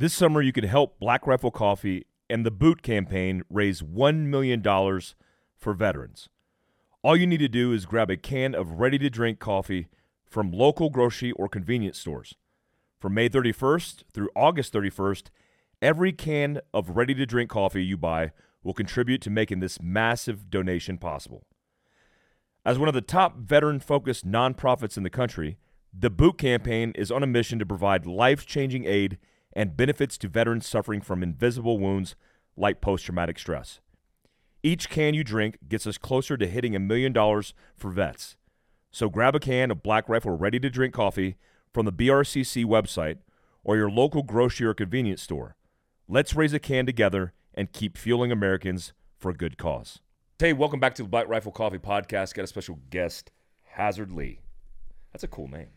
This 0.00 0.14
summer, 0.14 0.40
you 0.40 0.50
can 0.50 0.64
help 0.64 0.98
Black 0.98 1.26
Rifle 1.26 1.50
Coffee 1.50 2.06
and 2.30 2.46
the 2.46 2.50
Boot 2.50 2.80
campaign 2.80 3.42
raise 3.50 3.82
$1 3.82 4.28
million 4.28 4.62
for 4.62 5.74
veterans. 5.74 6.30
All 7.02 7.14
you 7.14 7.26
need 7.26 7.40
to 7.40 7.48
do 7.48 7.74
is 7.74 7.84
grab 7.84 8.08
a 8.10 8.16
can 8.16 8.54
of 8.54 8.80
ready 8.80 8.96
to 8.96 9.10
drink 9.10 9.40
coffee 9.40 9.88
from 10.24 10.52
local 10.52 10.88
grocery 10.88 11.32
or 11.32 11.50
convenience 11.50 11.98
stores. 11.98 12.34
From 12.98 13.12
May 13.12 13.28
31st 13.28 14.04
through 14.10 14.30
August 14.34 14.72
31st, 14.72 15.24
every 15.82 16.12
can 16.12 16.62
of 16.72 16.96
ready 16.96 17.12
to 17.12 17.26
drink 17.26 17.50
coffee 17.50 17.84
you 17.84 17.98
buy 17.98 18.30
will 18.62 18.72
contribute 18.72 19.20
to 19.20 19.28
making 19.28 19.60
this 19.60 19.82
massive 19.82 20.48
donation 20.48 20.96
possible. 20.96 21.44
As 22.64 22.78
one 22.78 22.88
of 22.88 22.94
the 22.94 23.02
top 23.02 23.36
veteran 23.36 23.80
focused 23.80 24.26
nonprofits 24.26 24.96
in 24.96 25.02
the 25.02 25.10
country, 25.10 25.58
the 25.92 26.08
Boot 26.08 26.38
Campaign 26.38 26.92
is 26.94 27.10
on 27.10 27.22
a 27.22 27.26
mission 27.26 27.58
to 27.58 27.66
provide 27.66 28.06
life 28.06 28.46
changing 28.46 28.86
aid 28.86 29.18
and 29.52 29.76
benefits 29.76 30.16
to 30.18 30.28
veterans 30.28 30.66
suffering 30.66 31.00
from 31.00 31.22
invisible 31.22 31.78
wounds 31.78 32.14
like 32.56 32.80
post 32.80 33.04
traumatic 33.04 33.38
stress. 33.38 33.80
Each 34.62 34.88
can 34.88 35.14
you 35.14 35.24
drink 35.24 35.58
gets 35.68 35.86
us 35.86 35.98
closer 35.98 36.36
to 36.36 36.46
hitting 36.46 36.76
a 36.76 36.80
million 36.80 37.12
dollars 37.12 37.54
for 37.74 37.90
vets. 37.90 38.36
So 38.90 39.08
grab 39.08 39.34
a 39.34 39.40
can 39.40 39.70
of 39.70 39.82
Black 39.82 40.08
Rifle 40.08 40.36
ready 40.36 40.58
to 40.60 40.68
drink 40.68 40.92
coffee 40.94 41.36
from 41.72 41.86
the 41.86 41.92
BRCC 41.92 42.64
website 42.64 43.18
or 43.64 43.76
your 43.76 43.90
local 43.90 44.22
grocery 44.22 44.66
or 44.66 44.74
convenience 44.74 45.22
store. 45.22 45.56
Let's 46.08 46.34
raise 46.34 46.52
a 46.52 46.58
can 46.58 46.86
together 46.86 47.32
and 47.54 47.72
keep 47.72 47.96
fueling 47.96 48.32
Americans 48.32 48.92
for 49.16 49.30
a 49.30 49.34
good 49.34 49.56
cause. 49.56 50.00
Hey, 50.38 50.52
welcome 50.52 50.80
back 50.80 50.94
to 50.96 51.02
the 51.02 51.08
Black 51.08 51.28
Rifle 51.28 51.52
Coffee 51.52 51.78
Podcast. 51.78 52.34
Got 52.34 52.44
a 52.44 52.46
special 52.46 52.78
guest, 52.90 53.30
Hasard 53.74 54.10
Lee. 54.10 54.40
That's 55.12 55.24
a 55.24 55.28
cool 55.28 55.48
name. 55.48 55.68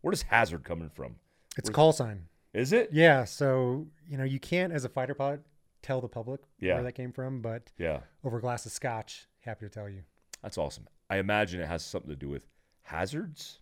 Where 0.00 0.12
does 0.12 0.22
Hasard 0.22 0.64
coming 0.64 0.88
from? 0.88 1.16
It's 1.58 1.68
a 1.68 1.72
call 1.72 1.92
sign. 1.92 2.26
Is 2.52 2.72
it? 2.72 2.90
Yeah. 2.92 3.24
So, 3.24 3.86
you 4.08 4.18
know, 4.18 4.24
you 4.24 4.40
can't, 4.40 4.72
as 4.72 4.84
a 4.84 4.88
fighter 4.88 5.14
pilot, 5.14 5.40
tell 5.82 6.00
the 6.00 6.08
public 6.08 6.40
Yeah. 6.58 6.74
where 6.74 6.82
that 6.84 6.92
came 6.92 7.12
from, 7.12 7.40
but 7.42 7.70
Yeah, 7.78 8.00
over 8.24 8.38
a 8.38 8.40
glass 8.40 8.66
of 8.66 8.72
scotch, 8.72 9.28
happy 9.40 9.66
to 9.66 9.70
tell 9.70 9.88
you. 9.88 10.02
that's 10.42 10.58
awesome. 10.58 10.88
I 11.08 11.16
imagine 11.18 11.60
it 11.60 11.66
has 11.68 11.84
something 11.84 12.10
to 12.10 12.16
do 12.16 12.28
with 12.28 12.46
hazards. 12.82 13.60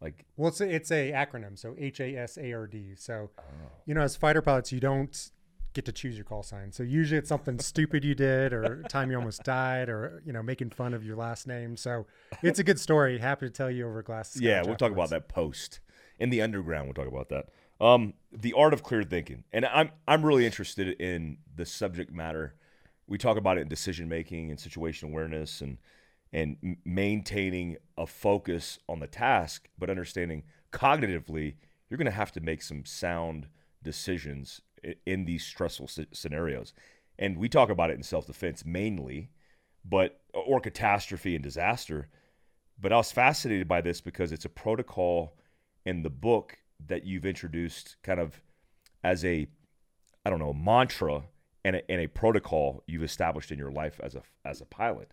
Like, 0.00 0.26
Well, 0.36 0.48
it's 0.48 0.60
a, 0.60 0.68
it's 0.74 0.90
a 0.90 1.12
acronym, 1.12 1.58
so 1.58 1.74
H 1.78 2.00
A 2.00 2.16
S 2.16 2.36
A 2.36 2.52
R 2.52 2.66
D. 2.66 2.94
So, 2.96 3.30
oh, 3.38 3.42
you 3.86 3.94
know, 3.94 4.02
as 4.02 4.16
fighter 4.16 4.42
pilots, 4.42 4.70
you 4.72 4.80
don't 4.80 5.30
get 5.72 5.84
to 5.86 5.92
choose 5.92 6.16
your 6.16 6.24
call 6.24 6.42
sign. 6.42 6.72
So 6.72 6.82
usually 6.82 7.18
it's 7.18 7.28
something 7.28 7.58
stupid 7.58 8.04
you 8.04 8.14
did, 8.14 8.52
or 8.52 8.82
time 8.88 9.10
you 9.10 9.16
almost 9.16 9.42
died, 9.44 9.88
or 9.88 10.22
you 10.26 10.32
know, 10.32 10.42
making 10.42 10.70
fun 10.70 10.92
of 10.94 11.04
your 11.04 11.16
last 11.16 11.46
name. 11.46 11.76
So 11.76 12.06
it's 12.42 12.58
a 12.58 12.64
good 12.64 12.78
story. 12.80 13.18
Happy 13.18 13.46
to 13.46 13.50
tell 13.50 13.70
you 13.70 13.86
over 13.86 14.00
a 14.00 14.04
glass. 14.04 14.36
Of 14.36 14.42
yeah, 14.42 14.62
we'll 14.62 14.76
talk 14.76 14.92
about 14.92 15.10
that 15.10 15.28
post 15.28 15.80
in 16.18 16.28
the 16.30 16.42
underground. 16.42 16.86
We'll 16.88 16.94
talk 16.94 17.08
about 17.12 17.28
that. 17.30 17.46
Um, 17.80 18.14
the 18.32 18.54
art 18.54 18.72
of 18.72 18.82
clear 18.82 19.02
thinking, 19.02 19.44
and 19.52 19.66
I'm 19.66 19.90
I'm 20.08 20.24
really 20.24 20.46
interested 20.46 21.00
in 21.00 21.38
the 21.54 21.66
subject 21.66 22.12
matter. 22.12 22.54
We 23.06 23.18
talk 23.18 23.36
about 23.36 23.58
it 23.58 23.62
in 23.62 23.68
decision 23.68 24.08
making 24.08 24.50
and 24.50 24.58
situation 24.58 25.10
awareness, 25.10 25.60
and 25.60 25.78
and 26.32 26.76
maintaining 26.84 27.76
a 27.96 28.06
focus 28.06 28.78
on 28.88 29.00
the 29.00 29.06
task, 29.06 29.68
but 29.78 29.90
understanding 29.90 30.42
cognitively 30.72 31.54
you're 31.88 31.98
going 31.98 32.06
to 32.06 32.10
have 32.10 32.32
to 32.32 32.40
make 32.40 32.62
some 32.62 32.84
sound 32.84 33.48
decisions 33.82 34.60
in 35.04 35.24
these 35.24 35.44
stressful 35.44 35.88
scenarios. 36.12 36.72
And 37.18 37.38
we 37.38 37.48
talk 37.48 37.70
about 37.70 37.90
it 37.90 37.96
in 37.96 38.02
self 38.02 38.26
defense 38.26 38.64
mainly, 38.64 39.30
but 39.84 40.20
or 40.34 40.60
catastrophe 40.60 41.34
and 41.34 41.42
disaster. 41.44 42.08
But 42.78 42.92
I 42.92 42.96
was 42.96 43.12
fascinated 43.12 43.68
by 43.68 43.80
this 43.80 44.00
because 44.00 44.32
it's 44.32 44.44
a 44.44 44.50
protocol 44.50 45.36
in 45.86 46.02
the 46.02 46.10
book 46.10 46.58
that 46.84 47.04
you've 47.04 47.26
introduced 47.26 47.96
kind 48.02 48.20
of 48.20 48.40
as 49.02 49.24
a 49.24 49.46
I 50.24 50.30
don't 50.30 50.40
know, 50.40 50.52
mantra 50.52 51.22
and 51.64 51.76
a, 51.76 51.90
and 51.90 52.00
a 52.00 52.08
protocol 52.08 52.82
you've 52.86 53.04
established 53.04 53.52
in 53.52 53.58
your 53.58 53.70
life 53.70 54.00
as 54.02 54.14
a 54.14 54.22
as 54.44 54.60
a 54.60 54.66
pilot. 54.66 55.12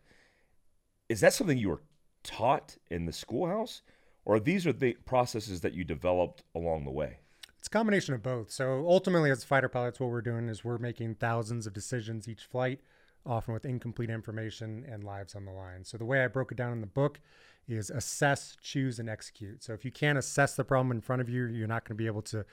Is 1.09 1.19
that 1.21 1.33
something 1.33 1.57
you 1.57 1.69
were 1.69 1.81
taught 2.23 2.77
in 2.89 3.05
the 3.05 3.13
schoolhouse 3.13 3.81
or 4.25 4.39
these 4.39 4.65
are 4.65 4.73
the 4.73 4.93
processes 5.05 5.61
that 5.61 5.73
you 5.73 5.83
developed 5.83 6.43
along 6.55 6.85
the 6.85 6.91
way? 6.91 7.19
It's 7.59 7.67
a 7.67 7.71
combination 7.71 8.13
of 8.13 8.23
both. 8.23 8.51
So 8.51 8.85
ultimately, 8.87 9.31
as 9.31 9.43
fighter 9.43 9.69
pilots, 9.69 9.99
what 9.99 10.09
we're 10.09 10.21
doing 10.21 10.49
is 10.49 10.63
we're 10.63 10.77
making 10.77 11.15
thousands 11.15 11.65
of 11.65 11.73
decisions 11.73 12.27
each 12.27 12.43
flight, 12.43 12.81
often 13.25 13.53
with 13.53 13.65
incomplete 13.65 14.09
information 14.09 14.85
and 14.89 15.03
lives 15.03 15.35
on 15.35 15.45
the 15.45 15.51
line. 15.51 15.83
So 15.83 15.97
the 15.97 16.05
way 16.05 16.23
I 16.23 16.27
broke 16.27 16.51
it 16.51 16.57
down 16.57 16.71
in 16.71 16.81
the 16.81 16.87
book 16.87 17.19
is 17.67 17.89
assess, 17.89 18.57
choose, 18.61 18.99
and 18.99 19.09
execute. 19.09 19.63
So 19.63 19.73
if 19.73 19.85
you 19.85 19.91
can't 19.91 20.17
assess 20.17 20.55
the 20.55 20.63
problem 20.63 20.91
in 20.91 21.01
front 21.01 21.21
of 21.21 21.29
you, 21.29 21.45
you're 21.45 21.67
not 21.67 21.85
going 21.85 21.95
to 21.95 22.01
be 22.01 22.07
able 22.07 22.21
to 22.23 22.45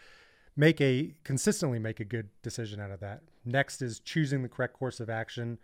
make 0.56 0.80
a 0.80 1.14
consistently 1.24 1.78
make 1.78 2.00
a 2.00 2.04
good 2.04 2.28
decision 2.42 2.80
out 2.80 2.90
of 2.90 3.00
that. 3.00 3.22
Next 3.44 3.82
is 3.82 4.00
choosing 4.00 4.42
the 4.42 4.48
correct 4.48 4.74
course 4.74 5.00
of 5.00 5.10
action. 5.10 5.58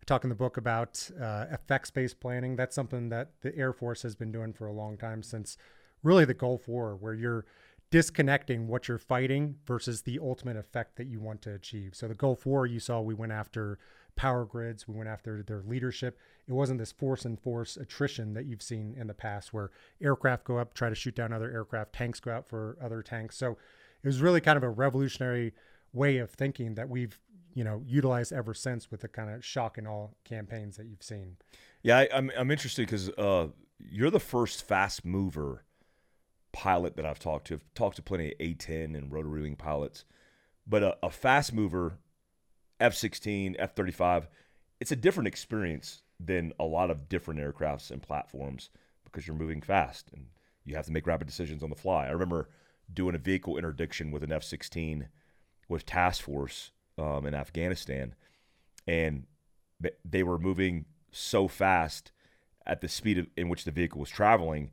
I 0.00 0.04
talk 0.04 0.24
in 0.24 0.30
the 0.30 0.36
book 0.36 0.56
about 0.56 1.10
uh, 1.20 1.46
effects-based 1.50 2.20
planning. 2.20 2.56
That's 2.56 2.74
something 2.74 3.10
that 3.10 3.32
the 3.42 3.56
Air 3.56 3.72
Force 3.72 4.02
has 4.02 4.14
been 4.14 4.32
doing 4.32 4.52
for 4.52 4.66
a 4.66 4.72
long 4.72 4.96
time 4.96 5.22
since 5.22 5.56
really 6.02 6.24
the 6.24 6.34
Gulf 6.34 6.68
War, 6.68 6.96
where 6.96 7.14
you're 7.14 7.44
disconnecting 7.90 8.68
what 8.68 8.88
you're 8.88 8.98
fighting 8.98 9.56
versus 9.66 10.02
the 10.02 10.18
ultimate 10.20 10.56
effect 10.56 10.96
that 10.96 11.06
you 11.06 11.20
want 11.20 11.42
to 11.42 11.52
achieve. 11.52 11.94
So 11.94 12.08
the 12.08 12.14
Gulf 12.14 12.46
War, 12.46 12.66
you 12.66 12.80
saw 12.80 13.00
we 13.00 13.14
went 13.14 13.32
after 13.32 13.78
power 14.20 14.44
grids, 14.44 14.86
we 14.86 14.94
went 14.94 15.08
after 15.08 15.42
their 15.42 15.62
leadership. 15.62 16.18
It 16.46 16.52
wasn't 16.52 16.78
this 16.78 16.92
force 16.92 17.24
and 17.24 17.40
force 17.40 17.78
attrition 17.78 18.34
that 18.34 18.44
you've 18.44 18.60
seen 18.60 18.94
in 18.98 19.06
the 19.06 19.14
past 19.14 19.54
where 19.54 19.70
aircraft 19.98 20.44
go 20.44 20.58
up, 20.58 20.74
try 20.74 20.90
to 20.90 20.94
shoot 20.94 21.14
down 21.14 21.32
other 21.32 21.50
aircraft, 21.50 21.94
tanks 21.94 22.20
go 22.20 22.30
out 22.30 22.46
for 22.46 22.76
other 22.82 23.02
tanks. 23.02 23.38
So 23.38 23.52
it 24.02 24.06
was 24.06 24.20
really 24.20 24.42
kind 24.42 24.58
of 24.58 24.62
a 24.62 24.68
revolutionary 24.68 25.54
way 25.94 26.18
of 26.18 26.28
thinking 26.28 26.74
that 26.74 26.90
we've, 26.90 27.18
you 27.54 27.64
know, 27.64 27.82
utilized 27.86 28.30
ever 28.30 28.52
since 28.52 28.90
with 28.90 29.00
the 29.00 29.08
kind 29.08 29.30
of 29.30 29.42
shock 29.42 29.78
and 29.78 29.88
awe 29.88 30.08
campaigns 30.24 30.76
that 30.76 30.84
you've 30.84 31.02
seen. 31.02 31.36
Yeah, 31.82 32.00
I, 32.00 32.08
I'm 32.12 32.30
I'm 32.36 32.50
interested 32.50 32.82
because 32.82 33.08
uh, 33.16 33.46
you're 33.78 34.10
the 34.10 34.20
first 34.20 34.62
fast 34.62 35.02
mover 35.02 35.64
pilot 36.52 36.94
that 36.96 37.06
I've 37.06 37.18
talked 37.18 37.46
to. 37.46 37.54
I've 37.54 37.74
talked 37.74 37.96
to 37.96 38.02
plenty 38.02 38.32
of 38.32 38.38
A10 38.38 38.94
and 38.94 39.10
rotary 39.10 39.40
wing 39.40 39.56
pilots, 39.56 40.04
but 40.66 40.82
a, 40.82 40.98
a 41.02 41.08
fast 41.08 41.54
mover, 41.54 41.96
F-16, 42.80 43.56
F-35, 43.58 44.26
it's 44.80 44.92
a 44.92 44.96
different 44.96 45.28
experience 45.28 46.02
than 46.18 46.52
a 46.58 46.64
lot 46.64 46.90
of 46.90 47.08
different 47.08 47.40
aircrafts 47.40 47.90
and 47.90 48.02
platforms 48.02 48.70
because 49.04 49.26
you're 49.26 49.36
moving 49.36 49.60
fast 49.60 50.10
and 50.12 50.26
you 50.64 50.74
have 50.74 50.86
to 50.86 50.92
make 50.92 51.06
rapid 51.06 51.26
decisions 51.26 51.62
on 51.62 51.70
the 51.70 51.76
fly. 51.76 52.06
I 52.06 52.10
remember 52.10 52.48
doing 52.92 53.14
a 53.14 53.18
vehicle 53.18 53.56
interdiction 53.56 54.10
with 54.10 54.22
an 54.22 54.32
F-16 54.32 55.08
with 55.68 55.86
task 55.86 56.22
force 56.22 56.70
um, 56.98 57.26
in 57.26 57.34
Afghanistan, 57.34 58.14
and 58.86 59.26
they 60.04 60.22
were 60.22 60.38
moving 60.38 60.84
so 61.10 61.48
fast 61.48 62.12
at 62.66 62.80
the 62.80 62.88
speed 62.88 63.18
of, 63.18 63.26
in 63.36 63.48
which 63.48 63.64
the 63.64 63.70
vehicle 63.70 64.00
was 64.00 64.10
traveling. 64.10 64.70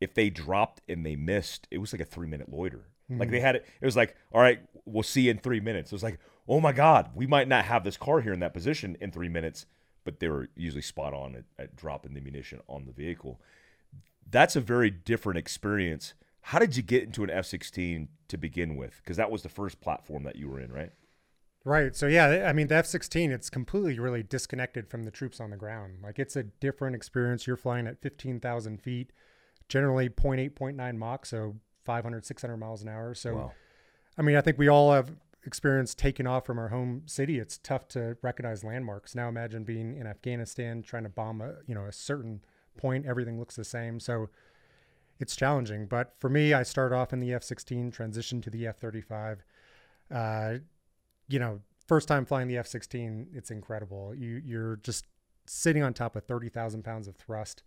If 0.00 0.14
they 0.14 0.30
dropped 0.30 0.82
and 0.88 1.06
they 1.06 1.16
missed, 1.16 1.68
it 1.70 1.78
was 1.78 1.92
like 1.92 2.02
a 2.02 2.06
three 2.06 2.26
minute 2.26 2.52
loiter. 2.52 2.86
Like 3.18 3.30
they 3.30 3.40
had 3.40 3.56
it, 3.56 3.66
it 3.80 3.84
was 3.84 3.96
like, 3.96 4.16
all 4.32 4.40
right, 4.40 4.60
we'll 4.84 5.02
see 5.02 5.22
you 5.22 5.32
in 5.32 5.38
three 5.38 5.60
minutes. 5.60 5.92
It 5.92 5.94
was 5.94 6.02
like, 6.02 6.18
oh 6.48 6.60
my 6.60 6.72
God, 6.72 7.10
we 7.14 7.26
might 7.26 7.48
not 7.48 7.64
have 7.64 7.84
this 7.84 7.96
car 7.96 8.20
here 8.20 8.32
in 8.32 8.40
that 8.40 8.54
position 8.54 8.96
in 9.00 9.10
three 9.10 9.28
minutes, 9.28 9.66
but 10.04 10.20
they 10.20 10.28
were 10.28 10.48
usually 10.56 10.82
spot 10.82 11.14
on 11.14 11.36
at, 11.36 11.44
at 11.58 11.76
dropping 11.76 12.14
the 12.14 12.20
munition 12.20 12.60
on 12.68 12.84
the 12.84 12.92
vehicle. 12.92 13.40
That's 14.28 14.56
a 14.56 14.60
very 14.60 14.90
different 14.90 15.38
experience. 15.38 16.14
How 16.42 16.58
did 16.58 16.76
you 16.76 16.82
get 16.82 17.04
into 17.04 17.22
an 17.22 17.30
F 17.30 17.46
16 17.46 18.08
to 18.28 18.36
begin 18.36 18.76
with? 18.76 18.96
Because 19.02 19.16
that 19.16 19.30
was 19.30 19.42
the 19.42 19.48
first 19.48 19.80
platform 19.80 20.24
that 20.24 20.36
you 20.36 20.48
were 20.48 20.60
in, 20.60 20.72
right? 20.72 20.92
Right. 21.64 21.94
So 21.94 22.06
yeah, 22.06 22.44
I 22.48 22.52
mean 22.52 22.66
the 22.66 22.76
F-16, 22.76 23.30
it's 23.30 23.48
completely 23.48 23.98
really 23.98 24.22
disconnected 24.22 24.88
from 24.88 25.04
the 25.04 25.10
troops 25.10 25.40
on 25.40 25.50
the 25.50 25.56
ground. 25.56 25.98
Like 26.02 26.18
it's 26.18 26.34
a 26.34 26.42
different 26.42 26.96
experience. 26.96 27.46
You're 27.46 27.56
flying 27.56 27.86
at 27.86 28.00
15,000 28.02 28.82
feet, 28.82 29.12
generally 29.68 30.08
0.8, 30.08 30.54
0.9 30.54 30.96
Mach, 30.96 31.24
so 31.24 31.56
500, 31.84 32.24
600 32.24 32.56
miles 32.56 32.82
an 32.82 32.88
hour. 32.88 33.14
So, 33.14 33.34
Wow. 33.34 33.52
I 34.18 34.22
mean, 34.22 34.36
I 34.36 34.40
think 34.40 34.58
we 34.58 34.68
all 34.68 34.92
have 34.92 35.14
experienced 35.44 35.98
taking 35.98 36.26
off 36.26 36.46
from 36.46 36.58
our 36.58 36.68
home 36.68 37.02
city. 37.06 37.38
It's 37.38 37.58
tough 37.58 37.88
to 37.88 38.16
recognize 38.22 38.64
landmarks. 38.64 39.14
Now 39.14 39.28
imagine 39.28 39.64
being 39.64 39.96
in 39.96 40.06
Afghanistan 40.06 40.82
trying 40.82 41.02
to 41.02 41.08
bomb 41.08 41.40
a, 41.40 41.54
you 41.66 41.74
know, 41.74 41.86
a 41.86 41.92
certain 41.92 42.42
point. 42.76 43.06
Everything 43.06 43.38
looks 43.38 43.56
the 43.56 43.64
same. 43.64 43.98
So 44.00 44.28
it's 45.18 45.36
challenging. 45.36 45.86
But 45.86 46.14
for 46.18 46.28
me, 46.28 46.52
I 46.54 46.62
started 46.62 46.94
off 46.94 47.12
in 47.12 47.20
the 47.20 47.32
F-16, 47.34 47.94
transitioned 47.94 48.42
to 48.44 48.50
the 48.50 48.66
F-35. 48.66 49.38
Uh, 50.10 50.58
you 51.28 51.38
know, 51.38 51.60
first 51.86 52.08
time 52.08 52.24
flying 52.24 52.48
the 52.48 52.58
F 52.58 52.66
16, 52.66 53.28
it's 53.32 53.50
incredible. 53.50 54.14
You, 54.14 54.40
you're 54.44 54.76
just 54.76 55.06
sitting 55.46 55.82
on 55.82 55.94
top 55.94 56.16
of 56.16 56.24
30,000 56.24 56.82
pounds 56.82 57.08
of 57.08 57.16
thrust. 57.16 57.62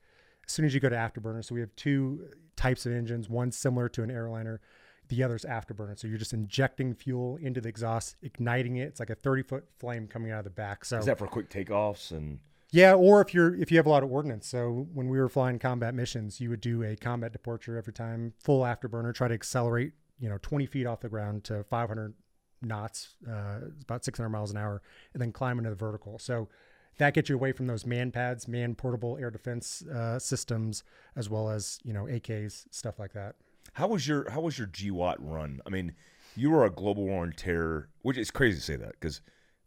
As 0.45 0.51
soon 0.51 0.65
as 0.65 0.73
you 0.73 0.79
go 0.79 0.89
to 0.89 0.95
afterburner, 0.95 1.43
so 1.43 1.55
we 1.55 1.61
have 1.61 1.75
two 1.75 2.27
types 2.55 2.85
of 2.85 2.91
engines, 2.91 3.29
one 3.29 3.51
similar 3.51 3.89
to 3.89 4.03
an 4.03 4.11
airliner, 4.11 4.61
the 5.09 5.23
other's 5.23 5.45
afterburner. 5.45 5.97
So 5.99 6.07
you're 6.07 6.17
just 6.17 6.33
injecting 6.33 6.93
fuel 6.93 7.37
into 7.37 7.61
the 7.61 7.69
exhaust, 7.69 8.15
igniting 8.21 8.77
it. 8.77 8.87
It's 8.87 8.99
like 8.99 9.09
a 9.09 9.15
30 9.15 9.43
foot 9.43 9.65
flame 9.79 10.07
coming 10.07 10.31
out 10.31 10.39
of 10.39 10.43
the 10.45 10.49
back. 10.49 10.85
So 10.85 10.97
Is 10.97 11.05
that 11.05 11.17
for 11.17 11.27
quick 11.27 11.49
takeoffs 11.49 12.11
and 12.11 12.39
yeah, 12.71 12.93
or 12.93 13.21
if 13.21 13.33
you're 13.33 13.55
if 13.55 13.71
you 13.71 13.77
have 13.77 13.85
a 13.85 13.89
lot 13.89 14.03
of 14.03 14.11
ordnance. 14.11 14.47
So 14.47 14.87
when 14.93 15.07
we 15.07 15.17
were 15.17 15.29
flying 15.29 15.59
combat 15.59 15.93
missions, 15.93 16.41
you 16.41 16.49
would 16.49 16.61
do 16.61 16.83
a 16.83 16.95
combat 16.95 17.31
departure 17.31 17.77
every 17.77 17.93
time, 17.93 18.33
full 18.43 18.63
afterburner, 18.63 19.13
try 19.13 19.27
to 19.27 19.33
accelerate, 19.33 19.93
you 20.19 20.27
know, 20.27 20.37
20 20.41 20.65
feet 20.65 20.85
off 20.85 20.99
the 20.99 21.09
ground 21.09 21.43
to 21.45 21.63
500 21.63 22.13
knots, 22.61 23.15
uh, 23.29 23.59
about 23.81 24.03
600 24.03 24.29
miles 24.29 24.51
an 24.51 24.57
hour, 24.57 24.81
and 25.13 25.21
then 25.21 25.31
climb 25.31 25.57
into 25.57 25.69
the 25.69 25.75
vertical. 25.75 26.19
So 26.19 26.49
that 26.97 27.13
gets 27.13 27.29
you 27.29 27.35
away 27.35 27.51
from 27.51 27.67
those 27.67 27.83
MANPADS, 27.83 28.47
man 28.47 28.75
portable 28.75 29.17
air 29.19 29.31
defense 29.31 29.83
uh, 29.83 30.19
systems, 30.19 30.83
as 31.15 31.29
well 31.29 31.49
as 31.49 31.79
you 31.83 31.93
know 31.93 32.05
AKs, 32.05 32.65
stuff 32.71 32.99
like 32.99 33.13
that. 33.13 33.35
How 33.73 33.87
was 33.87 34.07
your 34.07 34.29
How 34.29 34.41
was 34.41 34.57
your 34.57 34.67
GWOT 34.67 35.17
run? 35.19 35.61
I 35.65 35.69
mean, 35.69 35.93
you 36.35 36.49
were 36.51 36.65
a 36.65 36.69
global 36.69 37.05
war 37.05 37.23
on 37.23 37.33
terror, 37.33 37.89
which 38.01 38.17
is 38.17 38.31
crazy 38.31 38.57
to 38.57 38.63
say 38.63 38.75
that 38.75 38.93
because 38.93 39.21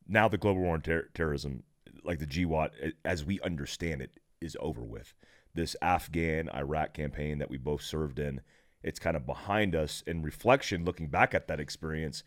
now 0.06 0.28
the 0.28 0.38
global 0.38 0.62
war 0.62 0.74
on 0.74 0.82
ter- 0.82 1.08
terrorism, 1.14 1.62
like 2.04 2.18
the 2.18 2.26
GWOT, 2.26 2.70
as 3.04 3.24
we 3.24 3.40
understand 3.40 4.00
it, 4.02 4.12
is 4.40 4.56
over 4.60 4.82
with. 4.82 5.14
This 5.54 5.76
Afghan 5.82 6.48
Iraq 6.54 6.94
campaign 6.94 7.38
that 7.38 7.50
we 7.50 7.58
both 7.58 7.82
served 7.82 8.18
in, 8.18 8.40
it's 8.82 8.98
kind 8.98 9.16
of 9.16 9.26
behind 9.26 9.74
us. 9.74 10.02
In 10.06 10.22
reflection, 10.22 10.84
looking 10.84 11.08
back 11.08 11.34
at 11.34 11.48
that 11.48 11.60
experience, 11.60 12.22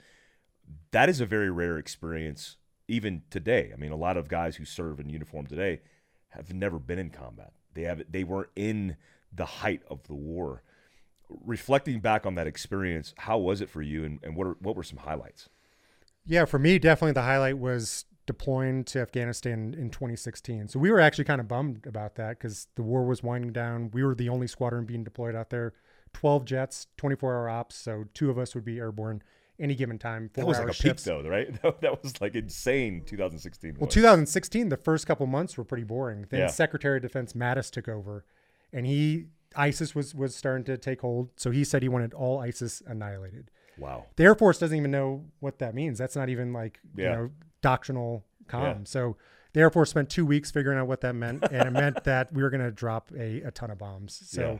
that 0.91 1.09
is 1.09 1.21
a 1.21 1.25
very 1.25 1.49
rare 1.49 1.77
experience 1.77 2.57
even 2.87 3.23
today. 3.29 3.71
I 3.73 3.77
mean, 3.77 3.91
a 3.91 3.97
lot 3.97 4.17
of 4.17 4.27
guys 4.27 4.57
who 4.57 4.65
serve 4.65 4.99
in 4.99 5.09
uniform 5.09 5.47
today 5.47 5.81
have 6.29 6.53
never 6.53 6.77
been 6.77 6.99
in 6.99 7.09
combat. 7.09 7.53
They 7.73 7.83
have 7.83 8.03
they 8.09 8.23
weren't 8.23 8.49
in 8.55 8.97
the 9.33 9.45
height 9.45 9.81
of 9.89 10.03
the 10.03 10.13
war. 10.13 10.63
Reflecting 11.45 11.99
back 11.99 12.25
on 12.25 12.35
that 12.35 12.47
experience, 12.47 13.13
how 13.17 13.37
was 13.37 13.61
it 13.61 13.69
for 13.69 13.81
you, 13.81 14.03
and, 14.03 14.19
and 14.23 14.35
what 14.35 14.47
are, 14.47 14.55
what 14.59 14.75
were 14.75 14.83
some 14.83 14.99
highlights? 14.99 15.49
Yeah, 16.25 16.45
for 16.45 16.59
me, 16.59 16.79
definitely 16.79 17.13
the 17.13 17.23
highlight 17.23 17.57
was 17.57 18.05
deploying 18.25 18.83
to 18.85 18.99
Afghanistan 18.99 19.75
in 19.77 19.89
2016. 19.89 20.69
So 20.69 20.79
we 20.79 20.91
were 20.91 20.99
actually 20.99 21.25
kind 21.25 21.41
of 21.41 21.47
bummed 21.47 21.85
about 21.85 22.15
that 22.15 22.37
because 22.39 22.67
the 22.75 22.83
war 22.83 23.03
was 23.03 23.23
winding 23.23 23.51
down. 23.51 23.91
We 23.91 24.03
were 24.03 24.15
the 24.15 24.29
only 24.29 24.47
squadron 24.47 24.85
being 24.85 25.03
deployed 25.03 25.35
out 25.35 25.49
there. 25.49 25.73
12 26.13 26.45
jets, 26.45 26.87
24 26.97 27.33
hour 27.33 27.49
ops. 27.49 27.75
So 27.75 28.05
two 28.13 28.29
of 28.29 28.37
us 28.37 28.53
would 28.53 28.65
be 28.65 28.77
airborne 28.77 29.23
any 29.59 29.75
given 29.75 29.97
time. 29.97 30.29
That 30.33 30.45
was 30.45 30.59
like 30.59 30.69
a 30.69 30.73
shifts. 30.73 31.03
peak, 31.03 31.13
though, 31.13 31.27
right? 31.27 31.49
That 31.81 32.03
was 32.03 32.19
like 32.21 32.35
insane. 32.35 33.03
2016. 33.05 33.77
Well, 33.79 33.87
2016, 33.89 34.69
the 34.69 34.77
first 34.77 35.07
couple 35.07 35.25
months 35.27 35.57
were 35.57 35.63
pretty 35.63 35.83
boring. 35.83 36.25
Then 36.29 36.41
yeah. 36.41 36.47
Secretary 36.47 36.97
of 36.97 37.03
Defense 37.03 37.33
Mattis 37.33 37.69
took 37.69 37.87
over, 37.87 38.25
and 38.73 38.85
he 38.85 39.25
ISIS 39.55 39.95
was 39.95 40.15
was 40.15 40.35
starting 40.35 40.63
to 40.65 40.77
take 40.77 41.01
hold. 41.01 41.29
So 41.35 41.51
he 41.51 41.63
said 41.63 41.81
he 41.81 41.89
wanted 41.89 42.13
all 42.13 42.39
ISIS 42.39 42.81
annihilated. 42.85 43.51
Wow. 43.77 44.05
The 44.15 44.23
Air 44.23 44.35
Force 44.35 44.59
doesn't 44.59 44.77
even 44.77 44.91
know 44.91 45.25
what 45.39 45.59
that 45.59 45.73
means. 45.73 45.97
That's 45.97 46.15
not 46.15 46.29
even 46.29 46.53
like 46.53 46.79
yeah. 46.95 47.03
you 47.03 47.15
know 47.15 47.31
doctrinal 47.61 48.23
com. 48.47 48.63
Yeah. 48.63 48.75
So 48.85 49.17
the 49.53 49.61
Air 49.61 49.69
Force 49.69 49.89
spent 49.89 50.09
two 50.09 50.25
weeks 50.25 50.51
figuring 50.51 50.77
out 50.77 50.87
what 50.87 51.01
that 51.01 51.15
meant, 51.15 51.43
and 51.43 51.67
it 51.67 51.71
meant 51.71 52.03
that 52.03 52.31
we 52.33 52.41
were 52.43 52.49
going 52.49 52.63
to 52.63 52.71
drop 52.71 53.11
a, 53.17 53.41
a 53.41 53.51
ton 53.51 53.71
of 53.71 53.77
bombs. 53.77 54.21
So. 54.25 54.59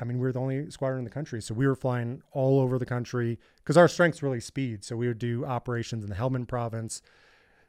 I 0.00 0.04
mean, 0.04 0.18
we 0.18 0.26
were 0.26 0.32
the 0.32 0.38
only 0.38 0.70
squadron 0.70 1.00
in 1.00 1.04
the 1.04 1.10
country, 1.10 1.42
so 1.42 1.54
we 1.54 1.66
were 1.66 1.74
flying 1.74 2.22
all 2.30 2.60
over 2.60 2.78
the 2.78 2.86
country 2.86 3.36
because 3.56 3.76
our 3.76 3.88
strength's 3.88 4.22
really 4.22 4.38
speed. 4.38 4.84
So 4.84 4.94
we 4.94 5.08
would 5.08 5.18
do 5.18 5.44
operations 5.44 6.04
in 6.04 6.08
the 6.08 6.14
Helmand 6.14 6.46
province, 6.46 7.02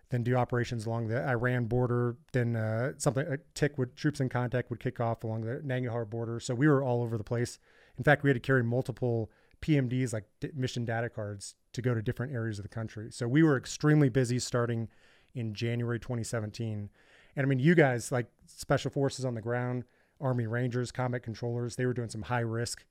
then 0.10 0.24
do 0.24 0.36
operations 0.36 0.86
along 0.86 1.08
the 1.08 1.28
Iran 1.28 1.66
border. 1.66 2.18
Then 2.34 2.56
uh, 2.56 2.94
something 2.98 3.26
a 3.28 3.38
tick 3.54 3.78
would 3.78 3.96
troops 3.96 4.20
in 4.20 4.30
contact 4.30 4.70
would 4.70 4.80
kick 4.80 5.00
off 5.00 5.24
along 5.24 5.42
the 5.42 5.62
Nangarhar 5.66 6.10
border. 6.10 6.40
So 6.40 6.56
we 6.56 6.68
were 6.68 6.84
all 6.84 7.02
over 7.02 7.18
the 7.18 7.24
place. 7.24 7.60
In 7.98 8.04
fact, 8.04 8.24
we 8.24 8.30
had 8.30 8.36
to 8.36 8.40
carry 8.40 8.64
multiple 8.64 9.30
PMDs, 9.62 10.14
like 10.14 10.26
d- 10.40 10.50
mission 10.56 10.86
data 10.86 11.10
cards, 11.10 11.56
to 11.74 11.82
go 11.82 11.94
to 11.94 12.02
different 12.02 12.34
areas 12.34 12.58
of 12.60 12.64
the 12.64 12.70
country. 12.70 13.10
So 13.12 13.28
we 13.28 13.44
were 13.44 13.58
extremely 13.58 14.10
busy 14.10 14.40
starting 14.40 14.88
in 15.36 15.54
January 15.54 16.00
2017. 16.00 16.90
And 17.36 17.46
I 17.46 17.48
mean, 17.48 17.60
you 17.60 17.76
guys 17.76 18.12
like 18.12 18.28
special 18.48 18.90
forces 18.90 19.26
on 19.26 19.36
the 19.36 19.42
ground 19.42 19.84
Army 20.22 20.48
Rangers, 20.48 20.92
combat 20.92 21.24
controllers. 21.24 21.76
They 21.76 21.86
were 21.86 21.94
doing 21.94 22.10
some 22.10 22.24
high 22.24 22.40
risk 22.40 22.86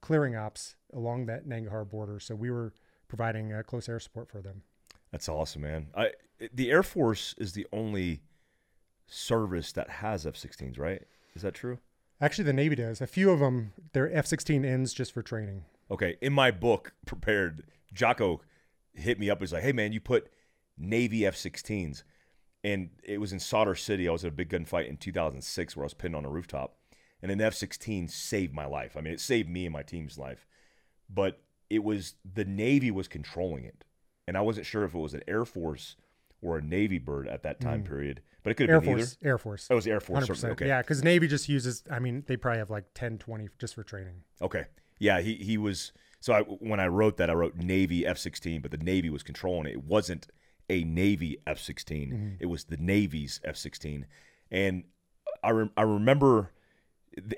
clearing 0.00 0.36
ops 0.36 0.76
along 0.92 1.26
that 1.26 1.46
Nangarhar 1.46 1.88
border. 1.88 2.20
So 2.20 2.34
we 2.34 2.50
were 2.50 2.74
providing 3.08 3.52
uh, 3.52 3.62
close 3.62 3.88
air 3.88 4.00
support 4.00 4.28
for 4.28 4.42
them. 4.42 4.62
That's 5.14 5.28
awesome, 5.28 5.62
man. 5.62 5.86
I, 5.96 6.10
the 6.52 6.72
Air 6.72 6.82
Force 6.82 7.36
is 7.38 7.52
the 7.52 7.68
only 7.72 8.22
service 9.06 9.70
that 9.70 9.88
has 9.88 10.26
F-16s, 10.26 10.76
right? 10.76 11.02
Is 11.36 11.42
that 11.42 11.54
true? 11.54 11.78
Actually, 12.20 12.46
the 12.46 12.52
Navy 12.52 12.74
does. 12.74 13.00
A 13.00 13.06
few 13.06 13.30
of 13.30 13.38
them, 13.38 13.74
their 13.92 14.12
F-16Ns 14.12 14.92
just 14.92 15.12
for 15.12 15.22
training. 15.22 15.66
Okay, 15.88 16.16
in 16.20 16.32
my 16.32 16.50
book, 16.50 16.94
prepared, 17.06 17.62
Jocko 17.92 18.40
hit 18.92 19.20
me 19.20 19.30
up. 19.30 19.38
He's 19.38 19.52
like, 19.52 19.62
"Hey, 19.62 19.70
man, 19.70 19.92
you 19.92 20.00
put 20.00 20.32
Navy 20.76 21.24
F-16s." 21.24 22.02
and 22.64 22.90
it 23.04 23.20
was 23.20 23.32
in 23.32 23.38
Sadr 23.38 23.76
City. 23.76 24.08
I 24.08 24.12
was 24.12 24.24
at 24.24 24.32
a 24.32 24.34
big 24.34 24.48
gunfight 24.48 24.88
in 24.88 24.96
2006 24.96 25.76
where 25.76 25.84
I 25.84 25.86
was 25.86 25.94
pinned 25.94 26.16
on 26.16 26.24
a 26.24 26.28
rooftop, 26.28 26.76
and 27.22 27.30
an 27.30 27.40
F-16 27.40 28.10
saved 28.10 28.52
my 28.52 28.66
life. 28.66 28.96
I 28.96 29.00
mean, 29.00 29.12
it 29.12 29.20
saved 29.20 29.48
me 29.48 29.64
and 29.64 29.72
my 29.72 29.84
team's 29.84 30.18
life, 30.18 30.44
but 31.08 31.40
it 31.70 31.84
was 31.84 32.14
the 32.24 32.44
Navy 32.44 32.90
was 32.90 33.06
controlling 33.06 33.64
it, 33.64 33.84
and 34.26 34.36
I 34.36 34.40
wasn't 34.40 34.66
sure 34.66 34.84
if 34.84 34.94
it 34.94 34.98
was 34.98 35.14
an 35.14 35.22
Air 35.26 35.44
Force 35.44 35.96
or 36.42 36.58
a 36.58 36.62
Navy 36.62 36.98
bird 36.98 37.26
at 37.26 37.42
that 37.42 37.60
time 37.60 37.82
mm. 37.82 37.86
period. 37.86 38.20
But 38.42 38.50
it 38.50 38.54
could 38.54 38.68
have 38.68 38.82
been 38.82 38.98
Force, 38.98 39.16
either. 39.20 39.30
Air 39.30 39.38
Force. 39.38 39.68
Oh, 39.70 39.74
it 39.74 39.76
was 39.76 39.86
Air 39.86 40.00
Force. 40.00 40.26
100%. 40.26 40.50
Okay. 40.50 40.68
Yeah, 40.68 40.82
because 40.82 41.02
Navy 41.02 41.26
just 41.26 41.48
uses. 41.48 41.82
I 41.90 41.98
mean, 41.98 42.24
they 42.26 42.36
probably 42.36 42.58
have 42.58 42.70
like 42.70 42.84
10, 42.94 43.18
20 43.18 43.48
just 43.58 43.74
for 43.74 43.82
training. 43.82 44.22
Okay. 44.42 44.66
Yeah, 44.98 45.20
he 45.20 45.34
he 45.34 45.58
was. 45.58 45.92
So 46.20 46.32
I, 46.32 46.40
when 46.42 46.80
I 46.80 46.86
wrote 46.86 47.16
that, 47.18 47.28
I 47.28 47.34
wrote 47.34 47.56
Navy 47.56 48.06
F-16, 48.06 48.62
but 48.62 48.70
the 48.70 48.78
Navy 48.78 49.10
was 49.10 49.22
controlling 49.22 49.66
it. 49.66 49.72
It 49.72 49.84
wasn't 49.84 50.26
a 50.70 50.84
Navy 50.84 51.38
F 51.46 51.58
16. 51.58 52.08
Mm-hmm. 52.08 52.28
It 52.40 52.46
was 52.46 52.64
the 52.64 52.76
Navy's 52.76 53.40
F 53.44 53.56
16. 53.56 54.06
And 54.50 54.84
I, 55.42 55.50
re- 55.50 55.70
I 55.76 55.82
remember 55.82 56.52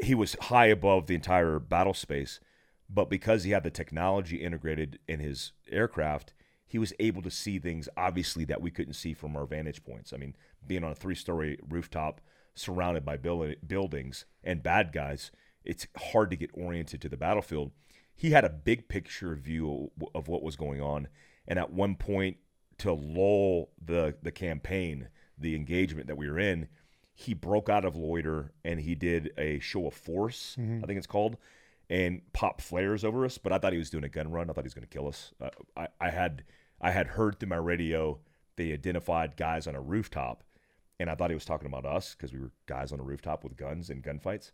he 0.02 0.14
was 0.14 0.36
high 0.42 0.66
above 0.66 1.06
the 1.06 1.14
entire 1.14 1.58
battle 1.58 1.94
space, 1.94 2.40
but 2.88 3.10
because 3.10 3.44
he 3.44 3.50
had 3.50 3.64
the 3.64 3.70
technology 3.70 4.36
integrated 4.36 4.98
in 5.08 5.20
his 5.20 5.52
aircraft, 5.70 6.32
he 6.76 6.78
was 6.78 6.92
able 7.00 7.22
to 7.22 7.30
see 7.30 7.58
things 7.58 7.88
obviously 7.96 8.44
that 8.44 8.60
we 8.60 8.70
couldn't 8.70 8.92
see 8.92 9.14
from 9.14 9.34
our 9.34 9.46
vantage 9.46 9.82
points. 9.82 10.12
I 10.12 10.18
mean, 10.18 10.36
being 10.66 10.84
on 10.84 10.92
a 10.92 10.94
three 10.94 11.14
story 11.14 11.58
rooftop 11.66 12.20
surrounded 12.54 13.02
by 13.02 13.16
buildings 13.16 14.26
and 14.44 14.62
bad 14.62 14.92
guys, 14.92 15.30
it's 15.64 15.86
hard 15.96 16.28
to 16.28 16.36
get 16.36 16.50
oriented 16.52 17.00
to 17.00 17.08
the 17.08 17.16
battlefield. 17.16 17.70
He 18.14 18.32
had 18.32 18.44
a 18.44 18.50
big 18.50 18.88
picture 18.88 19.34
view 19.36 19.90
of 20.14 20.28
what 20.28 20.42
was 20.42 20.54
going 20.54 20.82
on. 20.82 21.08
And 21.48 21.58
at 21.58 21.72
one 21.72 21.94
point, 21.94 22.36
to 22.76 22.92
lull 22.92 23.70
the 23.82 24.14
the 24.22 24.30
campaign, 24.30 25.08
the 25.38 25.54
engagement 25.54 26.08
that 26.08 26.18
we 26.18 26.28
were 26.28 26.38
in, 26.38 26.68
he 27.14 27.32
broke 27.32 27.70
out 27.70 27.86
of 27.86 27.96
loiter 27.96 28.52
and 28.66 28.80
he 28.80 28.94
did 28.94 29.30
a 29.38 29.60
show 29.60 29.86
of 29.86 29.94
force, 29.94 30.56
mm-hmm. 30.60 30.84
I 30.84 30.86
think 30.86 30.98
it's 30.98 31.06
called, 31.06 31.38
and 31.88 32.20
popped 32.34 32.60
flares 32.60 33.02
over 33.02 33.24
us. 33.24 33.38
But 33.38 33.54
I 33.54 33.58
thought 33.58 33.72
he 33.72 33.78
was 33.78 33.88
doing 33.88 34.04
a 34.04 34.10
gun 34.10 34.30
run. 34.30 34.50
I 34.50 34.52
thought 34.52 34.64
he 34.64 34.66
was 34.66 34.74
going 34.74 34.86
to 34.86 34.94
kill 34.94 35.08
us. 35.08 35.32
Uh, 35.40 35.48
I, 35.74 35.88
I 35.98 36.10
had 36.10 36.44
I 36.80 36.90
had 36.90 37.08
heard 37.08 37.38
through 37.38 37.48
my 37.48 37.56
radio 37.56 38.20
they 38.56 38.72
identified 38.72 39.36
guys 39.36 39.66
on 39.66 39.74
a 39.74 39.80
rooftop, 39.80 40.42
and 40.98 41.10
I 41.10 41.14
thought 41.14 41.30
he 41.30 41.34
was 41.34 41.44
talking 41.44 41.66
about 41.66 41.84
us 41.84 42.14
because 42.14 42.32
we 42.32 42.40
were 42.40 42.52
guys 42.66 42.92
on 42.92 43.00
a 43.00 43.04
rooftop 43.04 43.44
with 43.44 43.56
guns 43.56 43.90
and 43.90 44.02
gunfights. 44.02 44.50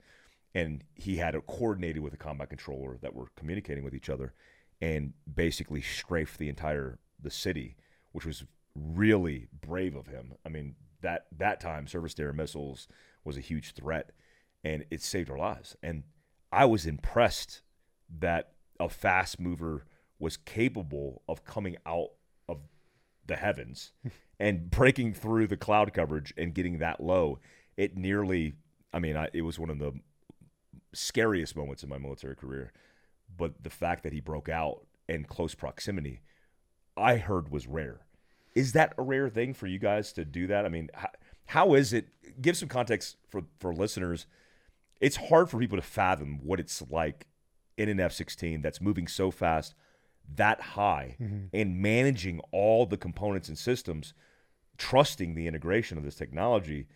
And 0.55 0.85
he 0.95 1.17
had 1.17 1.35
it 1.35 1.47
coordinated 1.47 2.03
with 2.03 2.13
a 2.13 2.19
combat 2.19 2.51
controller 2.51 2.99
that 3.01 3.15
were 3.15 3.29
communicating 3.37 3.85
with 3.85 3.95
each 3.95 4.11
other, 4.11 4.35
and 4.81 5.13
basically 5.33 5.81
strafed 5.81 6.39
the 6.39 6.49
entire 6.49 6.99
the 7.21 7.31
city 7.31 7.77
which 8.13 8.27
was 8.27 8.45
really 8.75 9.49
brave 9.61 9.97
of 9.97 10.07
him. 10.07 10.35
I 10.47 10.49
mean, 10.49 10.77
that 11.01 11.27
that 11.37 11.61
time 11.61 11.87
surface 11.87 12.15
to 12.15 12.23
air 12.23 12.33
missiles 12.33 12.87
was 13.25 13.37
a 13.37 13.41
huge 13.41 13.73
threat 13.73 14.13
and 14.65 14.85
it 14.91 15.03
saved 15.03 15.31
our 15.31 15.39
lives. 15.39 15.77
And 15.83 16.05
I 16.53 16.67
was 16.67 16.87
impressed 16.87 17.63
that 18.21 18.53
a 18.79 18.89
fast 18.89 19.41
mover 19.41 19.85
was 20.23 20.37
capable 20.37 21.21
of 21.29 21.45
coming 21.45 21.77
out 21.85 22.11
of 22.49 22.61
the 23.27 23.37
heavens 23.37 23.93
and 24.41 24.71
breaking 24.71 25.13
through 25.13 25.49
the 25.49 25.57
cloud 25.57 25.93
coverage 25.93 26.33
and 26.37 26.55
getting 26.55 26.79
that 26.79 27.03
low. 27.03 27.41
It 27.77 27.97
nearly, 27.97 28.55
I 28.93 29.01
mean, 29.01 29.17
I, 29.17 29.29
it 29.33 29.43
was 29.43 29.59
one 29.59 29.69
of 29.69 29.79
the 29.79 29.93
scariest 30.95 31.57
moments 31.57 31.83
in 31.83 31.89
my 31.89 31.99
military 31.99 32.37
career. 32.37 32.73
But 33.37 33.65
the 33.65 33.71
fact 33.71 34.05
that 34.05 34.13
he 34.13 34.21
broke 34.21 34.49
out 34.49 34.87
in 35.09 35.25
close 35.25 35.55
proximity 35.55 36.21
I 36.97 37.17
heard 37.17 37.51
was 37.51 37.67
rare. 37.67 38.01
Is 38.55 38.73
that 38.73 38.93
a 38.99 39.03
rare 39.03 39.29
thing 39.29 39.55
for 39.55 39.67
you 39.67 39.79
guys 39.79 40.13
to 40.13 40.25
do 40.25 40.47
that? 40.49 40.67
I 40.67 40.69
mean, 40.69 40.91
how, 40.95 41.09
how 41.47 41.75
is 41.75 41.93
it? 41.93 42.09
Give 42.41 42.57
some 42.57 42.69
context 42.69 43.17
for, 43.29 43.43
for 43.59 43.75
listeners. 43.75 44.27
It's 45.01 45.17
hard 45.17 45.49
for 45.49 45.59
people 45.59 45.79
to 45.79 45.83
fathom 45.83 46.39
what 46.43 46.61
it's 46.61 46.83
like 46.91 47.27
in 47.77 47.89
an 47.89 47.99
F 47.99 48.13
16 48.13 48.61
that's 48.61 48.81
moving 48.81 49.09
so 49.09 49.31
fast, 49.31 49.75
that 50.35 50.61
high, 50.61 51.17
mm-hmm. 51.21 51.47
and 51.53 51.81
managing 51.81 52.41
all 52.51 52.87
the 52.87 52.97
components 52.97 53.49
and 53.49 53.59
systems, 53.59 54.15
trusting 54.79 55.35
the 55.35 55.47
integration 55.47 55.99
of 55.99 56.05
this 56.05 56.15
technology 56.15 56.87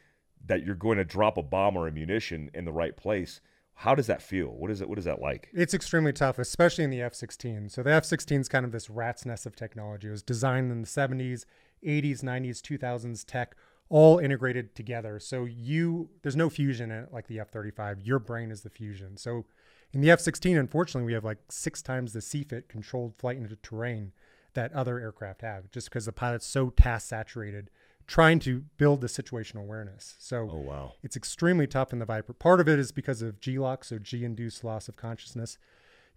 that 0.44 0.64
you're 0.64 0.74
going 0.74 0.98
to 0.98 1.04
drop 1.04 1.36
a 1.36 1.42
bomb 1.42 1.76
or 1.76 1.88
ammunition 1.88 2.50
in 2.54 2.64
the 2.64 2.72
right 2.72 2.96
place 2.96 3.40
how 3.78 3.94
does 3.94 4.06
that 4.06 4.22
feel? 4.22 4.48
What 4.48 4.70
is 4.70 4.80
it? 4.80 4.88
What 4.88 4.98
is 4.98 5.04
that 5.04 5.20
like? 5.20 5.50
It's 5.52 5.74
extremely 5.74 6.12
tough, 6.12 6.38
especially 6.38 6.84
in 6.84 6.90
the 6.90 7.02
F-16. 7.02 7.70
So 7.70 7.82
the 7.82 7.92
F-16 7.92 8.40
is 8.40 8.48
kind 8.48 8.64
of 8.64 8.72
this 8.72 8.88
rat's 8.88 9.26
nest 9.26 9.44
of 9.44 9.54
technology. 9.54 10.08
It 10.08 10.12
was 10.12 10.22
designed 10.22 10.72
in 10.72 10.80
the 10.80 10.88
70s, 10.88 11.44
80s, 11.86 12.22
90s, 12.22 12.62
2000s 12.62 13.24
tech, 13.26 13.54
all 13.90 14.18
integrated 14.18 14.74
together. 14.74 15.20
So 15.20 15.44
you 15.44 16.08
there's 16.22 16.34
no 16.36 16.48
fusion 16.48 16.90
in 16.90 17.04
it 17.04 17.12
like 17.12 17.26
the 17.26 17.38
F-35. 17.40 17.98
Your 18.02 18.18
brain 18.18 18.50
is 18.50 18.62
the 18.62 18.70
fusion. 18.70 19.18
So 19.18 19.44
in 19.92 20.00
the 20.00 20.10
F-16, 20.10 20.58
unfortunately, 20.58 21.06
we 21.06 21.12
have 21.14 21.24
like 21.24 21.38
six 21.48 21.80
times 21.82 22.12
the 22.12 22.20
CFIT 22.20 22.68
controlled 22.68 23.14
flight 23.16 23.36
into 23.36 23.56
terrain 23.56 24.12
that 24.54 24.72
other 24.72 24.98
aircraft 24.98 25.42
have, 25.42 25.70
just 25.70 25.88
because 25.88 26.06
the 26.06 26.12
pilot's 26.12 26.46
so 26.46 26.70
task 26.70 27.08
saturated, 27.08 27.70
trying 28.06 28.38
to 28.40 28.64
build 28.78 29.00
the 29.00 29.06
situational 29.06 29.60
awareness. 29.62 30.16
So 30.18 30.48
Oh 30.52 30.58
wow. 30.58 30.92
it's 31.02 31.16
extremely 31.16 31.66
tough 31.66 31.92
in 31.92 31.98
the 31.98 32.04
Viper. 32.04 32.32
Part 32.32 32.60
of 32.60 32.68
it 32.68 32.78
is 32.78 32.92
because 32.92 33.20
of 33.22 33.40
G-LOC, 33.40 33.84
so 33.84 33.98
G 33.98 34.24
induced 34.24 34.64
loss 34.64 34.88
of 34.88 34.96
consciousness. 34.96 35.58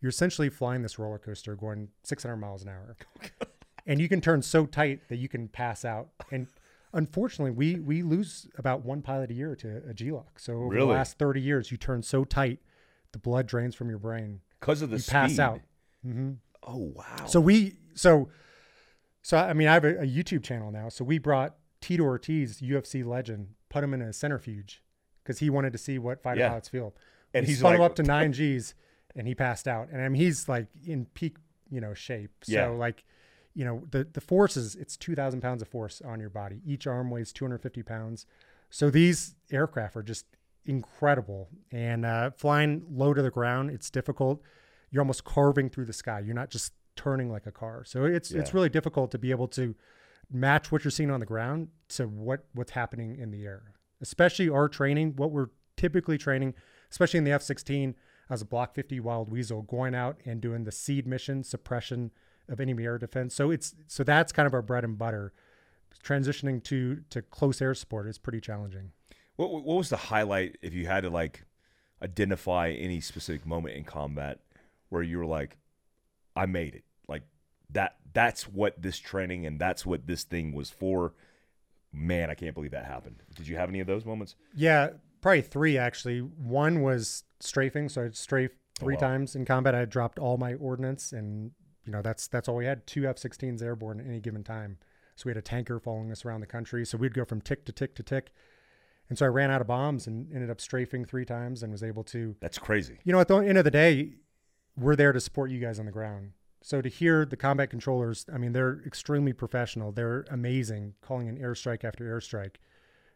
You're 0.02 0.10
essentially 0.10 0.50
flying 0.50 0.82
this 0.82 0.98
roller 0.98 1.18
coaster 1.20 1.56
going 1.56 1.90
600 2.04 2.38
miles 2.38 2.64
an 2.64 2.70
hour, 2.70 2.96
and 3.86 4.00
you 4.00 4.08
can 4.08 4.22
turn 4.22 4.42
so 4.42 4.66
tight 4.66 5.02
that 5.10 5.18
you 5.18 5.28
can 5.28 5.48
pass 5.50 5.84
out. 5.84 6.10
And 6.32 6.48
unfortunately, 6.94 7.52
we 7.52 7.76
we 7.76 8.02
lose 8.02 8.48
about 8.58 8.86
one 8.86 9.02
pilot 9.02 9.30
a 9.32 9.34
year 9.34 9.56
to 9.58 9.82
a 9.88 9.94
G-LOC. 9.94 10.40
So 10.40 10.54
over 10.54 10.70
Really? 10.70 10.88
the 10.88 10.94
last 10.94 11.18
30 11.18 11.42
years, 11.42 11.72
you 11.72 11.78
turn 11.78 12.02
so 12.04 12.24
tight, 12.24 12.60
the 13.12 13.20
blood 13.20 13.48
drains 13.48 13.76
from 13.76 13.90
your 13.90 14.00
brain. 14.00 14.42
Because 14.60 14.82
of 14.82 14.90
the 14.90 14.98
You 14.98 15.02
speed. 15.02 15.12
pass 15.12 15.40
out. 15.40 15.62
Mm-hmm. 16.06 16.32
Oh 16.64 16.92
wow. 16.96 17.26
So 17.28 17.40
we 17.40 17.76
so 17.96 18.30
so 19.22 19.38
I 19.38 19.54
mean 19.54 19.68
I 19.68 19.74
have 19.74 19.86
a, 19.86 20.00
a 20.02 20.06
YouTube 20.06 20.44
channel 20.44 20.72
now. 20.72 20.90
So 20.90 21.04
we 21.04 21.18
brought 21.18 21.56
Tito 21.82 22.04
Ortiz, 22.04 22.62
UFC 22.62 23.06
legend, 23.06 23.50
put 23.70 23.84
him 23.84 23.94
in 23.94 24.02
a 24.02 24.12
centrifuge 24.14 24.84
because 25.24 25.40
he 25.40 25.50
wanted 25.50 25.72
to 25.74 25.80
see 25.80 25.98
what 26.00 26.22
fighter 26.22 26.42
Yeah. 26.42 26.50
pilots 26.50 26.70
feel. 26.70 26.94
And 27.34 27.46
he's 27.46 27.60
spun 27.60 27.76
him 27.76 27.82
up 27.82 27.96
to 27.96 28.04
nine 28.04 28.34
G's, 28.34 28.74
and 29.16 29.28
he 29.28 29.36
passed 29.36 29.68
out. 29.68 29.90
And 29.92 30.02
I 30.02 30.10
mean 30.10 30.22
he's 30.22 30.50
like 30.50 30.68
in 30.86 31.06
peak 31.14 31.38
you 31.70 31.80
know 31.82 31.94
shape. 31.94 32.32
So 32.44 32.54
Yeah. 32.54 32.68
like 32.68 33.04
you 33.54 33.66
know 33.66 33.84
the 33.92 34.04
the 34.12 34.22
force 34.22 34.58
is 34.58 34.76
it's 34.76 34.98
two 34.98 35.16
thousand 35.16 35.42
pounds 35.42 35.62
of 35.62 35.68
force 35.68 36.02
on 36.06 36.20
your 36.20 36.30
body. 36.30 36.62
Each 36.66 36.86
arm 36.88 37.10
weighs 37.10 37.32
two 37.34 37.46
hundred 37.46 37.62
fifty 37.62 37.84
pounds. 37.84 38.26
So 38.70 38.90
these 38.90 39.36
aircraft 39.52 39.96
are 39.96 40.04
just 40.04 40.26
incredible. 40.70 41.50
And 41.72 42.06
uh, 42.06 42.32
flying 42.32 42.84
low 42.90 43.14
to 43.14 43.22
the 43.22 43.32
ground, 43.32 43.72
it's 43.72 43.90
difficult. 43.90 44.42
You're 44.92 45.02
almost 45.02 45.24
carving 45.24 45.70
through 45.70 45.86
the 45.86 45.94
sky. 45.94 46.22
You're 46.24 46.36
not 46.36 46.50
just 46.50 46.74
turning 46.96 47.32
like 47.32 47.48
a 47.48 47.52
car. 47.52 47.84
So 47.86 48.06
it's 48.06 48.32
it's 48.32 48.54
really 48.54 48.70
difficult 48.70 49.12
to 49.12 49.18
be 49.18 49.32
able 49.32 49.48
to 49.50 49.76
match 50.32 50.72
what 50.72 50.84
you're 50.84 50.92
seeing 50.92 51.12
on 51.12 51.20
the 51.20 51.26
ground 51.26 51.70
to 51.90 52.08
what 52.08 52.46
what's 52.54 52.72
happening 52.72 53.18
in 53.18 53.32
the 53.32 53.46
air. 53.46 53.74
Especially 54.02 54.48
our 54.48 54.70
training, 54.70 55.14
what 55.16 55.32
we're 55.32 55.50
typically 55.76 56.18
training, 56.18 56.54
especially 56.92 57.18
in 57.18 57.24
the 57.26 57.32
F-16 57.32 57.96
as 58.30 58.42
a 58.42 58.46
Block 58.46 58.74
50 58.74 59.00
Wild 59.00 59.30
Weasel, 59.30 59.64
going 59.64 59.94
out 59.94 60.18
and 60.26 60.40
doing 60.40 60.64
the 60.64 60.72
SEAD 60.72 61.06
mission 61.08 61.44
suppression 61.44 62.12
of 62.48 62.60
enemy 62.60 62.86
air 62.86 62.98
defense. 62.98 63.36
So 63.36 63.52
it's 63.52 63.76
so 63.88 64.04
that's 64.04 64.32
kind 64.32 64.48
of 64.48 64.54
our 64.54 64.62
bread 64.62 64.84
and 64.84 64.98
butter. 64.98 65.34
Transitioning 66.04 66.64
to 66.66 67.02
to 67.10 67.22
close 67.22 67.62
air 67.62 67.74
support 67.74 68.08
is 68.08 68.18
pretty 68.18 68.40
challenging. 68.40 68.92
What 69.40 69.64
what 69.64 69.78
was 69.78 69.90
the 69.90 69.96
highlight 69.96 70.58
if 70.62 70.74
you 70.74 70.86
had 70.86 71.04
to 71.04 71.10
like 71.10 71.46
identify 72.04 72.72
any 72.72 73.00
specific 73.00 73.46
moment 73.46 73.78
in 73.78 73.86
combat 73.86 74.40
where 74.90 75.02
you 75.02 75.18
were 75.18 75.26
like, 75.26 75.56
I 76.36 76.46
made 76.46 76.76
it. 76.76 76.84
Like 77.08 77.24
that 77.70 77.96
that's 78.12 78.50
what 78.50 78.82
this 78.82 78.98
training 79.00 79.46
and 79.46 79.58
that's 79.58 79.86
what 79.86 80.08
this 80.08 80.26
thing 80.26 80.52
was 80.52 80.70
for. 80.70 81.14
Man, 81.94 82.30
I 82.30 82.34
can't 82.34 82.54
believe 82.54 82.72
that 82.72 82.84
happened. 82.84 83.24
Did 83.34 83.48
you 83.48 83.56
have 83.56 83.70
any 83.70 83.80
of 83.80 83.88
those 83.88 84.04
moments? 84.04 84.36
Yeah, 84.54 84.90
probably 85.22 85.42
three 85.42 85.78
actually. 85.78 86.20
One 86.20 86.82
was 86.82 87.24
strafing, 87.40 87.88
so 87.88 88.04
I'd 88.04 88.18
strafe 88.18 88.52
oh, 88.52 88.84
three 88.84 88.96
wow. 88.96 89.00
times 89.00 89.38
in 89.38 89.46
combat. 89.46 89.74
I 89.74 89.86
dropped 89.86 90.20
all 90.20 90.36
my 90.36 90.56
ordnance, 90.56 91.14
and 91.14 91.52
you 91.86 91.94
know 91.94 92.02
that's 92.02 92.28
that's 92.28 92.50
all 92.50 92.58
we 92.58 92.66
had. 92.66 92.86
Two 92.86 93.08
F-16s 93.08 93.62
airborne 93.62 94.02
at 94.02 94.06
any 94.06 94.20
given 94.20 94.44
time. 94.44 94.80
So 95.16 95.24
we 95.28 95.30
had 95.30 95.38
a 95.38 95.42
tanker 95.42 95.80
following 95.80 96.12
us 96.12 96.26
around 96.26 96.42
the 96.42 96.48
country. 96.48 96.86
So 96.86 96.98
we'd 96.98 97.14
go 97.14 97.24
from 97.24 97.40
tick 97.40 97.64
to 97.66 97.72
tick 97.72 97.96
to 97.96 98.04
tick, 98.04 98.32
and 99.10 99.18
so 99.18 99.26
I 99.26 99.30
ran 99.30 99.50
out 99.50 99.60
of 99.60 99.68
bombs 99.68 100.08
and 100.08 100.32
ended 100.34 100.50
up 100.50 100.62
strafing 100.62 101.04
three 101.04 101.26
times 101.26 101.64
and 101.64 101.72
was 101.72 101.84
able 101.84 102.04
to. 102.06 102.36
That's 102.40 102.60
crazy. 102.60 103.00
You 103.04 103.12
know, 103.12 103.20
at 103.20 103.28
the 103.28 103.38
end 103.38 103.58
of 103.58 103.64
the 103.64 103.72
day, 103.72 104.14
we're 104.78 104.96
there 104.96 105.12
to 105.12 105.20
support 105.20 105.50
you 105.50 105.60
guys 105.60 105.80
on 105.80 105.86
the 105.86 105.92
ground. 105.92 106.32
So 106.62 106.82
to 106.82 106.90
hear 106.90 107.26
the 107.26 107.38
combat 107.38 107.70
controllers, 107.70 108.26
I 108.34 108.38
mean, 108.38 108.52
they're 108.52 108.82
extremely 108.86 109.34
professional. 109.34 109.92
They're 109.92 110.26
amazing, 110.30 110.94
calling 111.02 111.28
in 111.28 111.38
airstrike 111.38 111.84
after 111.84 112.04
airstrike. 112.04 112.56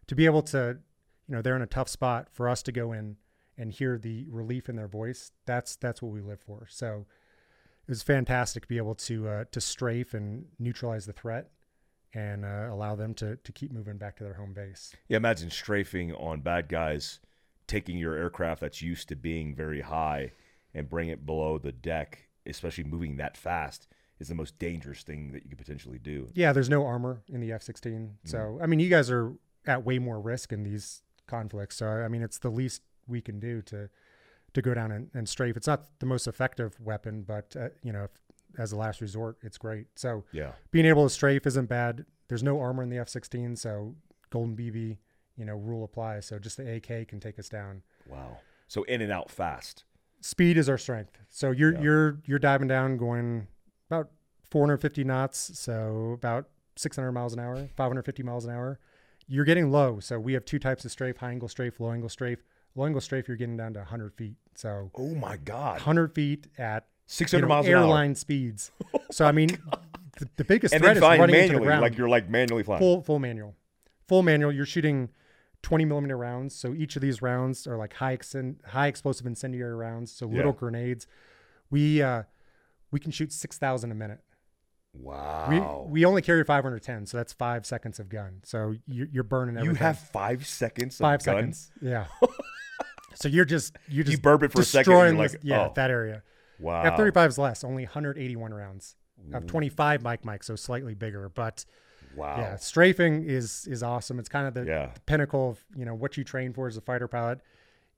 To 0.07 0.15
be 0.15 0.25
able 0.25 0.41
to, 0.43 0.79
you 1.27 1.35
know, 1.35 1.41
they're 1.41 1.55
in 1.55 1.61
a 1.61 1.67
tough 1.67 1.89
spot 1.89 2.29
for 2.31 2.49
us 2.49 2.63
to 2.63 2.71
go 2.71 2.91
in 2.91 3.17
and 3.57 3.71
hear 3.71 3.97
the 3.97 4.25
relief 4.29 4.69
in 4.69 4.75
their 4.75 4.87
voice. 4.87 5.31
That's 5.45 5.75
that's 5.75 6.01
what 6.01 6.11
we 6.11 6.21
live 6.21 6.39
for. 6.39 6.65
So 6.69 7.05
it 7.87 7.91
was 7.91 8.01
fantastic 8.01 8.63
to 8.63 8.67
be 8.67 8.77
able 8.77 8.95
to 8.95 9.27
uh, 9.27 9.43
to 9.51 9.61
strafe 9.61 10.13
and 10.13 10.45
neutralize 10.57 11.05
the 11.05 11.13
threat 11.13 11.51
and 12.13 12.45
uh, 12.45 12.67
allow 12.69 12.95
them 12.95 13.13
to 13.15 13.37
to 13.37 13.51
keep 13.51 13.71
moving 13.71 13.97
back 13.97 14.15
to 14.17 14.23
their 14.23 14.35
home 14.35 14.53
base. 14.53 14.93
Yeah, 15.07 15.17
imagine 15.17 15.49
strafing 15.49 16.13
on 16.13 16.41
bad 16.41 16.69
guys, 16.69 17.19
taking 17.67 17.97
your 17.97 18.15
aircraft 18.15 18.61
that's 18.61 18.81
used 18.81 19.09
to 19.09 19.15
being 19.15 19.55
very 19.55 19.81
high 19.81 20.31
and 20.73 20.89
bring 20.89 21.09
it 21.09 21.25
below 21.25 21.57
the 21.57 21.71
deck, 21.71 22.29
especially 22.45 22.83
moving 22.83 23.17
that 23.17 23.37
fast, 23.37 23.87
is 24.19 24.27
the 24.27 24.35
most 24.35 24.57
dangerous 24.59 25.03
thing 25.03 25.31
that 25.31 25.43
you 25.43 25.49
could 25.49 25.57
potentially 25.57 25.99
do. 25.99 26.29
Yeah, 26.33 26.53
there's 26.53 26.69
no 26.69 26.85
armor 26.85 27.21
in 27.31 27.41
the 27.41 27.51
F-16. 27.51 28.09
So 28.25 28.59
I 28.61 28.67
mean, 28.67 28.79
you 28.79 28.89
guys 28.89 29.09
are 29.09 29.33
at 29.65 29.83
way 29.83 29.99
more 29.99 30.19
risk 30.19 30.51
in 30.51 30.63
these 30.63 31.01
conflicts. 31.27 31.77
So 31.77 31.87
I 31.87 32.07
mean, 32.07 32.21
it's 32.21 32.39
the 32.39 32.51
least 32.51 32.81
we 33.07 33.21
can 33.21 33.39
do 33.39 33.61
to 33.63 33.89
to 34.53 34.61
go 34.61 34.73
down 34.73 34.91
and, 34.91 35.09
and 35.13 35.27
strafe. 35.27 35.57
It's 35.57 35.67
not 35.67 35.99
the 35.99 36.05
most 36.05 36.27
effective 36.27 36.79
weapon, 36.79 37.23
but 37.23 37.55
uh, 37.59 37.69
you 37.81 37.91
know, 37.91 38.03
if, 38.03 38.11
as 38.57 38.71
a 38.71 38.75
last 38.77 39.01
resort, 39.01 39.37
it's 39.41 39.57
great. 39.57 39.87
So 39.95 40.23
Yeah. 40.31 40.53
being 40.71 40.85
able 40.85 41.03
to 41.05 41.09
strafe 41.09 41.45
isn't 41.47 41.67
bad. 41.67 42.05
There's 42.27 42.43
no 42.43 42.59
armor 42.59 42.83
in 42.83 42.89
the 42.89 42.97
F-16, 42.97 43.57
so 43.57 43.95
Golden 44.29 44.55
BB, 44.55 44.97
you 45.35 45.45
know, 45.45 45.55
rule 45.55 45.83
applies. 45.83 46.25
So 46.25 46.39
just 46.39 46.57
the 46.57 46.75
AK 46.75 47.05
can 47.07 47.19
take 47.19 47.37
us 47.39 47.49
down. 47.49 47.83
Wow. 48.07 48.39
So 48.67 48.83
in 48.83 49.01
and 49.01 49.11
out 49.11 49.29
fast. 49.29 49.83
Speed 50.21 50.57
is 50.57 50.69
our 50.69 50.77
strength. 50.77 51.19
So 51.29 51.51
you're 51.51 51.73
Yeah. 51.73 51.81
you're 51.81 52.21
you're 52.25 52.39
diving 52.39 52.67
down, 52.67 52.97
going 52.97 53.47
about 53.89 54.11
450 54.49 55.03
knots, 55.03 55.57
so 55.59 56.11
about 56.13 56.49
600 56.75 57.11
miles 57.11 57.33
an 57.33 57.39
hour, 57.39 57.67
550 57.75 58.23
miles 58.23 58.45
an 58.45 58.51
hour. 58.51 58.79
You're 59.27 59.45
getting 59.45 59.71
low. 59.71 59.99
So 59.99 60.19
we 60.19 60.33
have 60.33 60.45
two 60.45 60.59
types 60.59 60.85
of 60.85 60.91
strafe: 60.91 61.17
high 61.17 61.31
angle 61.31 61.47
strafe, 61.49 61.79
low 61.79 61.91
angle 61.91 62.09
strafe. 62.09 62.43
Low 62.75 62.85
angle 62.85 63.01
strafe, 63.01 63.27
you're 63.27 63.37
getting 63.37 63.57
down 63.57 63.73
to 63.73 63.79
100 63.81 64.13
feet. 64.15 64.35
So 64.55 64.89
Oh 64.95 65.13
my 65.13 65.37
God. 65.37 65.73
100 65.75 66.13
feet 66.15 66.47
at 66.57 66.87
you 67.21 67.27
600 67.27 67.41
know, 67.43 67.47
miles 67.47 67.67
an 67.67 67.73
hour. 67.73 67.79
airline 67.81 68.15
speeds. 68.15 68.71
So 69.11 69.25
I 69.25 69.31
mean, 69.31 69.49
the, 70.19 70.27
the 70.37 70.43
biggest 70.43 70.73
And 70.73 70.83
threat 70.83 70.97
is 70.97 71.01
running 71.01 71.35
into 71.35 71.53
the 71.59 71.65
ground. 71.65 71.81
like 71.81 71.97
you're 71.97 72.09
like 72.09 72.29
manually 72.29 72.63
flying. 72.63 72.79
full 72.79 73.01
full 73.01 73.19
manual 73.19 73.55
full 74.07 74.21
manual 74.23 74.51
you're 74.51 74.65
shooting 74.65 75.09
20 75.63 75.85
millimeter 75.85 76.17
rounds 76.17 76.53
so 76.53 76.73
each 76.73 76.95
of 76.97 77.01
these 77.01 77.21
rounds 77.21 77.65
are 77.65 77.77
like 77.77 77.93
high 77.93 78.17
exen- 78.17 78.57
high 78.65 78.87
explosive 78.87 79.25
incendiary 79.25 79.73
rounds 79.73 80.11
so 80.11 80.25
little 80.27 80.51
Yeah. 80.51 80.57
grenades 80.59 81.07
we 81.71 82.01
uh 82.01 82.23
we 82.91 82.99
can 82.99 83.11
shoot 83.11 83.31
6000 83.31 83.91
a 83.91 83.95
minute 83.95 84.19
Wow. 84.93 85.85
we 85.87 85.91
we 86.01 86.05
only 86.05 86.21
carry 86.21 86.43
510 86.43 87.05
so 87.07 87.17
that's 87.17 87.33
five 87.33 87.65
seconds 87.65 87.99
of 87.99 88.09
gun 88.09 88.41
so 88.43 88.75
you're, 88.87 89.07
you're 89.11 89.23
burning 89.23 89.55
everything. 89.55 89.75
you 89.75 89.79
have 89.79 89.97
five 89.99 90.45
seconds. 90.45 90.95
Of 90.99 91.03
five 91.03 91.23
gun? 91.23 91.35
seconds 91.53 91.71
yeah 91.81 92.05
so 93.15 93.27
you're 93.27 93.45
just 93.45 93.75
you're 93.87 94.03
just 94.03 94.17
You 94.17 94.21
burp 94.21 94.43
it 94.43 94.51
for 94.51 94.61
a 94.61 94.65
second. 94.65 94.91
You're 94.91 95.11
this- 95.11 95.33
like, 95.33 95.41
yeah 95.43 95.67
oh, 95.69 95.73
that 95.75 95.89
area 95.89 96.21
wow. 96.63 96.83
f-35 96.83 97.27
is 97.27 97.37
less 97.37 97.63
only 97.63 97.83
181 97.83 98.53
rounds 98.53 98.95
of 99.33 99.45
25 99.45 100.03
mic 100.03 100.25
mic 100.25 100.43
so 100.43 100.55
slightly 100.55 100.93
bigger 100.95 101.29
but 101.29 101.65
Wow. 102.15 102.35
yeah 102.37 102.55
strafing 102.57 103.23
is 103.23 103.67
is 103.69 103.81
awesome 103.81 104.19
it's 104.19 104.29
kind 104.29 104.47
of 104.47 104.53
the, 104.53 104.65
Yeah. 104.65 104.91
the 104.93 104.99
pinnacle 105.01 105.49
of 105.51 105.63
you 105.75 105.85
know 105.85 105.95
what 105.95 106.17
you 106.17 106.23
train 106.23 106.53
for 106.53 106.67
as 106.67 106.77
a 106.77 106.81
fighter 106.81 107.07
pilot 107.07 107.39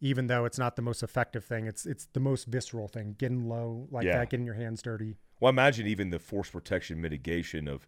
even 0.02 0.28
though 0.28 0.46
it's 0.46 0.58
not 0.60 0.76
the 0.76 0.82
most 0.82 1.04
effective 1.04 1.44
thing 1.44 1.66
it's 1.68 1.86
it's 1.86 2.06
the 2.14 2.20
most 2.20 2.46
visceral 2.46 2.88
thing 2.88 3.16
getting 3.18 3.48
low 3.50 3.88
like 3.92 4.06
Yeah. 4.06 4.18
that 4.20 4.30
getting 4.30 4.46
your 4.46 4.56
hands 4.56 4.82
dirty 4.82 5.18
Well, 5.40 5.50
imagine 5.50 5.86
even 5.88 6.12
the 6.12 6.20
force 6.20 6.50
protection 6.50 7.02
mitigation 7.02 7.68
of 7.68 7.88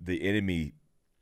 the 0.00 0.22
enemy 0.22 0.74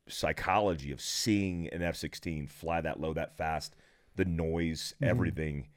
psychology 0.07 0.91
of 0.91 1.01
seeing 1.01 1.67
an 1.69 1.81
F 1.81 1.95
16 1.95 2.47
fly 2.47 2.81
that 2.81 2.99
low, 2.99 3.13
that 3.13 3.37
fast, 3.37 3.75
the 4.15 4.25
noise, 4.25 4.93
Mm-hmm. 5.01 5.09
everything. 5.09 5.67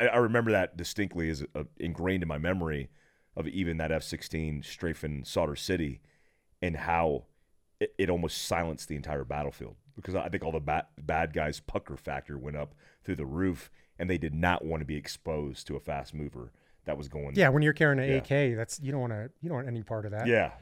I, 0.00 0.06
I, 0.06 0.16
remember 0.16 0.50
that 0.52 0.76
distinctly 0.76 1.30
as 1.30 1.44
uh, 1.54 1.64
ingrained 1.78 2.22
in 2.22 2.28
my 2.28 2.38
memory 2.38 2.88
of 3.36 3.46
even 3.48 3.76
that 3.78 3.92
F 3.92 4.02
16 4.02 4.62
strafing 4.62 5.24
Sadr 5.24 5.54
City 5.54 6.00
and 6.62 6.76
how 6.76 7.24
it, 7.80 7.94
it 7.98 8.10
almost 8.10 8.42
silenced 8.46 8.88
the 8.88 8.96
entire 8.96 9.24
battlefield 9.24 9.76
because 9.96 10.14
I 10.14 10.28
think 10.28 10.44
all 10.44 10.52
the 10.52 10.60
bad, 10.60 10.86
bad 11.00 11.32
guys' 11.32 11.60
pucker 11.60 11.96
factor 11.96 12.38
went 12.38 12.56
up 12.56 12.74
through 13.04 13.16
the 13.16 13.26
roof 13.26 13.70
and 13.98 14.08
they 14.08 14.18
did 14.18 14.34
not 14.34 14.64
want 14.64 14.80
to 14.80 14.84
be 14.86 14.96
exposed 14.96 15.66
to 15.68 15.76
a 15.76 15.80
fast 15.80 16.14
mover 16.14 16.52
that 16.84 16.96
was 16.96 17.08
going. 17.08 17.34
yeah 17.34 17.48
when 17.50 17.62
you're 17.62 17.72
carrying 17.74 17.98
an 17.98 18.08
Yeah. 18.08 18.16
ak 18.16 18.56
that's 18.56 18.80
you 18.80 18.92
don't 18.92 19.00
want 19.02 19.12
to 19.12 19.30
you 19.42 19.48
don't 19.48 19.56
want 19.56 19.68
any 19.68 19.82
part 19.82 20.06
of 20.06 20.12
that 20.12 20.26
Yeah. 20.26 20.52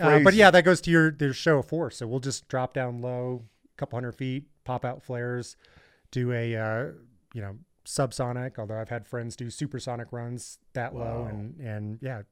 Uh, 0.00 0.18
but 0.18 0.34
yeah 0.34 0.50
that 0.50 0.64
goes 0.64 0.80
to 0.80 0.90
your 0.90 1.12
their 1.12 1.32
show 1.32 1.58
of 1.58 1.66
force 1.66 1.96
so 1.98 2.06
we'll 2.08 2.18
just 2.18 2.48
drop 2.48 2.74
down 2.74 3.00
low 3.00 3.44
a 3.72 3.76
couple 3.78 3.96
hundred 3.96 4.12
feet 4.16 4.44
pop 4.64 4.84
out 4.84 5.00
flares 5.02 5.56
do 6.10 6.32
a 6.32 6.56
uh, 6.56 6.86
you 7.34 7.40
know 7.40 7.56
subsonic 7.86 8.58
although 8.58 8.78
i've 8.80 8.88
had 8.88 9.06
friends 9.06 9.36
do 9.36 9.48
supersonic 9.48 10.08
runs 10.10 10.58
that 10.72 10.94
low 10.94 11.26
and 11.30 11.58
and 11.60 11.98
yeah 12.02 12.18
it 12.18 12.26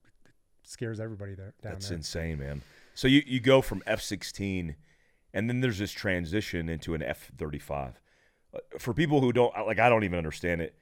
scares 0.65 0.99
everybody 0.99 1.35
there 1.35 1.55
down 1.63 1.75
That's 1.75 1.89
there 1.89 1.99
insane, 1.99 2.39
man. 2.39 2.63
So 2.95 3.07
you, 3.07 3.23
you 3.27 3.39
go 3.41 3.61
from 3.61 3.83
F 3.87 4.01
16, 4.01 4.77
and 5.35 5.49
then 5.51 5.61
there's 5.61 5.79
this 5.79 5.93
transition 5.93 6.69
into 6.69 6.95
an 6.95 7.03
F 7.03 7.31
35. 7.37 8.01
Uh, 8.55 8.59
for 8.79 8.95
people 8.95 9.21
who 9.21 9.33
don't, 9.33 9.53
like, 9.67 9.79
I 9.79 9.89
don't 9.89 10.05
even 10.05 10.17
understand 10.17 10.63
it. 10.63 10.75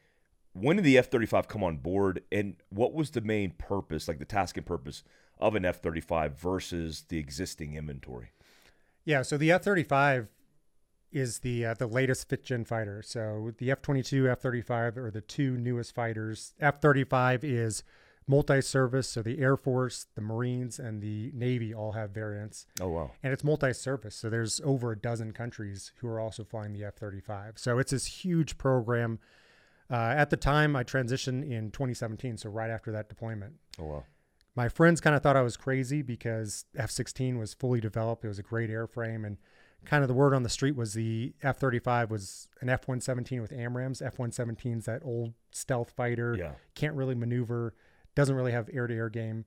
when 0.52 0.76
did 0.76 0.84
the 0.84 0.98
F 0.98 1.10
thirty 1.10 1.26
five 1.26 1.48
come 1.48 1.64
on 1.64 1.78
board, 1.78 2.22
and 2.30 2.56
what 2.68 2.92
was 2.94 3.10
the 3.10 3.22
main 3.22 3.50
purpose, 3.52 4.06
like 4.06 4.18
the 4.18 4.24
task 4.24 4.56
and 4.56 4.64
purpose 4.66 5.02
of 5.38 5.54
an 5.56 5.64
F 5.64 5.80
thirty 5.80 6.00
five 6.00 6.38
versus 6.38 7.04
the 7.08 7.18
existing 7.18 7.74
inventory? 7.74 8.30
Yeah, 9.04 9.22
so 9.22 9.36
the 9.36 9.50
F 9.50 9.62
thirty 9.64 9.82
five 9.82 10.28
is 11.12 11.40
the 11.40 11.66
uh, 11.66 11.74
the 11.74 11.86
latest 11.86 12.28
fifth 12.28 12.44
gen 12.44 12.64
fighter. 12.64 13.02
So 13.02 13.52
the 13.58 13.70
F 13.70 13.82
twenty 13.82 14.02
two, 14.02 14.28
F 14.28 14.40
thirty 14.40 14.62
five 14.62 14.96
are 14.96 15.10
the 15.10 15.20
two 15.20 15.56
newest 15.56 15.94
fighters. 15.94 16.54
F 16.60 16.80
thirty 16.80 17.04
five 17.04 17.44
is 17.44 17.82
multi-service, 18.26 19.08
so 19.08 19.22
the 19.22 19.38
Air 19.38 19.56
Force, 19.56 20.06
the 20.14 20.20
Marines, 20.20 20.78
and 20.78 21.02
the 21.02 21.30
Navy 21.34 21.74
all 21.74 21.92
have 21.92 22.10
variants. 22.10 22.66
Oh 22.80 22.88
wow! 22.88 23.10
And 23.22 23.32
it's 23.32 23.44
multi-service, 23.44 24.14
so 24.14 24.30
there's 24.30 24.60
over 24.64 24.92
a 24.92 24.98
dozen 24.98 25.32
countries 25.32 25.92
who 25.96 26.08
are 26.08 26.20
also 26.20 26.44
flying 26.44 26.72
the 26.72 26.84
F-35. 26.84 27.58
So 27.58 27.78
it's 27.78 27.90
this 27.92 28.06
huge 28.06 28.58
program. 28.58 29.18
Uh, 29.90 30.14
at 30.16 30.30
the 30.30 30.36
time, 30.36 30.74
I 30.74 30.84
transitioned 30.84 31.48
in 31.48 31.70
2017, 31.70 32.38
so 32.38 32.48
right 32.48 32.70
after 32.70 32.92
that 32.92 33.08
deployment. 33.08 33.54
Oh 33.78 33.84
wow! 33.84 34.04
My 34.54 34.68
friends 34.68 35.00
kind 35.00 35.16
of 35.16 35.22
thought 35.22 35.36
I 35.36 35.42
was 35.42 35.56
crazy 35.56 36.02
because 36.02 36.64
F-16 36.76 37.38
was 37.38 37.54
fully 37.54 37.80
developed. 37.80 38.24
It 38.24 38.28
was 38.28 38.38
a 38.38 38.42
great 38.42 38.70
airframe, 38.70 39.26
and 39.26 39.38
kind 39.84 40.02
of 40.02 40.08
the 40.08 40.14
word 40.14 40.34
on 40.34 40.42
the 40.42 40.48
street 40.48 40.76
was 40.76 40.94
the 40.94 41.34
F-35 41.42 42.08
was 42.08 42.48
an 42.60 42.68
F-117 42.68 43.40
with 43.40 43.50
AMRAAMs. 43.50 44.04
F-117's 44.04 44.86
that 44.86 45.02
old 45.04 45.34
stealth 45.50 45.90
fighter, 45.90 46.36
Yeah. 46.38 46.52
can't 46.74 46.94
really 46.94 47.14
maneuver, 47.14 47.74
doesn't 48.14 48.34
really 48.34 48.52
have 48.52 48.70
air-to-air 48.72 49.08
game. 49.08 49.44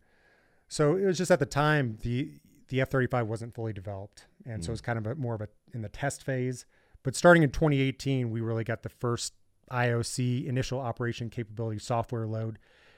So 0.67 0.95
it 0.95 1.05
was 1.05 1.17
just 1.17 1.31
at 1.31 1.39
the 1.39 1.45
time 1.45 1.97
the 2.01 2.39
the 2.69 2.81
F-35 2.81 3.27
wasn't 3.27 3.53
fully 3.53 3.73
developed, 3.73 4.25
and 4.43 4.63
so 4.63 4.67
mm. 4.67 4.69
it 4.69 4.71
was 4.71 4.81
kind 4.81 4.97
of 4.97 5.05
a, 5.05 5.13
more 5.13 5.35
of 5.35 5.41
a 5.41 5.47
in 5.71 5.83
the 5.83 5.89
test 5.89 6.23
phase. 6.23 6.65
But 7.03 7.15
starting 7.15 7.43
in 7.43 7.51
2018, 7.51 8.31
we 8.31 8.41
really 8.41 8.63
got 8.63 8.81
the 8.81 8.89
first 8.89 9.33
IOC 9.71 10.47
initial 10.47 10.79
operation 10.79 11.29
capability 11.29 11.79
software 11.79 12.25
load. 12.25 12.57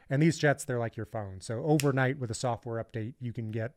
And 0.10 0.22
these 0.22 0.38
jets, 0.38 0.63
they're 0.63 0.79
like 0.79 0.96
your 0.96 1.06
phone. 1.06 1.41
So 1.41 1.63
overnight 1.65 2.17
with 2.17 2.32
a 2.32 2.34
software 2.34 2.82
update, 2.82 3.15
you 3.20 3.34
can 3.34 3.51
get 3.51 3.74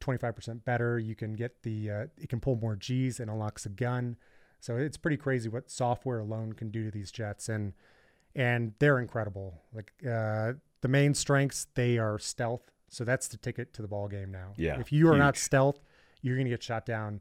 25% 0.00 0.64
better. 0.64 0.98
You 0.98 1.14
can 1.14 1.34
get 1.34 1.62
the, 1.62 1.90
uh, 1.90 2.06
it 2.16 2.28
can 2.28 2.40
pull 2.40 2.56
more 2.56 2.76
G's 2.76 3.20
and 3.20 3.30
unlocks 3.30 3.66
a 3.66 3.68
gun. 3.68 4.16
So 4.60 4.76
it's 4.76 4.96
pretty 4.96 5.16
crazy 5.16 5.48
what 5.48 5.70
software 5.70 6.18
alone 6.18 6.52
can 6.52 6.70
do 6.70 6.84
to 6.84 6.90
these 6.90 7.10
jets. 7.10 7.48
And, 7.48 7.74
and 8.34 8.74
they're 8.78 8.98
incredible. 8.98 9.62
Like, 9.72 9.92
uh, 10.08 10.54
the 10.80 10.88
main 10.88 11.14
strengths, 11.14 11.66
they 11.74 11.98
are 11.98 12.18
stealth. 12.18 12.70
So 12.88 13.04
that's 13.04 13.28
the 13.28 13.36
ticket 13.36 13.72
to 13.74 13.82
the 13.82 13.88
ball 13.88 14.08
game 14.08 14.30
now. 14.30 14.52
Yeah, 14.56 14.80
If 14.80 14.92
you 14.92 15.10
are 15.12 15.18
not 15.18 15.36
stealth, 15.36 15.80
you're 16.22 16.36
going 16.36 16.46
to 16.46 16.50
get 16.50 16.62
shot 16.62 16.86
down, 16.86 17.20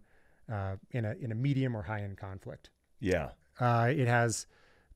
uh, 0.51 0.77
in 0.91 1.05
a, 1.05 1.13
in 1.19 1.31
a 1.31 1.35
medium 1.35 1.75
or 1.75 1.83
high 1.83 2.01
end 2.01 2.17
conflict. 2.17 2.69
Yeah. 2.99 3.29
Uh, 3.59 3.91
it 3.93 4.07
has 4.07 4.47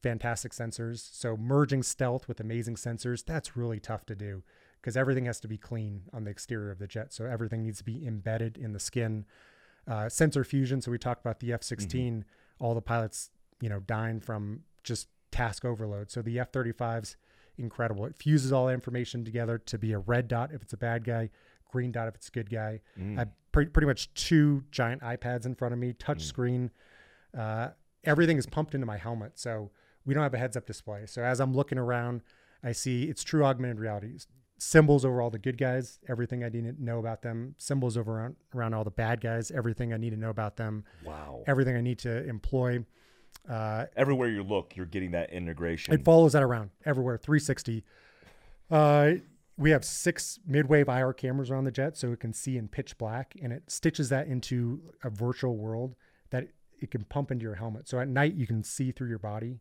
fantastic 0.01 0.53
sensors. 0.53 1.09
So 1.13 1.35
merging 1.38 1.83
stealth 1.83 2.27
with 2.27 2.39
amazing 2.39 2.75
sensors, 2.75 3.25
that's 3.25 3.57
really 3.57 3.79
tough 3.79 4.05
to 4.05 4.15
do 4.15 4.43
because 4.81 4.97
everything 4.97 5.25
has 5.25 5.39
to 5.39 5.47
be 5.47 5.57
clean 5.57 6.03
on 6.11 6.23
the 6.23 6.31
exterior 6.31 6.71
of 6.71 6.79
the 6.79 6.88
jet. 6.88 7.13
So 7.13 7.25
everything 7.25 7.63
needs 7.63 7.77
to 7.77 7.83
be 7.83 8.05
embedded 8.05 8.57
in 8.57 8.73
the 8.73 8.79
skin. 8.79 9.25
Uh, 9.88 10.09
sensor 10.09 10.43
fusion. 10.43 10.81
So 10.81 10.91
we 10.91 10.97
talked 10.97 11.21
about 11.21 11.39
the 11.39 11.53
F-16. 11.53 12.23
All 12.59 12.73
the 12.73 12.81
pilots, 12.81 13.29
you 13.61 13.69
know, 13.69 13.79
dying 13.79 14.19
from 14.19 14.61
just 14.83 15.07
task 15.31 15.65
overload. 15.65 16.11
So 16.11 16.21
the 16.21 16.39
F-35's 16.39 17.15
incredible. 17.57 18.05
It 18.05 18.15
fuses 18.17 18.51
all 18.51 18.67
the 18.67 18.73
information 18.73 19.23
together 19.23 19.57
to 19.57 19.77
be 19.77 19.93
a 19.93 20.00
red 20.00 20.27
dot 20.27 20.51
if 20.53 20.61
it's 20.61 20.73
a 20.73 20.77
bad 20.77 21.03
guy, 21.03 21.29
green 21.71 21.91
dot 21.91 22.07
if 22.07 22.15
it's 22.15 22.27
a 22.27 22.31
good 22.31 22.50
guy. 22.50 22.81
Mm. 23.00 23.15
I 23.15 23.19
have 23.19 23.29
pre- 23.51 23.67
pretty 23.67 23.88
much 23.88 24.13
two 24.13 24.63
giant 24.71 25.01
iPads 25.01 25.45
in 25.45 25.55
front 25.55 25.73
of 25.73 25.79
me, 25.79 25.93
touch 25.93 26.23
screen. 26.23 26.71
Uh, 27.38 27.69
everything 28.03 28.38
is 28.38 28.45
pumped 28.45 28.73
into 28.75 28.85
my 28.85 28.97
helmet, 28.97 29.39
so 29.39 29.71
we 30.05 30.13
don't 30.13 30.23
have 30.23 30.33
a 30.33 30.38
heads-up 30.38 30.65
display. 30.65 31.05
So 31.05 31.23
as 31.23 31.39
I'm 31.39 31.53
looking 31.53 31.77
around, 31.77 32.21
I 32.63 32.71
see 32.71 33.03
it's 33.03 33.23
true 33.23 33.45
augmented 33.45 33.79
reality. 33.79 34.17
Symbols 34.63 35.03
over 35.06 35.24
all 35.24 35.32
the 35.32 35.39
good 35.39 35.58
guys, 35.58 35.98
everything 36.08 36.44
I 36.44 36.50
need 36.50 36.65
to 36.65 36.84
know 36.84 37.00
about 37.00 37.24
them. 37.24 37.56
Symbols 37.58 37.97
over 37.97 38.19
around, 38.19 38.36
around 38.54 38.76
all 38.76 38.84
the 38.84 38.91
bad 38.91 39.19
guys, 39.19 39.50
everything 39.50 39.91
I 39.91 39.97
need 39.97 40.12
to 40.12 40.17
know 40.17 40.30
about 40.30 40.56
them. 40.56 40.84
Wow. 41.04 41.41
Everything 41.47 41.76
I 41.76 41.82
need 41.82 41.97
to 42.00 42.28
employ. 42.28 42.86
Uh, 43.50 43.86
Everywhere 43.97 44.30
you 44.30 44.43
look, 44.43 44.76
you're 44.76 44.86
getting 44.86 45.10
that 45.12 45.34
integration. 45.34 45.95
it 45.95 46.06
follows 46.06 46.34
that 46.34 46.43
around 46.43 46.69
everywhere, 46.86 47.17
360. 47.17 47.84
Uh, 48.69 49.13
we 49.58 49.71
have 49.71 49.84
six 49.84 50.38
mid-wave 50.45 50.88
IR 50.88 51.13
cameras 51.13 51.50
around 51.50 51.63
the 51.63 51.71
jet, 51.71 51.97
so 51.97 52.12
it 52.12 52.19
can 52.19 52.32
see 52.32 52.56
in 52.56 52.67
pitch 52.67 53.00
black, 53.00 53.34
and 53.41 53.52
it 53.52 53.63
stitches 53.65 54.10
that 54.10 54.28
into 54.28 54.80
a 55.04 55.10
virtual 55.10 55.58
world 55.58 55.95
that 56.30 56.50
it 56.80 56.91
can 56.91 57.04
pump 57.06 57.32
into 57.32 57.41
your 57.41 57.56
helmet. 57.56 57.89
So 57.89 58.00
at 58.00 58.08
night 58.08 58.36
you 58.36 58.45
can 58.45 58.63
see 58.63 58.91
through 58.91 59.10
your 59.10 59.17
body. 59.17 59.60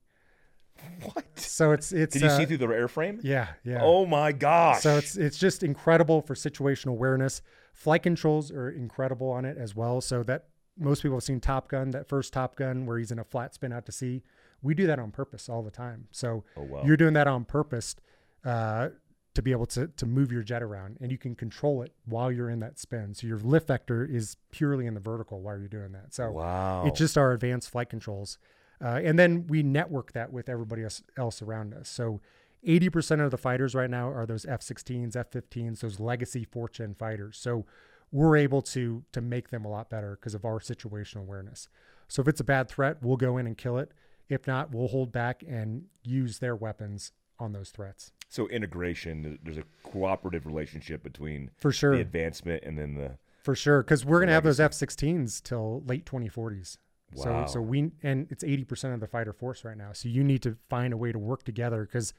what? 1.13 1.25
So 1.37 1.73
it's 1.73 1.93
it's 1.93 2.15
Did 2.15 2.23
you 2.23 2.29
uh, 2.29 2.37
see 2.37 2.47
through 2.47 2.59
the 2.59 2.67
airframe? 2.67 3.21
yeah 3.23 3.49
yeah. 3.65 3.81
Oh 3.83 4.07
my 4.07 4.33
gosh. 4.33 4.83
So 4.83 4.97
it's 4.97 5.17
it's 5.17 5.39
just 5.39 5.63
incredible 5.63 6.23
for 6.23 6.35
situational 6.35 6.91
awareness. 6.91 7.43
Flight 7.73 8.03
controls 8.03 8.51
are 8.51 8.71
incredible 8.71 9.31
on 9.31 9.45
it 9.45 9.57
as 9.59 9.75
well. 9.75 10.01
So 10.01 10.23
that 10.25 10.47
most 10.79 11.03
people 11.03 11.17
have 11.17 11.25
seen 11.25 11.41
Top 11.41 11.69
Gun, 11.69 11.91
that 11.91 12.09
first 12.09 12.33
Top 12.33 12.57
Gun 12.57 12.87
where 12.87 12.99
he's 12.99 13.11
in 13.11 13.19
a 13.19 13.25
flat 13.25 13.55
spin 13.55 13.73
out 13.73 13.87
to 13.87 13.93
sea. 13.93 14.23
We 14.63 14.75
do 14.75 14.87
that 14.87 14.99
on 14.99 15.11
purpose 15.11 15.49
all 15.49 15.63
the 15.63 15.71
time. 15.71 16.09
So 16.11 16.45
Oh, 16.57 16.63
wow. 16.63 16.83
you're 16.85 16.97
doing 16.97 17.15
that 17.15 17.27
on 17.27 17.45
purpose 17.45 17.97
uh, 18.45 18.89
to 19.35 19.43
be 19.43 19.53
able 19.53 19.67
to 19.67 19.87
to 19.89 20.07
move 20.07 20.33
your 20.33 20.43
jet 20.43 20.63
around, 20.63 20.99
and 21.01 21.11
you 21.13 21.19
can 21.19 21.35
control 21.35 21.83
it 21.83 21.93
while 22.05 22.31
you're 22.33 22.51
in 22.51 22.61
that 22.61 22.79
spin. 22.79 23.15
So 23.15 23.27
your 23.27 23.39
lift 23.39 23.69
vector 23.69 24.05
is 24.05 24.37
purely 24.51 24.87
in 24.87 24.95
the 24.95 25.01
vertical 25.01 25.41
while 25.41 25.59
you're 25.59 25.69
doing 25.69 25.93
that. 25.93 26.13
So 26.15 26.31
wow. 26.33 26.85
it's 26.87 26.99
just 26.99 27.17
our 27.17 27.33
advanced 27.33 27.71
flight 27.71 27.89
controls. 27.89 28.39
Uh, 28.83 29.01
and 29.05 29.19
then 29.19 29.47
we 29.47 29.63
network 29.63 30.13
that 30.13 30.33
with 30.33 30.49
everybody 30.49 30.83
else, 30.85 31.03
else 31.19 31.43
around 31.43 31.75
us. 31.75 31.89
So 31.89 32.21
80% 32.67 33.25
of 33.25 33.31
the 33.31 33.37
fighters 33.39 33.75
right 33.75 33.91
now 33.91 34.09
are 34.09 34.27
those 34.27 34.47
F-16s, 34.47 35.17
F-15s, 35.17 35.81
those 35.81 36.01
legacy 36.01 36.45
fourth 36.45 36.73
gen 36.73 36.95
fighters. 36.95 37.37
So 37.39 37.67
we're 38.13 38.37
able 38.37 38.61
to 38.63 39.05
to 39.13 39.21
make 39.21 39.51
them 39.51 39.65
a 39.65 39.69
lot 39.69 39.89
better 39.91 40.17
because 40.17 40.35
of 40.35 40.45
our 40.45 40.59
situational 40.61 41.21
awareness. 41.23 41.69
So 42.09 42.23
if 42.23 42.29
it's 42.29 42.41
a 42.41 42.45
bad 42.45 42.69
threat, 42.69 42.97
we'll 43.03 43.17
go 43.17 43.37
in 43.39 43.47
and 43.47 43.57
kill 43.57 43.79
it. 43.79 43.93
If 44.29 44.47
not, 44.47 44.73
we'll 44.73 44.89
hold 44.89 45.13
back 45.13 45.43
and 45.49 45.85
use 46.03 46.39
their 46.39 46.57
weapons 46.57 47.13
on 47.39 47.53
those 47.53 47.71
threats. 47.71 48.13
so 48.29 48.47
integration. 48.49 49.39
There's 49.43 49.57
a 49.59 49.65
cooperative 49.83 50.45
relationship 50.47 51.03
between 51.03 51.51
For 51.59 51.73
sure. 51.73 51.95
the 51.95 52.01
advancement 52.03 52.63
and 52.65 52.79
then 52.79 52.95
the. 52.95 53.19
For 53.43 53.55
sure, 53.55 53.83
because 53.83 54.05
we're 54.05 54.21
gonna 54.21 54.33
have 54.33 54.45
those 54.45 54.61
F-16s 54.61 55.43
till 55.43 55.83
late 55.87 56.05
2040s. 56.05 56.77
Wow. 57.15 57.47
So, 57.47 57.55
so 57.55 57.61
we 57.61 57.91
and 58.03 58.27
it's 58.31 58.45
80% 58.45 58.95
of 58.95 59.01
the 59.01 59.07
fighter 59.07 59.33
force 59.33 59.65
right 59.65 59.77
now. 59.77 59.93
So 59.93 60.09
you 60.09 60.23
need 60.23 60.43
to 60.43 60.57
find 60.69 60.93
a 60.93 60.97
way 60.97 61.13
to 61.13 61.19
work 61.19 61.45
together 61.45 61.85
because 61.85 62.15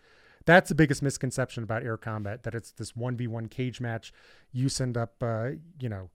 that's 0.45 0.69
the 0.69 0.75
biggest 0.75 1.01
misconception 1.01 1.63
about 1.63 1.83
air 1.83 1.97
combat 1.97 2.43
that 2.43 2.55
it's 2.55 2.71
this 2.71 2.93
1v1 2.93 3.49
cage 3.49 3.79
match. 3.79 4.11
You 4.51 4.69
send 4.69 4.97
up, 4.97 5.13
uh, 5.21 5.51
you 5.79 5.89
know, 5.89 6.09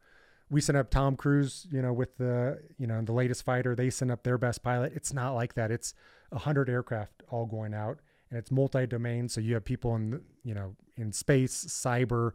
we 0.50 0.60
send 0.60 0.78
up 0.78 0.90
Tom 0.90 1.16
Cruise, 1.16 1.66
you 1.70 1.82
know, 1.82 1.92
with 1.92 2.16
the, 2.18 2.60
you 2.78 2.86
know, 2.86 3.02
the 3.02 3.12
latest 3.12 3.44
fighter. 3.44 3.74
They 3.74 3.90
send 3.90 4.10
up 4.10 4.22
their 4.22 4.38
best 4.38 4.62
pilot. 4.62 4.92
It's 4.94 5.12
not 5.12 5.32
like 5.32 5.54
that. 5.54 5.70
It's 5.70 5.94
a 6.32 6.38
hundred 6.38 6.68
aircraft 6.68 7.22
all 7.28 7.46
going 7.46 7.74
out, 7.74 7.98
and 8.30 8.38
it's 8.38 8.50
multi-domain. 8.50 9.28
So 9.28 9.40
you 9.40 9.54
have 9.54 9.64
people 9.64 9.94
in, 9.96 10.20
you 10.44 10.54
know, 10.54 10.76
in 10.96 11.12
space, 11.12 11.64
cyber, 11.64 12.32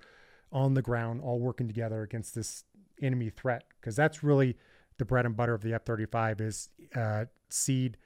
on 0.52 0.74
the 0.74 0.82
ground, 0.82 1.22
all 1.22 1.40
working 1.40 1.68
together 1.68 2.02
against 2.02 2.36
this 2.36 2.66
enemy 3.02 3.30
threat. 3.30 3.64
Because 3.80 3.96
that's 3.96 4.24
really 4.24 4.58
the 5.02 5.06
bread 5.06 5.26
and 5.26 5.36
butter 5.36 5.56
of 5.56 5.64
the 5.64 5.74
F-35 5.74 6.42
is 6.42 6.70
uh, 6.96 7.26
SEAD 7.50 7.98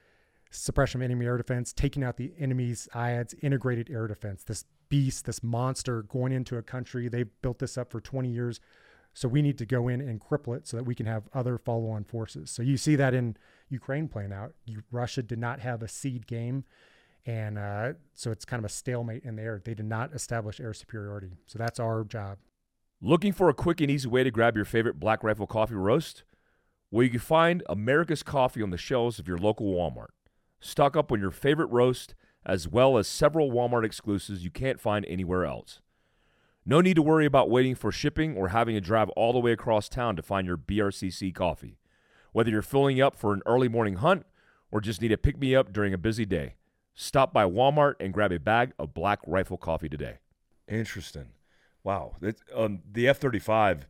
suppression 0.49 1.01
of 1.01 1.05
enemy 1.05 1.25
air 1.25 1.35
defense, 1.35 1.73
taking 1.73 2.05
out 2.05 2.15
the 2.15 2.31
enemy's 2.39 2.87
IADS, 2.95 3.35
integrated 3.43 3.89
air 3.91 4.07
defense. 4.07 4.45
This 4.45 4.63
beast, 4.87 5.25
this 5.25 5.43
monster 5.43 6.03
going 6.03 6.31
into 6.31 6.55
a 6.55 6.61
country. 6.61 7.09
They've 7.09 7.27
built 7.41 7.59
this 7.59 7.77
up 7.77 7.91
for 7.91 7.99
20 7.99 8.29
years. 8.29 8.61
So 9.13 9.27
we 9.27 9.41
need 9.41 9.57
to 9.57 9.65
go 9.65 9.89
in 9.89 9.99
and 9.99 10.21
cripple 10.21 10.55
it 10.55 10.67
so 10.67 10.77
that 10.77 10.85
we 10.85 10.95
can 10.95 11.05
have 11.05 11.23
other 11.33 11.57
follow-on 11.57 12.05
forces. 12.05 12.49
So 12.49 12.63
you 12.63 12.77
see 12.77 12.95
that 12.95 13.13
in 13.13 13.35
Ukraine 13.67 14.07
playing 14.07 14.31
out. 14.31 14.53
You, 14.63 14.81
Russia 14.89 15.21
did 15.21 15.39
not 15.39 15.59
have 15.59 15.83
a 15.83 15.89
SEAD 15.89 16.27
game, 16.27 16.63
and 17.25 17.57
uh, 17.57 17.93
so 18.13 18.31
it's 18.31 18.45
kind 18.45 18.61
of 18.61 18.65
a 18.65 18.73
stalemate 18.73 19.25
in 19.25 19.35
the 19.35 19.41
air. 19.41 19.61
They 19.61 19.73
did 19.73 19.85
not 19.85 20.13
establish 20.13 20.61
air 20.61 20.73
superiority. 20.73 21.31
So 21.45 21.59
that's 21.59 21.77
our 21.77 22.05
job. 22.05 22.37
Looking 23.01 23.33
for 23.33 23.49
a 23.49 23.53
quick 23.53 23.81
and 23.81 23.91
easy 23.91 24.07
way 24.07 24.23
to 24.23 24.31
grab 24.31 24.55
your 24.55 24.63
favorite 24.63 24.97
Black 24.97 25.23
Rifle 25.25 25.45
Coffee 25.45 25.75
roast? 25.75 26.23
Well, 26.95 27.03
you 27.03 27.09
can 27.09 27.19
find 27.19 27.61
America's 27.67 28.23
Coffee 28.23 28.61
on 28.61 28.69
the 28.69 28.77
shelves 28.77 29.19
of 29.19 29.27
your 29.27 29.37
local 29.37 29.65
Walmart. 29.67 30.13
Stock 30.61 30.95
up 30.95 31.11
on 31.11 31.19
your 31.19 31.29
favorite 31.29 31.65
roast, 31.65 32.15
as 32.45 32.69
well 32.69 32.97
as 32.97 33.05
several 33.05 33.51
Walmart 33.51 33.83
exclusives 33.83 34.45
you 34.45 34.49
can't 34.49 34.79
find 34.79 35.05
anywhere 35.05 35.43
else. 35.43 35.81
No 36.65 36.79
need 36.79 36.93
to 36.93 37.01
worry 37.01 37.25
about 37.25 37.49
waiting 37.49 37.75
for 37.75 37.91
shipping 37.91 38.37
or 38.37 38.47
having 38.47 38.75
to 38.75 38.79
drive 38.79 39.09
all 39.09 39.33
the 39.33 39.41
way 39.41 39.51
across 39.51 39.89
town 39.89 40.15
to 40.15 40.21
find 40.21 40.47
your 40.47 40.55
BRCC 40.55 41.35
coffee. 41.35 41.79
Whether 42.31 42.51
you're 42.51 42.61
filling 42.61 43.01
up 43.01 43.17
for 43.17 43.33
an 43.33 43.41
early 43.45 43.67
morning 43.67 43.95
hunt 43.95 44.25
or 44.71 44.79
just 44.79 45.01
need 45.01 45.11
a 45.11 45.17
pick 45.17 45.37
me 45.37 45.53
up 45.53 45.73
during 45.73 45.93
a 45.93 45.97
busy 45.97 46.25
day, 46.25 46.55
stop 46.93 47.33
by 47.33 47.43
Walmart 47.43 47.95
and 47.99 48.13
grab 48.13 48.31
a 48.31 48.39
bag 48.39 48.71
of 48.79 48.93
Black 48.93 49.19
Rifle 49.27 49.57
Coffee 49.57 49.89
today. 49.89 50.19
Interesting. 50.65 51.33
Wow. 51.83 52.15
Um, 52.55 52.83
the 52.89 53.09
F 53.09 53.17
thirty 53.17 53.39
five 53.39 53.85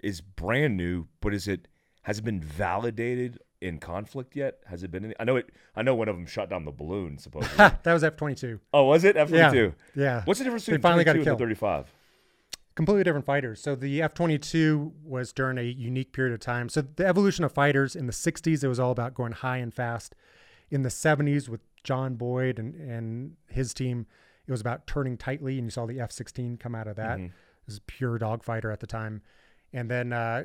is 0.00 0.20
brand 0.20 0.76
new, 0.76 1.06
but 1.20 1.32
is 1.32 1.46
it 1.46 1.68
has 2.08 2.20
it 2.20 2.24
been 2.24 2.40
validated 2.40 3.38
in 3.60 3.78
conflict 3.78 4.34
yet? 4.34 4.60
Has 4.64 4.82
it 4.82 4.90
been? 4.90 5.04
In, 5.04 5.14
I 5.20 5.24
know 5.24 5.36
it. 5.36 5.50
I 5.76 5.82
know 5.82 5.94
one 5.94 6.08
of 6.08 6.16
them 6.16 6.24
shot 6.24 6.48
down 6.48 6.64
the 6.64 6.70
balloon. 6.70 7.18
Supposedly. 7.18 7.56
that 7.58 7.92
was 7.92 8.02
F 8.02 8.16
twenty 8.16 8.34
two. 8.34 8.60
Oh, 8.72 8.84
was 8.84 9.04
it 9.04 9.14
F 9.14 9.28
twenty 9.28 9.52
two? 9.54 9.74
Yeah. 9.94 10.22
What's 10.24 10.38
the 10.38 10.44
difference 10.44 10.64
between 10.64 10.80
finally 10.80 11.04
got 11.04 11.22
killed. 11.22 11.38
Thirty 11.38 11.54
five. 11.54 11.92
completely 12.74 13.04
different 13.04 13.26
fighters. 13.26 13.60
So 13.60 13.74
the 13.74 14.00
F 14.00 14.14
22 14.14 14.94
was 15.04 15.34
during 15.34 15.58
a 15.58 15.62
unique 15.62 16.12
period 16.12 16.32
of 16.32 16.40
time. 16.40 16.70
So 16.70 16.80
the 16.80 17.06
evolution 17.06 17.44
of 17.44 17.52
fighters 17.52 17.94
in 17.94 18.06
the 18.06 18.12
60s, 18.12 18.64
it 18.64 18.68
was 18.68 18.80
all 18.80 18.92
about 18.92 19.12
going 19.12 19.32
high 19.32 19.58
and 19.58 19.74
fast. 19.74 20.14
In 20.70 20.82
the 20.82 20.88
70s, 20.88 21.46
with 21.48 21.60
John 21.84 22.14
Boyd 22.14 22.58
and, 22.58 22.74
and 22.74 23.36
his 23.48 23.74
team, 23.74 24.06
it 24.46 24.50
was 24.50 24.62
about 24.62 24.86
turning 24.86 25.18
tightly, 25.18 25.58
and 25.58 25.66
you 25.66 25.70
saw 25.70 25.84
the 25.84 26.00
F 26.00 26.10
16 26.10 26.56
come 26.56 26.74
out 26.74 26.86
of 26.86 26.96
that. 26.96 27.18
It 27.18 27.32
was 27.66 27.76
a 27.78 27.82
pure 27.82 28.18
dogfighter 28.18 28.72
at 28.72 28.80
the 28.80 28.86
time. 28.86 29.20
And 29.74 29.90
then 29.90 30.12
uh, 30.14 30.44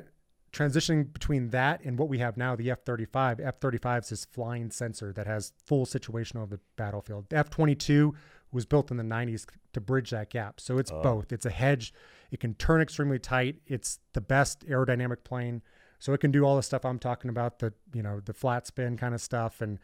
transitioning 0.54 1.12
between 1.12 1.50
that 1.50 1.82
and 1.84 1.98
what 1.98 2.08
we 2.08 2.18
have 2.18 2.36
now, 2.36 2.56
the 2.56 2.70
F 2.70 2.84
35, 2.84 3.40
F 3.40 3.58
35 3.60 4.04
is 4.04 4.08
this 4.10 4.24
flying 4.24 4.70
sensor 4.70 5.12
that 5.12 5.26
has 5.26 5.52
full 5.66 5.84
situational 5.84 6.44
of 6.44 6.50
the 6.50 6.60
battlefield. 6.76 7.26
The 7.28 7.36
F 7.36 7.50
22 7.50 8.14
was 8.52 8.64
built 8.64 8.90
in 8.90 8.96
the 8.96 9.04
90s 9.04 9.46
to 9.72 9.80
bridge 9.80 10.10
that 10.10 10.30
gap. 10.30 10.60
So 10.60 10.78
it's 10.78 10.92
both. 11.02 11.32
It's 11.32 11.44
a 11.44 11.50
hedge. 11.50 11.92
It 12.30 12.40
can 12.40 12.54
turn 12.54 12.80
extremely 12.80 13.18
tight. 13.18 13.56
It's 13.66 13.98
the 14.12 14.20
best 14.20 14.66
aerodynamic 14.66 15.24
plane. 15.24 15.62
So 15.98 16.12
it 16.12 16.18
can 16.18 16.30
do 16.30 16.44
all 16.44 16.56
the 16.56 16.62
stuff 16.62 16.84
I'm 16.84 16.98
talking 16.98 17.30
about, 17.30 17.58
the 17.58 17.72
you 17.92 18.02
know, 18.02 18.20
the 18.20 18.32
flat 18.32 18.66
spin 18.66 18.96
kind 18.96 19.14
of 19.14 19.20
stuff 19.20 19.60
and 19.60 19.78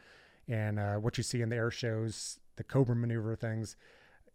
and 0.49 0.79
uh, 0.79 0.95
what 0.97 1.17
you 1.17 1.23
see 1.23 1.43
in 1.43 1.49
the 1.49 1.57
air 1.57 1.71
shows, 1.71 2.41
the 2.57 2.65
Cobra 2.65 2.97
maneuver 2.97 3.37
things 3.37 3.77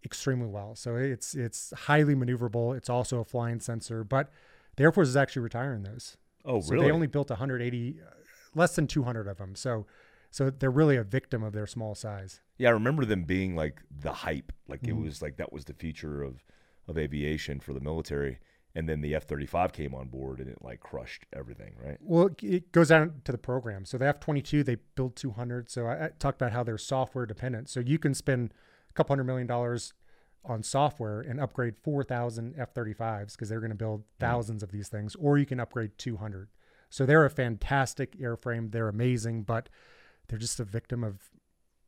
extremely 0.03 0.47
well. 0.47 0.75
So 0.75 0.95
it's 0.95 1.35
it's 1.35 1.73
highly 1.75 2.15
maneuverable. 2.15 2.75
It's 2.75 2.89
also 2.89 3.19
a 3.19 3.25
flying 3.25 3.59
sensor, 3.59 4.03
but 4.03 4.31
the 4.75 4.83
Air 4.83 4.91
Force 4.91 5.07
is 5.07 5.17
actually 5.17 5.43
retiring 5.43 5.83
those. 5.83 6.17
Oh, 6.45 6.61
So 6.61 6.73
really? 6.73 6.85
they 6.87 6.91
only 6.91 7.07
built 7.07 7.29
180, 7.29 7.99
uh, 8.01 8.09
less 8.53 8.75
than 8.75 8.87
200 8.87 9.27
of 9.27 9.37
them. 9.37 9.55
So, 9.55 9.85
so 10.31 10.49
they're 10.49 10.71
really 10.71 10.95
a 10.97 11.03
victim 11.03 11.43
of 11.43 11.53
their 11.53 11.67
small 11.67 11.95
size. 11.95 12.41
yeah, 12.57 12.69
I 12.69 12.71
remember 12.71 13.05
them 13.05 13.23
being 13.23 13.55
like 13.55 13.81
the 13.89 14.11
hype. 14.13 14.51
Like 14.67 14.81
Mm-hmm. 14.81 14.99
it 14.99 15.05
was 15.05 15.21
like 15.21 15.37
that 15.37 15.51
was 15.53 15.65
the 15.65 15.73
future 15.73 16.21
of 16.23 16.43
of 16.87 16.97
aviation 16.99 17.59
for 17.59 17.73
the 17.73 17.79
military. 17.79 18.39
And 18.75 18.87
then 18.89 19.01
the 19.01 19.15
F 19.15 19.23
thirty 19.23 19.45
five 19.45 19.71
came 19.73 19.95
on 19.95 20.09
board 20.09 20.39
and 20.39 20.49
it 20.49 20.57
like 20.61 20.79
crushed 20.81 21.25
everything, 21.33 21.73
right? 21.83 21.97
Well, 22.01 22.29
it- 22.43 22.71
goes 22.71 22.89
down 22.89 23.21
to 23.23 23.31
the 23.31 23.37
program. 23.37 23.85
So 23.85 23.97
the 23.97 24.07
F-22, 24.07 24.63
they 24.65 24.75
build 24.95 25.15
200. 25.15 25.69
So 25.69 25.87
I, 25.87 26.05
I 26.05 26.09
talked 26.19 26.39
about 26.41 26.51
how 26.51 26.63
they're 26.63 26.77
software 26.77 27.25
dependent. 27.25 27.69
So 27.69 27.79
you 27.79 27.97
can 27.97 28.13
spend 28.13 28.53
a 28.89 28.93
couple 28.93 29.13
hundred 29.13 29.23
million 29.23 29.47
dollars 29.47 29.93
on 30.47 30.63
software 30.63 31.21
and 31.21 31.39
upgrade 31.39 31.75
4,000 31.77 32.55
F-35s 32.57 33.33
because 33.33 33.49
they're 33.49 33.59
going 33.59 33.69
to 33.69 33.75
build 33.75 34.03
thousands 34.19 34.63
of 34.63 34.71
these 34.71 34.87
things, 34.87 35.15
or 35.15 35.37
you 35.37 35.45
can 35.45 35.59
upgrade 35.59 35.97
200. 35.97 36.49
So 36.89 37.05
they're 37.05 37.25
a 37.25 37.29
fantastic 37.29 38.17
airframe. 38.19 38.71
They're 38.71 38.87
amazing, 38.87 39.43
but 39.43 39.69
they're 40.27 40.39
just 40.39 40.59
a 40.59 40.63
victim 40.63 41.03
of 41.03 41.29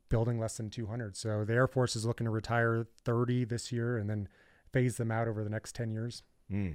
building 0.10 0.39
less 0.39 0.58
than 0.58 0.70
200. 0.70 1.15
So 1.15 1.43
the 1.46 1.54
Air 1.54 1.67
Force 1.67 1.96
is 1.96 2.06
looking 2.06 2.26
to 2.26 2.32
retire 2.32 2.88
30 3.04 3.46
this 3.46 3.72
year 3.72 3.98
and 3.98 4.10
then 4.10 4.28
phase 4.72 4.98
them 4.98 5.12
out 5.12 5.28
over 5.28 5.43
the 5.43 5.50
next 5.50 5.76
10 5.76 5.91
years. 5.91 6.24
Hmm. 6.50 6.72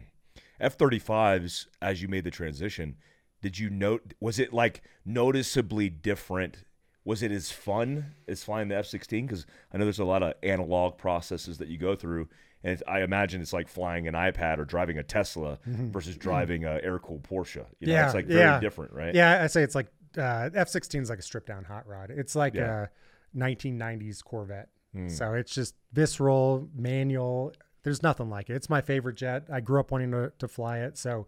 F 0.60 0.78
thirty 0.78 0.98
fives, 0.98 1.66
as 1.80 2.00
you 2.00 2.08
made 2.08 2.24
the 2.24 2.30
transition, 2.30 2.96
did 3.42 3.58
you 3.58 3.68
note 3.68 4.14
was 4.20 4.38
it 4.38 4.52
like 4.52 4.82
noticeably 5.04 5.90
different? 5.90 6.64
Was 7.04 7.22
it 7.22 7.32
as 7.32 7.50
fun 7.50 8.14
as 8.28 8.44
flying 8.44 8.68
the 8.68 8.76
F 8.76 8.86
sixteen? 8.86 9.26
Because 9.26 9.44
I 9.72 9.78
know 9.78 9.84
there's 9.84 9.98
a 9.98 10.04
lot 10.04 10.22
of 10.22 10.34
analog 10.42 10.98
processes 10.98 11.58
that 11.58 11.68
you 11.68 11.76
go 11.78 11.96
through, 11.96 12.28
and 12.62 12.72
it's, 12.74 12.82
I 12.86 13.02
imagine 13.02 13.40
it's 13.42 13.52
like 13.52 13.66
flying 13.68 14.06
an 14.06 14.14
iPad 14.14 14.58
or 14.58 14.64
driving 14.64 14.98
a 14.98 15.02
Tesla 15.02 15.58
versus 15.66 16.16
driving 16.16 16.64
a 16.64 16.78
air 16.82 16.98
cooled 17.00 17.24
Porsche. 17.24 17.64
You 17.80 17.88
know, 17.88 17.92
Yeah, 17.92 18.04
it's 18.06 18.14
like 18.14 18.26
very 18.26 18.40
yeah. 18.40 18.60
different, 18.60 18.92
right? 18.92 19.14
Yeah, 19.14 19.42
I 19.42 19.48
say 19.48 19.62
it's 19.64 19.74
like 19.74 19.88
uh, 20.16 20.50
F 20.54 20.68
sixteen 20.68 21.02
is 21.02 21.10
like 21.10 21.18
a 21.18 21.22
stripped 21.22 21.48
down 21.48 21.64
hot 21.64 21.86
rod. 21.88 22.10
It's 22.10 22.36
like 22.36 22.54
Yeah. 22.54 22.86
a 23.34 23.38
1990s 23.38 24.22
Corvette. 24.22 24.68
So 25.08 25.32
it's 25.32 25.54
just 25.54 25.74
visceral, 25.94 26.68
manual. 26.76 27.54
There's 27.82 28.02
nothing 28.02 28.28
like 28.28 28.50
it. 28.50 28.56
It's 28.56 28.68
my 28.68 28.82
favorite 28.82 29.16
jet. 29.16 29.44
I 29.50 29.60
grew 29.60 29.80
up 29.80 29.90
wanting 29.90 30.10
to, 30.10 30.32
to 30.38 30.46
fly 30.46 30.80
it, 30.80 30.98
so 30.98 31.26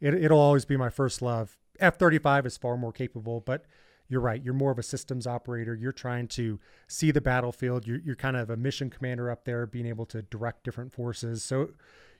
it, 0.00 0.14
it'll 0.14 0.38
always 0.38 0.64
be 0.64 0.76
my 0.76 0.88
first 0.88 1.20
love. 1.20 1.58
F 1.80 1.98
35 1.98 2.46
is 2.46 2.56
far 2.56 2.76
more 2.76 2.92
capable, 2.92 3.40
but 3.40 3.64
you're 4.08 4.20
right. 4.20 4.42
You're 4.42 4.54
more 4.54 4.70
of 4.70 4.78
a 4.78 4.82
systems 4.82 5.26
operator. 5.26 5.74
You're 5.74 5.92
trying 5.92 6.28
to 6.28 6.60
see 6.86 7.10
the 7.10 7.20
battlefield. 7.20 7.86
You're, 7.86 8.00
you're 8.00 8.16
kind 8.16 8.36
of 8.36 8.50
a 8.50 8.56
mission 8.56 8.90
commander 8.90 9.30
up 9.30 9.44
there, 9.44 9.66
being 9.66 9.86
able 9.86 10.06
to 10.06 10.22
direct 10.22 10.64
different 10.64 10.92
forces. 10.92 11.42
So 11.42 11.70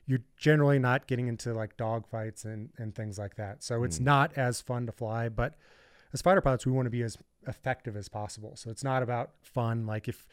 you're 0.05 0.23
generally 0.37 0.79
not 0.79 1.07
getting 1.07 1.27
into 1.27 1.53
like 1.53 1.77
dogfights 1.77 2.45
and, 2.45 2.69
and 2.77 2.93
things 2.95 3.17
like 3.17 3.35
that. 3.35 3.63
So 3.63 3.83
it's 3.83 3.99
mm. 3.99 4.05
not 4.05 4.33
as 4.35 4.59
fun 4.59 4.85
to 4.87 4.91
fly, 4.91 5.29
but 5.29 5.55
as 6.13 6.21
fighter 6.21 6.41
pilots, 6.41 6.65
we 6.65 6.71
want 6.71 6.85
to 6.87 6.91
be 6.91 7.03
as 7.03 7.17
effective 7.47 7.95
as 7.95 8.09
possible. 8.09 8.55
So 8.55 8.69
it's 8.69 8.83
not 8.83 9.03
about 9.03 9.31
fun. 9.41 9.85
Like 9.85 10.07
if, 10.07 10.25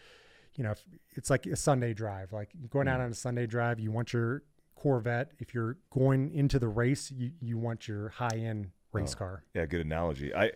you 0.56 0.64
know, 0.64 0.72
if 0.72 0.84
it's 1.12 1.30
like 1.30 1.46
a 1.46 1.56
Sunday 1.56 1.94
drive, 1.94 2.32
like 2.32 2.50
going 2.68 2.88
out 2.88 3.00
mm. 3.00 3.04
on 3.04 3.10
a 3.10 3.14
Sunday 3.14 3.46
drive, 3.46 3.78
you 3.78 3.92
want 3.92 4.12
your 4.12 4.42
Corvette. 4.74 5.32
If 5.38 5.54
you're 5.54 5.76
going 5.90 6.32
into 6.32 6.58
the 6.58 6.68
race, 6.68 7.10
you, 7.10 7.32
you 7.40 7.58
want 7.58 7.86
your 7.86 8.08
high 8.08 8.36
end 8.36 8.70
race 8.92 9.14
oh, 9.16 9.18
car. 9.18 9.44
Yeah, 9.54 9.66
good 9.66 9.84
analogy. 9.84 10.34
I 10.34 10.52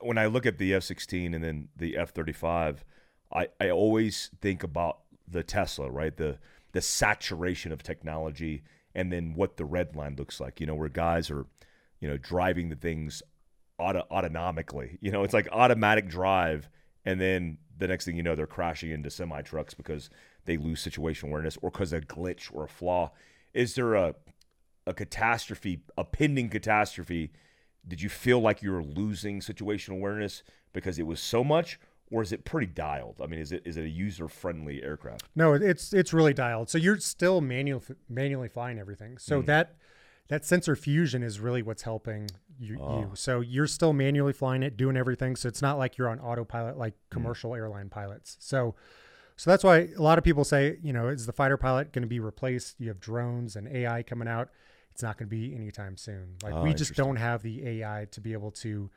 when 0.00 0.18
I 0.18 0.26
look 0.26 0.46
at 0.46 0.58
the 0.58 0.74
F 0.74 0.82
sixteen 0.82 1.34
and 1.34 1.42
then 1.42 1.68
the 1.76 1.96
F 1.96 2.10
thirty 2.10 2.32
five, 2.32 2.84
I 3.32 3.48
I 3.60 3.70
always 3.70 4.30
think 4.40 4.62
about 4.62 5.00
the 5.28 5.42
Tesla, 5.42 5.90
right? 5.90 6.16
The 6.16 6.38
the 6.72 6.80
saturation 6.80 7.72
of 7.72 7.82
technology, 7.82 8.62
and 8.94 9.12
then 9.12 9.34
what 9.34 9.56
the 9.56 9.64
red 9.64 9.96
line 9.96 10.16
looks 10.16 10.40
like. 10.40 10.60
You 10.60 10.66
know, 10.66 10.74
where 10.74 10.88
guys 10.88 11.30
are, 11.30 11.46
you 12.00 12.08
know, 12.08 12.16
driving 12.16 12.68
the 12.68 12.76
things 12.76 13.22
auto 13.78 14.02
autonomically. 14.10 14.98
You 15.00 15.10
know, 15.10 15.22
it's 15.22 15.34
like 15.34 15.48
automatic 15.52 16.08
drive, 16.08 16.68
and 17.04 17.20
then 17.20 17.58
the 17.78 17.88
next 17.88 18.04
thing 18.04 18.16
you 18.16 18.22
know, 18.22 18.34
they're 18.34 18.46
crashing 18.46 18.90
into 18.90 19.10
semi 19.10 19.42
trucks 19.42 19.74
because 19.74 20.10
they 20.44 20.56
lose 20.56 20.80
situation 20.80 21.28
awareness 21.28 21.58
or 21.62 21.70
because 21.70 21.92
a 21.92 22.00
glitch 22.00 22.50
or 22.52 22.64
a 22.64 22.68
flaw. 22.68 23.12
Is 23.54 23.74
there 23.74 23.94
a 23.94 24.14
a 24.86 24.94
catastrophe, 24.94 25.80
a 25.96 26.04
pending 26.04 26.48
catastrophe? 26.48 27.32
Did 27.88 28.02
you 28.02 28.08
feel 28.08 28.40
like 28.40 28.62
you 28.62 28.72
were 28.72 28.82
losing 28.82 29.40
situational 29.40 29.94
awareness 29.94 30.42
because 30.72 30.98
it 30.98 31.06
was 31.06 31.20
so 31.20 31.44
much, 31.44 31.78
or 32.10 32.22
is 32.22 32.32
it 32.32 32.44
pretty 32.44 32.66
dialed? 32.66 33.20
I 33.22 33.26
mean, 33.26 33.40
is 33.40 33.52
it 33.52 33.62
is 33.64 33.76
it 33.76 33.84
a 33.84 33.88
user 33.88 34.28
friendly 34.28 34.82
aircraft? 34.82 35.24
No, 35.34 35.54
it's 35.54 35.92
it's 35.92 36.12
really 36.12 36.34
dialed. 36.34 36.68
So 36.68 36.78
you're 36.78 36.98
still 36.98 37.40
manual 37.40 37.82
manually 38.08 38.48
flying 38.48 38.78
everything. 38.78 39.18
So 39.18 39.40
hmm. 39.40 39.46
that 39.46 39.76
that 40.28 40.44
sensor 40.44 40.74
fusion 40.74 41.22
is 41.22 41.38
really 41.38 41.62
what's 41.62 41.82
helping 41.82 42.28
you, 42.58 42.78
ah. 42.80 43.00
you. 43.00 43.10
So 43.14 43.40
you're 43.40 43.68
still 43.68 43.92
manually 43.92 44.32
flying 44.32 44.62
it, 44.62 44.76
doing 44.76 44.96
everything. 44.96 45.36
So 45.36 45.48
it's 45.48 45.62
not 45.62 45.78
like 45.78 45.96
you're 45.96 46.08
on 46.08 46.18
autopilot 46.18 46.76
like 46.76 46.94
hmm. 46.94 47.14
commercial 47.14 47.54
airline 47.54 47.88
pilots. 47.88 48.36
So 48.40 48.74
so 49.36 49.50
that's 49.50 49.62
why 49.62 49.88
a 49.96 50.02
lot 50.02 50.18
of 50.18 50.24
people 50.24 50.44
say, 50.44 50.78
you 50.82 50.92
know, 50.92 51.08
is 51.08 51.26
the 51.26 51.32
fighter 51.32 51.58
pilot 51.58 51.92
going 51.92 52.02
to 52.02 52.08
be 52.08 52.20
replaced? 52.20 52.76
You 52.80 52.88
have 52.88 53.00
drones 53.00 53.54
and 53.54 53.68
AI 53.68 54.02
coming 54.02 54.28
out. 54.28 54.48
It's 54.96 55.02
not 55.02 55.18
going 55.18 55.28
to 55.28 55.36
be 55.36 55.54
anytime 55.54 55.98
soon. 55.98 56.36
Like 56.42 56.54
Oh, 56.54 56.62
we 56.62 56.72
just 56.72 56.94
don't 56.94 57.16
have 57.16 57.42
the 57.42 57.68
AI 57.68 58.06
to 58.12 58.20
be 58.22 58.32
able 58.32 58.50
to 58.52 58.88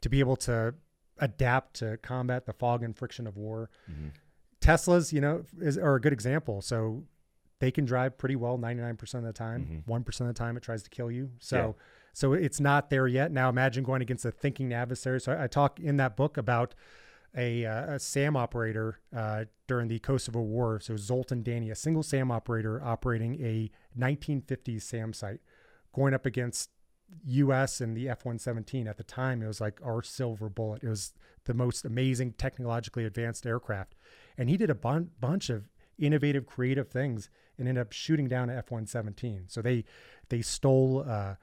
to 0.00 0.08
be 0.08 0.18
able 0.18 0.34
to 0.34 0.74
adapt 1.18 1.74
to 1.74 1.96
combat 1.98 2.44
the 2.44 2.52
fog 2.52 2.82
and 2.82 2.96
friction 2.98 3.24
of 3.28 3.36
war. 3.36 3.70
Mm-hmm. 3.88 4.08
Teslas, 4.60 5.12
you 5.12 5.20
know, 5.20 5.44
is, 5.60 5.78
are 5.78 5.94
a 5.94 6.00
good 6.00 6.12
example. 6.12 6.60
So 6.60 7.04
they 7.60 7.70
can 7.70 7.84
drive 7.84 8.18
pretty 8.18 8.34
well 8.34 8.58
99% 8.58 9.14
of 9.14 9.22
the 9.22 9.32
time. 9.32 9.60
Mm-hmm. 9.62 9.78
One 9.92 10.04
of 10.08 10.26
the 10.26 10.32
time 10.32 10.56
it 10.56 10.64
tries 10.64 10.82
to 10.82 10.90
kill 10.90 11.08
you. 11.08 11.30
So 11.38 11.56
Yeah. 11.56 11.82
so 12.12 12.32
it's 12.32 12.58
not 12.58 12.90
there 12.90 13.06
yet. 13.06 13.30
Now 13.30 13.48
imagine 13.48 13.84
going 13.84 14.02
against 14.02 14.24
a 14.24 14.32
thinking 14.32 14.72
adversary. 14.72 15.20
So 15.20 15.34
I, 15.34 15.44
I 15.44 15.46
talk 15.46 15.78
in 15.78 15.98
that 15.98 16.16
book 16.16 16.36
about 16.36 16.74
a, 17.36 17.64
uh, 17.64 17.94
a 17.94 17.98
SAM 17.98 18.36
operator 18.36 19.00
uh, 19.14 19.44
during 19.66 19.88
the 19.88 19.98
Kosovo 19.98 20.40
War. 20.40 20.80
So 20.80 20.96
Zoltan 20.96 21.42
Dani, 21.42 21.70
a 21.70 21.74
single 21.74 22.02
SAM 22.02 22.30
operator 22.30 22.82
operating 22.82 23.34
a 23.44 23.70
1950s 23.98 24.82
SAM 24.82 25.12
site, 25.12 25.40
going 25.92 26.14
up 26.14 26.26
against 26.26 26.70
U.S. 27.26 27.80
and 27.80 27.96
the 27.96 28.08
F-117. 28.08 28.86
At 28.86 28.96
the 28.96 29.04
time, 29.04 29.42
it 29.42 29.46
was 29.46 29.60
like 29.60 29.80
our 29.84 30.02
silver 30.02 30.48
bullet. 30.48 30.82
It 30.82 30.88
was 30.88 31.12
the 31.44 31.54
most 31.54 31.84
amazing, 31.84 32.32
technologically 32.32 33.04
advanced 33.04 33.46
aircraft, 33.46 33.94
and 34.38 34.48
he 34.48 34.56
did 34.56 34.70
a 34.70 34.74
bun- 34.74 35.10
bunch 35.20 35.50
of 35.50 35.68
innovative, 35.98 36.46
creative 36.46 36.88
things 36.88 37.28
and 37.58 37.68
ended 37.68 37.80
up 37.80 37.92
shooting 37.92 38.28
down 38.28 38.50
an 38.50 38.58
F-117. 38.58 39.50
So 39.50 39.62
they 39.62 39.84
they 40.28 40.42
stole 40.42 41.04
uh, 41.08 41.34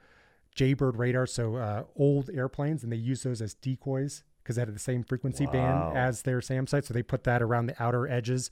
Jaybird 0.54 0.96
radar, 0.96 1.26
so 1.26 1.56
uh, 1.56 1.84
old 1.96 2.30
airplanes, 2.30 2.82
and 2.82 2.92
they 2.92 2.96
used 2.96 3.24
those 3.24 3.40
as 3.40 3.54
decoys 3.54 4.24
because 4.42 4.56
they 4.56 4.62
had 4.62 4.74
the 4.74 4.78
same 4.78 5.02
frequency 5.02 5.46
Wow. 5.46 5.52
band 5.52 5.96
as 5.96 6.22
their 6.22 6.40
SAM 6.40 6.66
site. 6.66 6.84
So 6.84 6.94
they 6.94 7.02
put 7.02 7.24
that 7.24 7.42
around 7.42 7.66
the 7.66 7.82
outer 7.82 8.08
edges, 8.08 8.50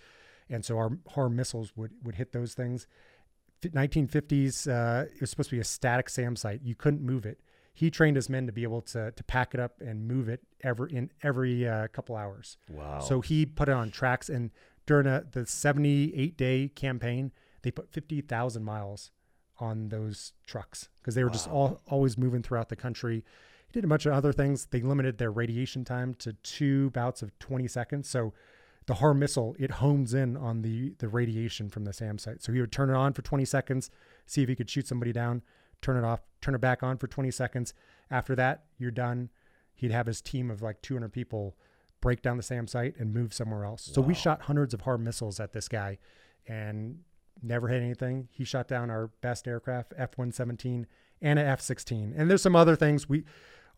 and 0.49 0.65
so 0.65 0.77
our 0.79 0.91
our 1.17 1.29
missiles 1.29 1.73
would 1.77 1.93
would 2.05 2.17
hit 2.17 2.33
those 2.33 2.55
things. 2.55 2.87
1950s, 3.63 4.67
uh, 4.69 5.05
it 5.15 5.21
was 5.21 5.31
supposed 5.31 5.51
to 5.51 5.57
be 5.57 5.61
a 5.61 5.65
static 5.65 6.09
SAM 6.09 6.37
site. 6.37 6.61
You 6.63 6.75
couldn't 6.75 7.03
move 7.03 7.27
it. 7.27 7.41
He 7.75 7.91
trained 7.91 8.17
his 8.17 8.29
men 8.29 8.47
to 8.47 8.53
be 8.53 8.63
able 8.63 8.83
to 8.83 9.11
to 9.13 9.25
pack 9.25 9.55
it 9.55 9.61
up 9.61 9.81
and 9.81 10.07
move 10.07 10.29
it 10.29 10.41
every 10.63 10.93
in 10.95 11.11
every 11.23 11.67
uh, 11.69 11.89
couple 11.89 12.17
hours. 12.17 12.57
Wow. 12.69 13.01
So 13.01 13.21
he 13.21 13.47
put 13.47 13.69
it 13.69 13.73
on 13.73 13.91
tracks, 13.91 14.29
and 14.29 14.51
during 14.87 15.07
a, 15.07 15.25
the 15.31 15.47
78 15.47 16.37
day 16.37 16.69
campaign, 16.69 17.33
they 17.63 17.71
put 17.71 17.93
50,000 17.93 18.65
miles 18.65 19.11
on 19.59 19.91
those 19.91 20.33
trucks 20.47 20.89
because 20.99 21.15
they 21.15 21.23
were 21.23 21.31
just 21.31 21.47
all, 21.47 21.81
always 21.87 22.17
moving 22.19 22.43
throughout 22.43 22.71
the 22.71 22.77
country. 22.77 23.25
He 23.71 23.79
did 23.79 23.85
a 23.85 23.89
bunch 23.89 24.05
of 24.07 24.13
other 24.13 24.33
things. 24.33 24.67
They 24.67 24.81
limited 24.81 25.19
their 25.19 25.31
radiation 25.31 25.85
time 25.85 26.15
to 26.15 26.33
two 26.33 26.91
bouts 26.91 27.23
of 27.23 27.39
20 27.39 27.69
seconds. 27.69 28.09
So 28.09 28.33
the 28.87 28.95
HARM 28.95 29.21
missile, 29.21 29.55
it 29.61 29.71
hones 29.71 30.13
in 30.13 30.37
on 30.37 30.63
the 30.63 30.95
the 30.99 31.09
radiation 31.09 31.69
from 31.69 31.85
the 31.85 31.93
SAM 31.93 32.19
site. 32.19 32.43
So 32.43 32.53
he 32.53 32.61
would 32.61 32.73
turn 32.73 32.91
it 32.91 32.97
on 32.97 33.13
for 33.13 33.23
20 33.23 33.45
seconds, 33.45 33.91
see 34.27 34.43
if 34.43 34.49
he 34.49 34.57
could 34.57 34.69
shoot 34.69 34.89
somebody 34.89 35.13
down, 35.13 35.43
turn 35.83 35.97
it 35.97 36.05
off, 36.05 36.21
turn 36.41 36.57
it 36.57 36.61
back 36.61 36.83
on 36.83 36.99
for 36.99 37.07
20 37.07 37.31
seconds. 37.31 37.73
After 38.11 38.35
that, 38.35 38.65
you're 38.77 38.91
done. 38.91 39.31
He'd 39.75 39.93
have 39.93 40.07
his 40.07 40.21
team 40.21 40.51
of 40.51 40.63
like 40.63 40.83
200 40.83 41.13
people 41.13 41.57
break 42.01 42.23
down 42.23 42.39
the 42.39 42.43
SAM 42.43 42.67
site 42.67 42.97
and 42.99 43.15
move 43.15 43.33
somewhere 43.33 43.65
else. 43.65 43.89
So 43.93 44.01
we 44.01 44.15
shot 44.15 44.43
hundreds 44.43 44.75
of 44.75 44.81
HARM 44.81 45.05
missiles 45.05 45.39
at 45.39 45.53
this 45.53 45.69
guy 45.69 45.99
and 46.49 46.99
never 47.43 47.69
hit 47.69 47.83
anything. 47.83 48.29
He 48.33 48.43
shot 48.43 48.67
down 48.67 48.91
our 48.91 49.09
best 49.21 49.47
aircraft, 49.47 49.95
F-117 49.97 50.87
and 51.23 51.39
a 51.39 51.43
F-16. 51.43 52.13
And 52.17 52.29
there's 52.29 52.43
some 52.43 52.57
other 52.57 52.75
things 52.75 53.09
we 53.09 53.25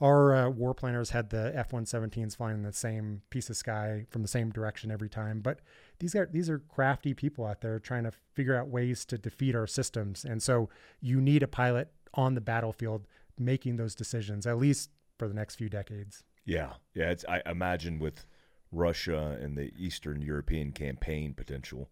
our 0.03 0.35
uh, 0.35 0.49
war 0.51 0.75
planners 0.75 1.11
had 1.11 1.31
the 1.31 1.53
F-117s 1.55 2.37
flying 2.37 2.57
in 2.57 2.63
the 2.63 2.73
same 2.73 3.23
piece 3.31 3.49
of 3.49 3.57
sky 3.57 4.05
from 4.11 4.23
the 4.23 4.29
same 4.29 4.51
direction 4.51 4.91
every 4.91 5.09
time. 5.09 5.41
But 5.41 5.61
these 6.01 6.17
are 6.17 6.29
these 6.31 6.51
are 6.51 6.59
crafty 6.59 7.15
people 7.15 7.47
out 7.47 7.61
there 7.61 7.79
trying 7.79 8.03
to 8.05 8.13
figure 8.35 8.57
out 8.57 8.69
ways 8.69 9.05
to 9.07 9.17
defeat 9.17 9.55
our 9.55 9.69
systems. 9.69 10.25
And 10.25 10.43
so 10.43 10.69
you 11.01 11.21
need 11.21 11.45
a 11.45 11.49
pilot 11.49 11.93
on 12.15 12.35
the 12.35 12.41
battlefield 12.41 13.07
making 13.39 13.77
those 13.77 13.95
decisions, 13.95 14.45
at 14.45 14.59
least 14.59 14.91
for 15.19 15.29
the 15.29 15.35
next 15.35 15.55
few 15.55 15.69
decades. 15.69 16.25
Yeah, 16.45 16.73
yeah. 16.95 17.11
It's 17.11 17.25
I 17.29 17.41
imagine 17.47 18.01
with 18.01 18.27
Russia 18.73 19.39
and 19.41 19.57
the 19.57 19.73
Eastern 19.79 20.21
European 20.21 20.73
campaign 20.73 21.33
potential, 21.33 21.89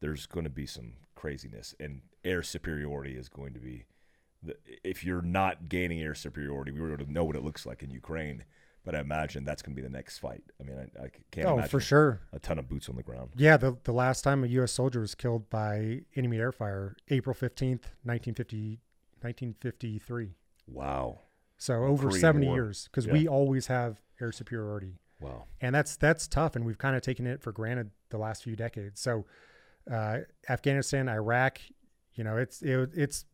there's 0.00 0.24
going 0.24 0.44
to 0.44 0.50
be 0.50 0.64
some 0.64 0.94
craziness, 1.14 1.74
and 1.78 2.00
air 2.24 2.42
superiority 2.42 3.16
is 3.16 3.28
going 3.28 3.52
to 3.52 3.60
be. 3.60 3.84
If 4.84 5.04
you're 5.04 5.22
not 5.22 5.68
gaining 5.68 6.00
air 6.00 6.14
superiority, 6.14 6.72
we 6.72 6.80
already 6.80 7.04
know 7.06 7.24
what 7.24 7.36
it 7.36 7.42
looks 7.44 7.66
like 7.66 7.82
in 7.82 7.90
Ukraine, 7.90 8.44
but 8.84 8.94
I 8.94 9.00
imagine 9.00 9.44
that's 9.44 9.60
going 9.62 9.74
to 9.76 9.82
be 9.82 9.86
the 9.86 9.92
next 9.92 10.18
fight. 10.18 10.42
I 10.58 10.62
mean, 10.64 10.78
I, 10.78 11.04
I 11.04 11.08
can't 11.30 11.46
oh, 11.46 11.52
imagine 11.54 11.68
for 11.70 11.80
sure. 11.80 12.20
a 12.32 12.38
ton 12.38 12.58
of 12.58 12.68
boots 12.68 12.88
on 12.88 12.96
the 12.96 13.02
ground. 13.02 13.30
Yeah, 13.36 13.56
the 13.58 13.76
the 13.84 13.92
last 13.92 14.22
time 14.22 14.42
a 14.42 14.46
U.S. 14.48 14.72
soldier 14.72 15.00
was 15.00 15.14
killed 15.14 15.50
by 15.50 16.02
enemy 16.16 16.38
air 16.38 16.52
fire, 16.52 16.96
April 17.08 17.34
fifteenth, 17.34 17.92
1950, 18.04 18.80
1953. 19.20 20.34
Wow, 20.66 21.20
So 21.58 21.84
over 21.84 22.08
Korean 22.08 22.20
70 22.20 22.46
War. 22.46 22.56
years, 22.56 22.88
because 22.90 23.06
Yeah. 23.06 23.12
we 23.12 23.26
always 23.28 23.66
have 23.66 24.00
air 24.20 24.30
superiority, 24.32 25.00
wow. 25.20 25.44
and 25.60 25.74
that's 25.74 25.96
that's 25.96 26.26
tough, 26.28 26.54
and 26.56 26.64
we've 26.64 26.78
kind 26.78 26.94
of 26.96 27.02
taken 27.02 27.26
it 27.26 27.42
for 27.42 27.52
granted 27.52 27.90
the 28.10 28.18
last 28.18 28.44
few 28.44 28.54
decades. 28.56 29.00
So 29.00 29.26
uh, 29.90 30.18
Afghanistan, 30.48 31.08
Iraq, 31.08 31.60
you 32.14 32.22
know, 32.24 32.36
it's 32.36 32.62
it, 32.62 32.90
it's 32.94 33.24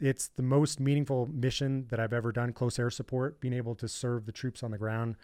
it's 0.00 0.28
the 0.28 0.42
most 0.42 0.80
meaningful 0.80 1.26
mission 1.26 1.86
that 1.90 2.00
I've 2.00 2.12
ever 2.12 2.32
done. 2.32 2.52
Close 2.52 2.78
air 2.78 2.90
support, 2.90 3.40
being 3.40 3.54
able 3.54 3.74
to 3.76 3.88
serve 3.88 4.26
the 4.26 4.32
troops 4.32 4.62
on 4.62 4.70
the 4.70 4.78
ground. 4.78 5.16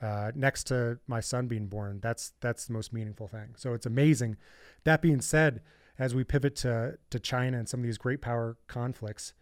Uh, 0.00 0.30
next 0.34 0.64
to 0.64 0.98
my 1.08 1.20
son 1.20 1.48
being 1.48 1.66
born, 1.66 1.98
that's 2.00 2.32
that's 2.40 2.66
the 2.66 2.72
most 2.72 2.92
meaningful 2.92 3.26
thing. 3.26 3.54
So 3.56 3.74
it's 3.74 3.86
amazing. 3.86 4.36
That 4.84 5.02
being 5.02 5.20
said, 5.20 5.60
as 5.98 6.14
we 6.14 6.22
pivot 6.24 6.54
to 6.56 6.98
to 7.10 7.18
China 7.18 7.58
and 7.58 7.68
some 7.68 7.80
of 7.80 7.84
these 7.84 7.98
great 7.98 8.20
power 8.20 8.56
conflicts, 8.68 9.34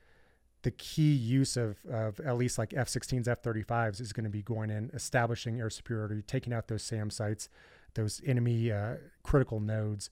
the 0.62 0.70
key 0.70 1.12
use 1.12 1.56
of 1.58 1.84
of 1.86 2.20
at 2.20 2.38
least 2.38 2.56
like 2.56 2.72
F-16s, 2.74 3.28
F-35s 3.28 4.00
is 4.00 4.12
going 4.14 4.24
to 4.24 4.30
be 4.30 4.42
going 4.42 4.70
in, 4.70 4.90
establishing 4.94 5.60
air 5.60 5.68
superiority, 5.68 6.22
taking 6.22 6.54
out 6.54 6.68
those 6.68 6.82
SAM 6.82 7.10
sites, 7.10 7.50
those 7.94 8.22
enemy 8.24 8.72
uh, 8.72 8.94
critical 9.22 9.60
nodes, 9.60 10.08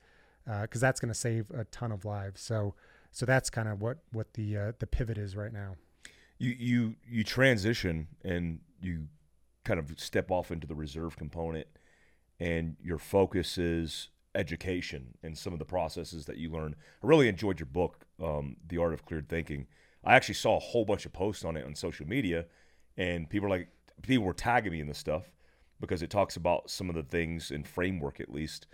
because 0.61 0.81
that's 0.81 1.01
going 1.01 1.13
to 1.13 1.19
save 1.19 1.51
a 1.53 1.65
ton 1.65 1.91
of 1.91 2.05
lives. 2.05 2.43
So 2.43 2.75
so 3.15 3.25
that's 3.25 3.49
kind 3.49 3.69
of 3.69 3.81
what 3.81 3.99
what 4.13 4.35
the 4.35 4.57
uh, 4.59 4.73
the 4.81 4.87
pivot 4.87 5.17
is 5.17 5.37
right 5.37 5.53
now. 5.53 5.77
you 6.39 6.51
you 6.59 6.97
you 7.09 7.25
transition 7.25 8.09
and 8.25 8.59
you 8.81 9.07
kind 9.65 9.79
of 9.81 9.99
step 9.99 10.31
off 10.31 10.51
into 10.51 10.67
the 10.67 10.75
reserve 10.75 11.17
component 11.17 11.67
and 12.39 12.77
your 12.83 12.99
focus 12.99 13.57
is 13.57 14.11
education 14.35 15.17
and 15.23 15.39
some 15.39 15.53
of 15.53 15.61
the 15.61 15.65
processes 15.65 16.27
that 16.27 16.37
you 16.37 16.51
learn. 16.51 16.75
I 17.03 17.07
really 17.07 17.29
enjoyed 17.29 17.61
your 17.61 17.69
book 17.69 18.05
um, 18.23 18.57
the 18.69 18.79
art 18.79 18.93
of 18.93 19.07
cleared 19.07 19.29
thinking. 19.29 19.69
I 20.05 20.17
actually 20.17 20.35
saw 20.35 20.57
a 20.57 20.61
whole 20.61 20.85
bunch 20.85 21.07
of 21.07 21.13
posts 21.13 21.45
on 21.45 21.57
it 21.57 21.65
on 21.65 21.77
social 21.77 22.07
media 22.07 22.47
and 22.97 23.31
people 23.31 23.49
were 23.49 23.57
like 23.57 23.69
people 24.03 24.25
were 24.25 24.35
tagging 24.35 24.73
me 24.73 24.81
in 24.81 24.89
the 24.89 24.95
stuff 24.95 25.31
because 25.81 26.03
it 26.03 26.11
talks 26.11 26.37
about 26.37 26.69
some 26.69 26.89
of 26.89 26.97
the 26.97 27.05
things 27.05 27.53
and 27.53 27.67
framework 27.67 28.19
at 28.21 28.31
least 28.31 28.67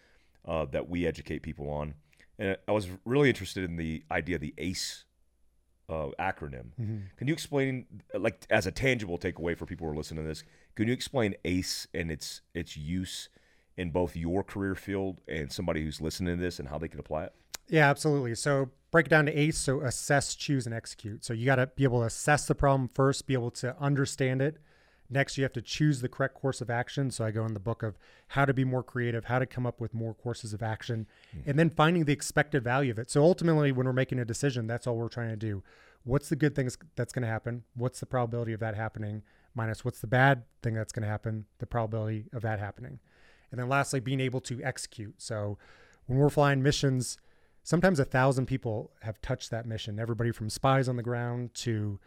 uh, 0.47 0.65
that 0.65 0.89
we 0.89 1.07
educate 1.07 1.43
people 1.43 1.69
on 1.69 1.93
and 2.41 2.57
i 2.67 2.73
was 2.73 2.89
really 3.05 3.29
interested 3.29 3.63
in 3.63 3.77
the 3.77 4.03
idea 4.11 4.35
of 4.35 4.41
the 4.41 4.55
ace 4.59 5.05
uh, 5.89 6.09
acronym 6.19 6.71
can 7.17 7.29
you 7.29 7.35
explain, 7.35 7.85
like, 8.15 8.47
as 8.49 8.67
a 8.67 8.71
tangible 8.71 9.19
takeaway 9.19 9.57
for 9.59 9.67
people 9.67 9.87
who 9.87 9.93
are 9.93 9.97
listening 9.97 10.25
to 10.25 10.29
this? 10.29 10.43
Can 10.75 10.87
you 10.87 10.95
explain 10.95 11.35
ACE 11.45 11.87
and 11.93 12.11
its 12.11 12.41
its 12.55 12.77
use 12.77 13.29
in 13.77 13.91
both 13.91 14.17
your 14.17 14.43
career 14.43 14.75
field 14.75 15.21
and 15.29 15.53
somebody 15.53 15.83
who's 15.83 16.01
listening 16.01 16.37
to 16.37 16.43
this 16.43 16.59
and 16.59 16.69
how 16.69 16.79
they 16.79 16.89
can 16.89 17.01
apply 17.01 17.25
it? 17.25 17.35
Yeah, 17.69 17.91
absolutely. 17.91 18.35
So 18.35 18.71
break 18.91 19.07
it 19.07 19.11
down 19.11 19.27
to 19.27 19.39
ACE. 19.39 19.59
So 19.59 19.81
assess, 19.83 20.35
choose, 20.35 20.65
and 20.65 20.75
execute. 20.75 21.25
So 21.25 21.33
you 21.33 21.45
got 21.45 21.57
to 21.57 21.67
be 21.67 21.85
able 21.85 22.01
to 22.01 22.07
assess 22.07 22.47
the 22.47 22.55
problem 22.55 22.89
first, 22.89 23.27
be 23.27 23.35
able 23.35 23.51
to 23.53 23.77
understand 23.79 24.41
it. 24.41 24.57
Next, 25.13 25.37
you 25.37 25.43
have 25.43 25.53
to 25.55 25.63
choose 25.63 26.01
the 26.01 26.09
correct 26.09 26.35
course 26.35 26.61
of 26.61 26.71
action. 26.71 27.11
So 27.11 27.25
I 27.25 27.33
go 27.33 27.45
in 27.45 27.53
the 27.55 27.61
book 27.61 27.83
of 27.83 27.99
how 28.29 28.45
to 28.45 28.55
be 28.55 28.65
more 28.65 28.85
creative, 28.85 29.25
how 29.25 29.41
to 29.41 29.47
come 29.47 29.67
up 29.67 29.81
with 29.81 29.93
more 29.93 30.15
courses 30.15 30.53
of 30.53 30.63
action, 30.63 31.07
mm-hmm. 31.37 31.51
and 31.51 31.59
then 31.59 31.69
finding 31.69 32.05
the 32.05 32.13
expected 32.13 32.63
value 32.63 32.93
of 32.93 32.99
it. 32.99 33.11
So 33.11 33.23
ultimately, 33.23 33.73
when 33.73 33.87
we're 33.87 33.93
making 33.93 34.21
a 34.21 34.25
decision, 34.25 34.69
that's 34.69 34.87
all 34.87 34.97
we're 34.97 35.09
trying 35.09 35.31
to 35.31 35.37
do. 35.37 35.65
What's 36.05 36.29
the 36.29 36.37
good 36.37 36.55
things 36.55 36.79
that's 36.95 37.13
going 37.13 37.25
to 37.25 37.29
happen? 37.29 37.65
What's 37.75 38.01
the 38.01 38.07
probability 38.07 38.53
of 38.53 38.61
that 38.61 38.77
happening? 38.77 39.23
Minus 39.55 39.85
what's 39.85 40.01
the 40.01 40.07
bad 40.07 40.45
thing 40.63 40.75
that's 40.75 40.93
going 40.93 41.03
to 41.03 41.09
happen? 41.09 41.47
The 41.59 41.67
probability 41.67 42.27
of 42.33 42.43
that 42.43 42.61
happening. 42.61 43.01
And 43.51 43.59
then 43.59 43.69
lastly, 43.69 43.99
being 43.99 44.21
able 44.21 44.41
to 44.43 44.63
execute. 44.63 45.15
So 45.19 45.59
when 46.07 46.19
we're 46.19 46.31
flying 46.31 46.63
missions, 46.63 47.19
sometimes 47.65 47.99
a 47.99 48.05
thousand 48.05 48.47
people 48.47 48.93
have 49.03 49.21
touched 49.21 49.51
that 49.51 49.67
mission. 49.67 49.99
Everybody 49.99 50.31
from 50.31 50.51
spies 50.51 50.89
on 50.89 50.97
the 50.97 51.03
ground 51.03 51.53
to 51.55 51.99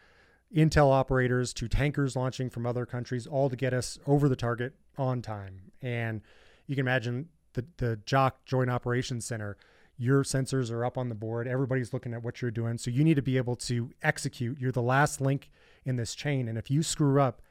intel 0.55 0.91
operators 0.91 1.53
to 1.53 1.67
tankers 1.67 2.15
launching 2.15 2.49
from 2.49 2.65
other 2.65 2.85
countries, 2.85 3.25
all 3.25 3.49
to 3.49 3.55
get 3.55 3.73
us 3.73 3.97
over 4.05 4.29
the 4.29 4.35
target 4.35 4.73
on 4.97 5.21
time. 5.21 5.71
And 5.81 6.21
you 6.67 6.75
can 6.75 6.85
imagine 6.85 7.29
the 7.53 7.65
the 7.77 7.99
JOC 8.05 8.33
Joint 8.45 8.69
Operations 8.69 9.25
Center. 9.25 9.57
Your 9.97 10.23
sensors 10.23 10.71
are 10.71 10.83
up 10.83 10.97
on 10.97 11.09
the 11.09 11.15
board. 11.15 11.47
Everybody's 11.47 11.93
looking 11.93 12.13
at 12.13 12.23
what 12.23 12.41
you're 12.41 12.51
doing. 12.51 12.77
So 12.77 12.89
you 12.89 13.03
need 13.03 13.15
to 13.15 13.21
be 13.21 13.37
able 13.37 13.55
to 13.57 13.91
execute. 14.01 14.59
You're 14.59 14.71
the 14.71 14.81
last 14.81 15.21
link 15.21 15.51
in 15.85 15.97
this 15.97 16.15
chain. 16.15 16.47
And 16.47 16.57
if 16.57 16.71
you 16.71 16.81
screw 16.81 17.21
up, 17.21 17.41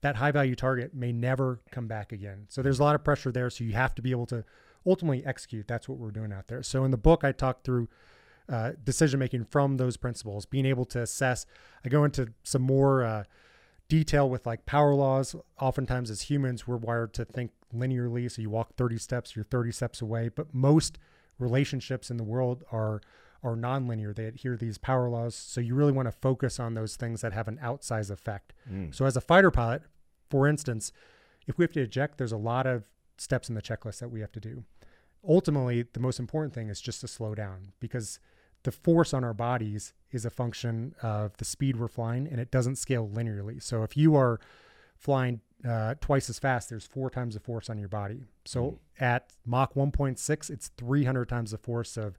that 0.00 0.16
high 0.16 0.32
value 0.32 0.56
target 0.56 0.94
may 0.94 1.12
never 1.12 1.60
come 1.70 1.86
back 1.86 2.10
again. 2.10 2.46
So 2.48 2.60
there's 2.60 2.80
a 2.80 2.82
lot 2.82 2.96
of 2.96 3.04
pressure 3.04 3.30
there. 3.30 3.50
So 3.50 3.62
you 3.62 3.72
have 3.74 3.94
to 3.94 4.02
be 4.02 4.10
able 4.10 4.26
to 4.26 4.44
ultimately 4.84 5.24
execute. 5.24 5.68
That's 5.68 5.88
what 5.88 5.98
we're 5.98 6.10
doing 6.10 6.32
out 6.32 6.48
there. 6.48 6.62
So 6.64 6.84
in 6.84 6.90
the 6.90 6.96
book, 6.96 7.22
I 7.22 7.30
talk 7.30 7.62
through 7.62 7.88
uh, 8.52 8.72
decision 8.84 9.18
making 9.18 9.46
from 9.46 9.78
those 9.78 9.96
principles, 9.96 10.44
being 10.46 10.66
able 10.66 10.84
to 10.84 11.00
assess. 11.00 11.46
I 11.84 11.88
go 11.88 12.04
into 12.04 12.32
some 12.44 12.62
more 12.62 13.02
uh, 13.02 13.24
detail 13.88 14.28
with 14.28 14.46
like 14.46 14.66
power 14.66 14.94
laws. 14.94 15.34
Oftentimes, 15.58 16.10
as 16.10 16.22
humans, 16.22 16.66
we're 16.66 16.76
wired 16.76 17.14
to 17.14 17.24
think 17.24 17.50
linearly. 17.74 18.30
So 18.30 18.42
you 18.42 18.50
walk 18.50 18.76
30 18.76 18.98
steps, 18.98 19.34
you're 19.34 19.44
30 19.44 19.72
steps 19.72 20.02
away. 20.02 20.28
But 20.28 20.54
most 20.54 20.98
relationships 21.38 22.10
in 22.10 22.18
the 22.18 22.24
world 22.24 22.62
are 22.70 23.00
are 23.42 23.56
nonlinear. 23.56 24.14
They 24.14 24.26
adhere 24.26 24.52
to 24.52 24.58
these 24.58 24.78
power 24.78 25.08
laws. 25.08 25.34
So 25.34 25.60
you 25.60 25.74
really 25.74 25.90
want 25.90 26.06
to 26.06 26.12
focus 26.12 26.60
on 26.60 26.74
those 26.74 26.94
things 26.94 27.22
that 27.22 27.32
have 27.32 27.48
an 27.48 27.58
outsized 27.60 28.10
effect. 28.10 28.52
So 28.92 29.04
as 29.04 29.16
a 29.16 29.20
fighter 29.20 29.50
pilot, 29.50 29.82
for 30.30 30.46
instance, 30.46 30.92
if 31.48 31.58
we 31.58 31.64
have 31.64 31.72
to 31.72 31.80
eject, 31.80 32.18
there's 32.18 32.30
a 32.30 32.36
lot 32.36 32.68
of 32.68 32.84
steps 33.18 33.48
in 33.48 33.56
the 33.56 33.62
checklist 33.62 33.98
that 33.98 34.10
we 34.10 34.20
have 34.20 34.30
to 34.32 34.40
do. 34.40 34.62
Ultimately, 35.26 35.82
the 35.92 35.98
most 36.00 36.20
important 36.20 36.54
thing 36.54 36.68
is 36.68 36.80
just 36.80 37.00
to 37.00 37.08
slow 37.08 37.34
down 37.34 37.72
because 37.80 38.20
the 38.64 38.72
force 38.72 39.12
on 39.12 39.24
our 39.24 39.34
bodies 39.34 39.92
is 40.10 40.24
a 40.24 40.30
function 40.30 40.94
of 41.02 41.36
the 41.38 41.44
speed 41.44 41.76
we're 41.76 41.88
flying 41.88 42.28
and 42.28 42.40
it 42.40 42.50
doesn't 42.50 42.76
scale 42.76 43.08
linearly. 43.08 43.62
So 43.62 43.82
if 43.82 43.96
you 43.96 44.14
are 44.14 44.40
flying 44.96 45.40
uh, 45.68 45.94
twice 46.00 46.28
as 46.30 46.38
fast, 46.38 46.70
there's 46.70 46.86
four 46.86 47.10
times 47.10 47.34
the 47.34 47.40
force 47.40 47.68
on 47.70 47.78
your 47.78 47.88
body. 47.88 48.22
So 48.44 48.78
at 49.00 49.32
Mach 49.44 49.74
1.6, 49.74 50.50
it's 50.50 50.68
300 50.76 51.28
times 51.28 51.50
the 51.50 51.58
force 51.58 51.96
of 51.96 52.18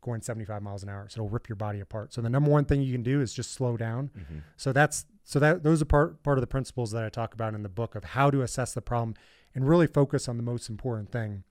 going 0.00 0.22
75 0.22 0.62
miles 0.62 0.82
an 0.82 0.88
hour. 0.88 1.06
So 1.08 1.20
it'll 1.20 1.28
rip 1.28 1.48
your 1.48 1.56
body 1.56 1.80
apart. 1.80 2.12
So 2.12 2.20
the 2.20 2.30
number 2.30 2.50
one 2.50 2.64
thing 2.64 2.82
you 2.82 2.92
can 2.92 3.02
do 3.02 3.20
is 3.20 3.32
just 3.32 3.52
slow 3.52 3.76
down. 3.76 4.10
So 4.56 4.72
that's 4.72 5.06
so 5.24 5.38
that 5.38 5.62
those 5.62 5.82
are 5.82 5.84
part 5.84 6.22
part 6.22 6.38
of 6.38 6.40
the 6.42 6.46
principles 6.48 6.90
that 6.92 7.04
I 7.04 7.08
talk 7.08 7.34
about 7.34 7.54
in 7.54 7.62
the 7.62 7.68
book 7.68 7.94
of 7.94 8.04
how 8.04 8.30
to 8.30 8.42
assess 8.42 8.72
the 8.72 8.80
problem 8.80 9.14
and 9.54 9.68
really 9.68 9.86
focus 9.86 10.28
on 10.28 10.36
the 10.36 10.42
most 10.42 10.68
important 10.68 11.12
thing. 11.12 11.44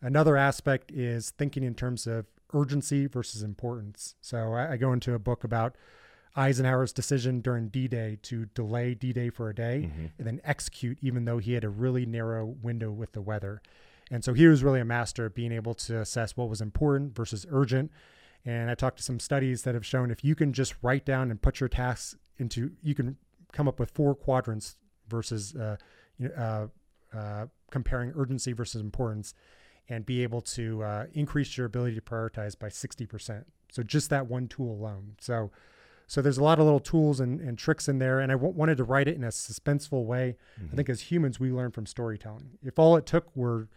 Another 0.00 0.36
aspect 0.36 0.90
is 0.92 1.30
thinking 1.30 1.62
in 1.62 1.74
terms 1.74 2.06
of 2.06 2.26
urgency 2.54 3.06
versus 3.06 3.42
importance. 3.42 4.14
So 4.20 4.54
I, 4.54 4.72
I 4.72 4.76
go 4.76 4.92
into 4.92 5.14
a 5.14 5.18
book 5.18 5.44
about 5.44 5.76
Eisenhower's 6.36 6.92
decision 6.92 7.40
during 7.40 7.68
D-Day 7.68 8.18
to 8.22 8.46
delay 8.46 8.94
D-Day 8.94 9.30
for 9.30 9.50
a 9.50 9.54
day 9.54 9.90
and 10.18 10.26
then 10.26 10.40
execute, 10.44 10.98
even 11.00 11.24
though 11.26 11.38
he 11.38 11.52
had 11.52 11.64
a 11.64 11.68
really 11.68 12.06
narrow 12.06 12.46
window 12.46 12.90
with 12.90 13.12
the 13.12 13.20
weather. 13.20 13.62
And 14.10 14.24
so 14.24 14.34
he 14.34 14.46
was 14.46 14.64
really 14.64 14.80
a 14.80 14.84
master 14.84 15.26
of 15.26 15.34
being 15.34 15.52
able 15.52 15.74
to 15.74 16.00
assess 16.00 16.36
what 16.36 16.48
was 16.48 16.60
important 16.60 17.14
versus 17.14 17.46
urgent. 17.50 17.90
And 18.44 18.70
I 18.70 18.74
talked 18.74 18.98
to 18.98 19.02
some 19.02 19.20
studies 19.20 19.62
that 19.62 19.74
have 19.74 19.86
shown 19.86 20.10
if 20.10 20.24
you 20.24 20.34
can 20.34 20.52
just 20.52 20.74
write 20.82 21.04
down 21.04 21.30
and 21.30 21.40
put 21.40 21.60
your 21.60 21.68
tasks 21.68 22.16
into, 22.38 22.72
you 22.82 22.94
can 22.94 23.16
come 23.52 23.68
up 23.68 23.78
with 23.78 23.90
four 23.92 24.14
quadrants 24.14 24.76
versus 25.08 25.54
uh, 25.54 25.76
you 26.18 26.28
know, 26.28 26.34
uh, 27.14 27.16
uh, 27.16 27.46
comparing 27.70 28.12
urgency 28.16 28.52
versus 28.52 28.80
importance, 28.80 29.34
and 29.88 30.06
be 30.06 30.22
able 30.22 30.40
to 30.40 30.82
uh, 30.82 31.06
increase 31.12 31.56
your 31.56 31.66
ability 31.66 31.94
to 31.94 32.00
prioritize 32.00 32.58
by 32.58 32.68
sixty 32.68 33.06
percent. 33.06 33.46
So 33.70 33.82
just 33.82 34.08
that 34.10 34.26
one 34.28 34.48
tool 34.48 34.72
alone. 34.72 35.16
So 35.20 35.50
so 36.06 36.20
there's 36.22 36.38
a 36.38 36.42
lot 36.44 36.58
of 36.58 36.64
little 36.66 36.80
tools 36.80 37.18
and, 37.20 37.40
and 37.40 37.56
tricks 37.58 37.88
in 37.88 37.98
there, 37.98 38.20
and 38.20 38.30
I 38.30 38.34
w- 38.34 38.52
wanted 38.52 38.76
to 38.76 38.84
write 38.84 39.08
it 39.08 39.16
in 39.16 39.24
a 39.24 39.28
suspenseful 39.28 40.04
way. 40.04 40.36
Mm-hmm. 40.60 40.68
I 40.72 40.76
think 40.76 40.88
as 40.90 41.00
humans, 41.02 41.40
we 41.40 41.50
learn 41.50 41.70
from 41.70 41.86
storytelling. 41.86 42.50
If 42.62 42.78
all 42.78 42.96
it 42.96 43.06
took 43.06 43.34
were 43.34 43.68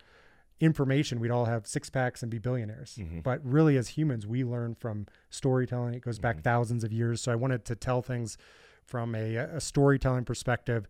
information, 0.60 1.20
we'd 1.20 1.32
all 1.32 1.46
have 1.46 1.68
six 1.68 1.90
packs 1.90 2.22
and 2.24 2.32
be 2.32 2.38
billionaires. 2.40 2.98
Mhm. 3.00 3.22
But 3.24 3.40
really, 3.46 3.78
as 3.78 3.90
humans, 3.90 4.26
we 4.26 4.44
learn 4.44 4.76
from 4.76 5.06
storytelling. 5.30 5.94
It 5.94 6.02
goes 6.02 6.20
back 6.20 6.38
Mhm. 6.38 6.44
thousands 6.44 6.84
of 6.84 6.92
years. 6.92 7.22
So 7.22 7.32
I 7.32 7.36
wanted 7.36 7.64
to 7.66 7.76
tell 7.76 8.02
things 8.02 8.38
from 8.84 9.14
a, 9.16 9.36
a 9.36 9.62
storytelling 9.62 10.26
perspective. 10.26 10.88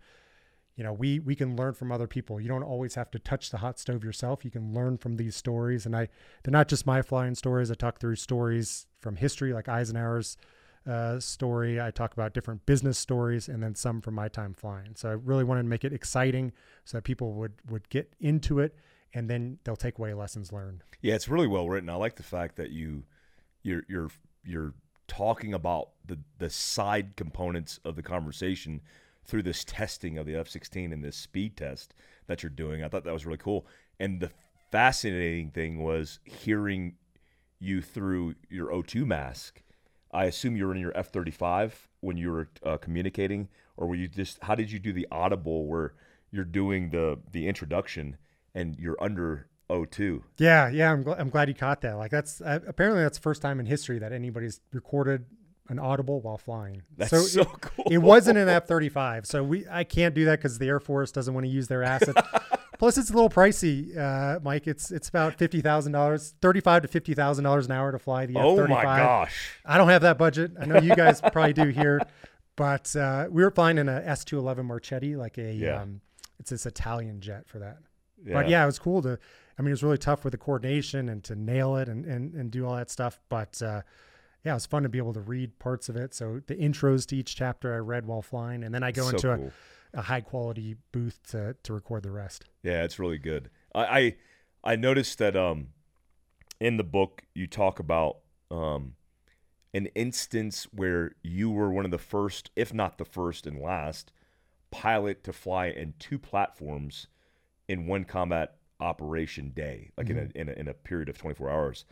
You 0.77 0.83
know, 0.83 0.93
we 0.93 1.19
we 1.19 1.35
can 1.35 1.55
learn 1.55 1.73
from 1.73 1.91
other 1.91 2.05
people. 2.05 2.39
You 2.39 2.47
don't 2.47 2.63
always 2.63 2.93
have 2.95 3.09
to 3.11 3.19
touch 3.19 3.49
the 3.49 3.57
hot 3.57 3.79
stove 3.79 4.03
yourself. 4.03 4.45
You 4.45 4.51
can 4.51 4.75
learn 4.75 4.97
from 4.99 5.17
these 5.17 5.35
stories, 5.35 5.87
and 5.87 5.95
I 5.95 6.07
they're 6.43 6.51
not 6.51 6.67
just 6.67 6.85
my 6.85 7.01
flying 7.01 7.33
stories. 7.33 7.71
I 7.71 7.73
talk 7.73 7.99
through 7.99 8.15
stories 8.15 8.85
from 9.01 9.15
history, 9.15 9.53
like 9.53 9.67
Eisenhower's 9.67 10.37
uh, 10.87 11.19
story. 11.19 11.81
I 11.81 11.89
talk 11.89 12.13
about 12.13 12.35
different 12.35 12.63
business 12.67 12.99
stories, 12.99 13.49
and 13.49 13.61
then 13.61 13.73
some 13.73 14.01
from 14.01 14.13
my 14.13 14.27
time 14.27 14.53
flying. 14.53 14.95
So 14.95 15.09
I 15.09 15.13
really 15.13 15.43
wanted 15.43 15.63
to 15.63 15.67
make 15.67 15.83
it 15.83 15.93
exciting, 15.93 16.53
so 16.85 16.99
that 16.99 17.03
people 17.03 17.33
would 17.33 17.53
would 17.67 17.89
get 17.89 18.13
into 18.19 18.59
it, 18.59 18.75
and 19.15 19.27
then 19.27 19.57
they'll 19.63 19.75
take 19.75 19.97
away 19.97 20.13
lessons 20.13 20.53
learned. 20.53 20.83
Yeah, 21.01 21.15
it's 21.15 21.27
really 21.27 21.47
well 21.47 21.67
written. 21.67 21.89
I 21.89 21.95
like 21.95 22.17
the 22.17 22.23
fact 22.23 22.55
that 22.57 22.69
you 22.69 23.03
you're 23.63 23.81
you're 23.89 24.11
you're 24.43 24.75
talking 25.07 25.55
about 25.55 25.89
the 26.05 26.19
the 26.37 26.51
side 26.51 27.15
components 27.15 27.79
of 27.83 27.95
the 27.95 28.03
conversation 28.03 28.81
through 29.27 29.43
this 29.43 29.63
testing 29.63 30.17
of 30.17 30.25
the 30.25 30.33
F16 30.33 30.93
and 30.93 31.03
this 31.03 31.17
speed 31.17 31.57
test 31.57 31.93
that 32.27 32.41
you're 32.43 32.49
doing. 32.49 32.83
I 32.83 32.87
thought 32.87 33.03
that 33.03 33.13
was 33.13 33.25
really 33.25 33.37
cool. 33.37 33.65
And 33.99 34.19
the 34.19 34.31
fascinating 34.71 35.51
thing 35.51 35.83
was 35.83 36.19
hearing 36.23 36.95
you 37.59 37.81
through 37.81 38.35
your 38.49 38.67
O2 38.67 39.05
mask. 39.05 39.61
I 40.11 40.25
assume 40.25 40.55
you 40.55 40.67
were 40.67 40.73
in 40.73 40.79
your 40.79 40.93
F35 40.93 41.73
when 41.99 42.17
you 42.17 42.31
were 42.31 42.49
uh, 42.65 42.77
communicating, 42.77 43.49
or 43.75 43.87
were 43.87 43.95
you 43.95 44.07
just? 44.07 44.41
How 44.43 44.55
did 44.55 44.71
you 44.71 44.79
do 44.79 44.93
the 44.93 45.07
audible 45.11 45.67
where 45.67 45.93
you're 46.31 46.45
doing 46.45 46.91
the 46.91 47.19
the 47.31 47.47
introduction 47.47 48.17
and 48.55 48.77
you're 48.79 48.95
under 49.01 49.47
O2? 49.69 50.21
Yeah, 50.37 50.69
yeah, 50.69 50.93
I'm, 50.93 51.03
gl- 51.03 51.19
I'm 51.19 51.29
glad 51.29 51.49
you 51.49 51.55
caught 51.55 51.81
that. 51.81 51.97
Like 51.97 52.11
that's 52.11 52.39
uh, 52.39 52.59
apparently 52.65 53.03
that's 53.03 53.17
the 53.17 53.21
first 53.21 53.41
time 53.41 53.59
in 53.59 53.65
history 53.65 53.99
that 53.99 54.13
anybody's 54.13 54.61
recorded 54.71 55.25
an 55.69 55.79
audible 55.79 56.21
while 56.21 56.37
flying. 56.37 56.81
That's 56.97 57.09
so 57.11 57.19
so, 57.21 57.41
it, 57.41 57.47
cool. 57.61 57.85
it 57.91 57.97
wasn't 57.97 58.37
an 58.37 58.47
F-35, 58.49 59.25
so 59.25 59.43
we 59.43 59.65
I 59.69 59.83
can't 59.83 60.15
do 60.15 60.25
that 60.25 60.39
because 60.39 60.57
the 60.59 60.67
Air 60.67 60.79
Force 60.79 61.11
doesn't 61.11 61.33
want 61.33 61.45
to 61.45 61.51
use 61.51 61.67
their 61.67 61.83
assets. 61.83 62.21
Plus, 62.79 62.95
it's 62.97 63.09
a 63.09 63.13
little 63.13 63.29
pricey, 63.29 63.97
uh, 63.97 64.39
Mike. 64.43 64.67
It's 64.67 64.91
it's 64.91 65.09
about 65.09 65.35
fifty 65.35 65.61
thousand 65.61 65.93
dollars, 65.93 66.35
thirty-five 66.41 66.83
to 66.83 66.87
fifty 66.87 67.13
thousand 67.15 67.43
dollars 67.43 67.65
an 67.65 67.71
hour 67.71 67.91
to 67.91 67.97
fly 67.99 68.25
the 68.27 68.37
Oh 68.37 68.53
F-35. 68.59 68.63
Oh 68.65 68.67
my 68.67 68.83
gosh. 68.83 69.49
I 69.65 69.77
don't 69.77 69.89
have 69.89 70.03
that 70.03 70.17
budget. 70.17 70.51
I 70.59 70.65
know 70.65 70.79
you 70.79 70.95
guys 70.95 71.19
probably 71.19 71.53
do 71.53 71.69
here, 71.69 72.01
but 72.55 72.95
uh, 72.95 73.27
we 73.31 73.43
were 73.43 73.49
flying 73.51 73.79
in 73.79 73.89
a 73.89 74.01
S211 74.01 74.65
Marchetti, 74.65 75.15
like 75.15 75.37
a 75.39 75.53
Yeah. 75.53 75.81
um, 75.81 76.01
it's 76.39 76.51
this 76.51 76.67
Italian 76.67 77.19
jet 77.19 77.47
for 77.47 77.57
that. 77.59 77.77
Yeah. 78.23 78.33
But 78.33 78.47
yeah, 78.49 78.61
it 78.63 78.67
was 78.67 78.77
cool 78.79 79.01
to. 79.01 79.17
I 79.57 79.63
mean, 79.63 79.69
it 79.69 79.73
was 79.73 79.81
really 79.83 79.97
tough 79.97 80.23
with 80.23 80.33
the 80.33 80.37
coordination 80.37 81.09
and 81.09 81.23
to 81.23 81.35
nail 81.35 81.77
it 81.77 81.89
and 81.89 82.05
and, 82.05 82.35
and 82.35 82.51
do 82.51 82.65
all 82.67 82.75
that 82.75 82.91
stuff. 82.91 83.19
But 83.29 83.59
uh, 83.61 83.81
yeah, 84.43 84.51
it 84.51 84.55
was 84.55 84.65
fun 84.65 84.83
to 84.83 84.89
be 84.89 84.97
able 84.97 85.13
to 85.13 85.19
read 85.19 85.59
parts 85.59 85.89
of 85.89 85.95
it. 85.95 86.13
So 86.13 86.41
the 86.47 86.55
intros 86.55 87.05
to 87.07 87.15
each 87.15 87.35
chapter 87.35 87.73
I 87.73 87.77
read 87.77 88.05
while 88.05 88.21
flying, 88.21 88.63
and 88.63 88.73
then 88.73 88.83
I 88.83 88.91
go 88.91 89.03
So 89.03 89.09
into 89.09 89.35
cool. 89.35 89.51
a, 89.93 89.99
a 89.99 90.01
high 90.03 90.21
quality 90.21 90.75
booth 90.91 91.19
to 91.31 91.55
to 91.63 91.73
record 91.73 92.03
the 92.03 92.11
rest. 92.11 92.45
Yeah, 92.63 92.83
it's 92.83 92.99
really 92.99 93.17
good. 93.17 93.49
I, 93.75 93.83
I 93.83 94.15
I 94.63 94.75
noticed 94.75 95.17
that 95.19 95.35
um 95.35 95.67
in 96.59 96.77
the 96.77 96.83
book 96.83 97.23
you 97.33 97.47
talk 97.47 97.79
about 97.79 98.17
um 98.49 98.93
an 99.73 99.87
instance 99.87 100.67
where 100.71 101.11
you 101.23 101.51
were 101.51 101.69
one 101.69 101.85
of 101.85 101.91
the 101.91 101.97
first, 101.97 102.49
if 102.55 102.73
not 102.73 102.97
the 102.97 103.05
first 103.05 103.45
and 103.45 103.59
last, 103.61 104.11
pilot 104.71 105.23
to 105.23 105.33
fly 105.33 105.67
in 105.67 105.93
two 105.99 106.17
platforms 106.17 107.07
in 107.67 107.85
one 107.85 108.03
combat 108.05 108.55
operation 108.79 109.49
day, 109.49 109.91
like 109.97 110.09
in, 110.09 110.17
a, 110.17 110.39
in 110.39 110.49
a 110.49 110.51
in 110.53 110.67
a 110.67 110.73
period 110.73 111.09
of 111.09 111.17
24 111.17 111.49
hours. 111.49 111.85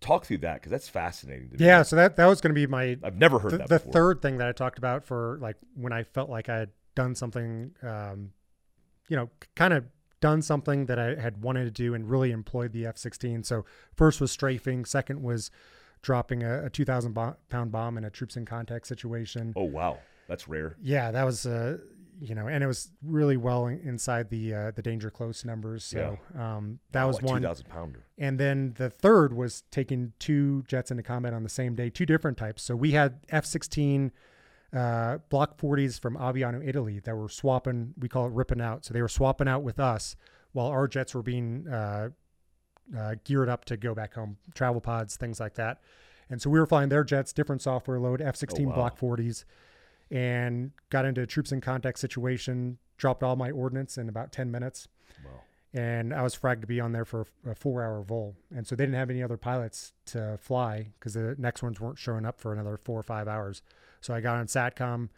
Talk 0.00 0.24
through 0.26 0.38
that 0.38 0.54
because 0.54 0.70
that's 0.70 0.88
fascinating 0.88 1.50
to 1.50 1.58
me. 1.58 1.64
Yeah, 1.64 1.82
so 1.82 1.96
that 1.96 2.16
that 2.16 2.26
was 2.26 2.40
going 2.40 2.50
to 2.50 2.54
be 2.54 2.66
my 2.66 2.96
I've 3.02 3.16
never 3.18 3.38
heard 3.40 3.52
the, 3.52 3.58
that 3.58 3.68
the 3.68 3.78
before. 3.78 3.92
third 3.92 4.22
thing 4.22 4.38
that 4.38 4.48
I 4.48 4.52
talked 4.52 4.78
about 4.78 5.04
for 5.04 5.38
like 5.40 5.56
when 5.74 5.92
I 5.92 6.04
felt 6.04 6.30
like 6.30 6.48
I 6.48 6.58
had 6.58 6.70
done 6.94 7.14
something, 7.14 7.72
um, 7.82 8.30
you 9.08 9.16
know, 9.16 9.28
kind 9.56 9.74
of 9.74 9.84
done 10.20 10.40
something 10.40 10.86
that 10.86 10.98
I 10.98 11.20
had 11.20 11.42
wanted 11.42 11.64
to 11.64 11.70
do 11.70 11.94
and 11.94 12.08
really 12.08 12.30
employed 12.30 12.72
the 12.72 12.86
F-16. 12.86 13.44
So 13.44 13.64
first 13.94 14.20
was 14.20 14.30
strafing. 14.30 14.84
Second 14.84 15.20
was 15.20 15.50
dropping 16.00 16.42
a, 16.44 16.66
a 16.66 16.70
2,000 16.70 17.12
bo- 17.12 17.36
pound 17.48 17.72
bomb 17.72 17.98
in 17.98 18.04
a 18.04 18.10
troops 18.10 18.36
in 18.36 18.44
contact 18.44 18.86
situation. 18.86 19.52
Oh 19.56 19.64
wow, 19.64 19.98
that's 20.28 20.46
rare. 20.48 20.76
Yeah, 20.80 21.10
that 21.10 21.24
was 21.24 21.44
uh, 21.44 21.78
you 22.22 22.34
know, 22.36 22.46
and 22.46 22.62
it 22.62 22.66
was 22.66 22.90
really 23.02 23.36
well 23.36 23.66
in, 23.66 23.80
inside 23.80 24.30
the 24.30 24.54
uh, 24.54 24.70
the 24.70 24.82
danger 24.82 25.10
close 25.10 25.44
numbers. 25.44 25.82
So 25.84 26.18
um, 26.38 26.78
that 26.92 27.02
Wow, 27.02 27.08
was 27.08 27.22
one. 27.22 27.42
2,000 27.42 27.66
pounder. 27.68 28.04
And 28.16 28.38
then 28.38 28.74
the 28.76 28.88
third 28.90 29.32
was 29.32 29.64
taking 29.70 30.12
two 30.20 30.62
jets 30.68 30.90
into 30.90 31.02
combat 31.02 31.34
on 31.34 31.42
the 31.42 31.48
same 31.48 31.74
day, 31.74 31.90
two 31.90 32.06
different 32.06 32.38
types. 32.38 32.62
So 32.62 32.76
we 32.76 32.92
had 32.92 33.20
F 33.30 33.44
16 33.44 34.12
uh, 34.72 35.18
Block 35.28 35.58
40s 35.58 36.00
from 36.00 36.16
Aviano, 36.16 36.66
Italy, 36.66 37.00
that 37.00 37.16
were 37.16 37.28
swapping, 37.28 37.94
we 37.98 38.08
call 38.08 38.26
it 38.26 38.32
ripping 38.32 38.60
out. 38.60 38.84
So 38.84 38.94
they 38.94 39.02
were 39.02 39.08
swapping 39.08 39.48
out 39.48 39.62
with 39.62 39.78
us 39.80 40.16
while 40.52 40.68
our 40.68 40.86
jets 40.88 41.14
were 41.14 41.22
being 41.22 41.66
uh, 41.68 42.10
uh, 42.96 43.14
geared 43.24 43.48
up 43.48 43.64
to 43.66 43.76
go 43.76 43.94
back 43.94 44.14
home, 44.14 44.36
travel 44.54 44.80
pods, 44.80 45.16
things 45.16 45.40
like 45.40 45.54
that. 45.54 45.80
And 46.30 46.40
so 46.40 46.48
we 46.48 46.58
were 46.58 46.66
flying 46.66 46.88
their 46.88 47.04
jets, 47.04 47.32
different 47.32 47.60
software 47.60 47.98
load, 47.98 48.22
F 48.22 48.36
16 48.36 48.64
Oh, 48.64 48.68
wow. 48.68 48.74
Block 48.74 48.98
40s, 48.98 49.44
and 50.12 50.70
got 50.90 51.04
into 51.04 51.22
a 51.22 51.26
troops 51.26 51.50
in 51.52 51.60
contact 51.60 51.98
situation, 51.98 52.78
dropped 52.98 53.22
all 53.22 53.34
my 53.34 53.50
ordnance 53.50 53.96
in 53.98 54.08
about 54.08 54.30
10 54.30 54.50
minutes 54.50 54.86
Wow. 55.24 55.30
and 55.72 56.12
I 56.14 56.22
was 56.22 56.36
fragged 56.36 56.60
to 56.60 56.66
be 56.66 56.78
on 56.80 56.92
there 56.92 57.04
for 57.06 57.26
a 57.46 57.54
four 57.54 57.82
hour 57.82 58.02
vul. 58.02 58.36
And 58.54 58.66
so 58.66 58.76
they 58.76 58.84
didn't 58.84 58.98
have 58.98 59.10
any 59.10 59.22
other 59.22 59.36
pilots 59.38 59.92
to 60.06 60.36
fly 60.40 60.90
because 60.98 61.14
the 61.14 61.34
next 61.38 61.62
ones 61.62 61.80
weren't 61.80 61.98
showing 61.98 62.26
up 62.26 62.38
for 62.38 62.52
another 62.52 62.76
four 62.76 62.98
or 63.00 63.02
five 63.02 63.26
hours. 63.26 63.62
So 64.00 64.12
I 64.14 64.20
got 64.20 64.36
on 64.36 64.46
SATCOM 64.46 65.08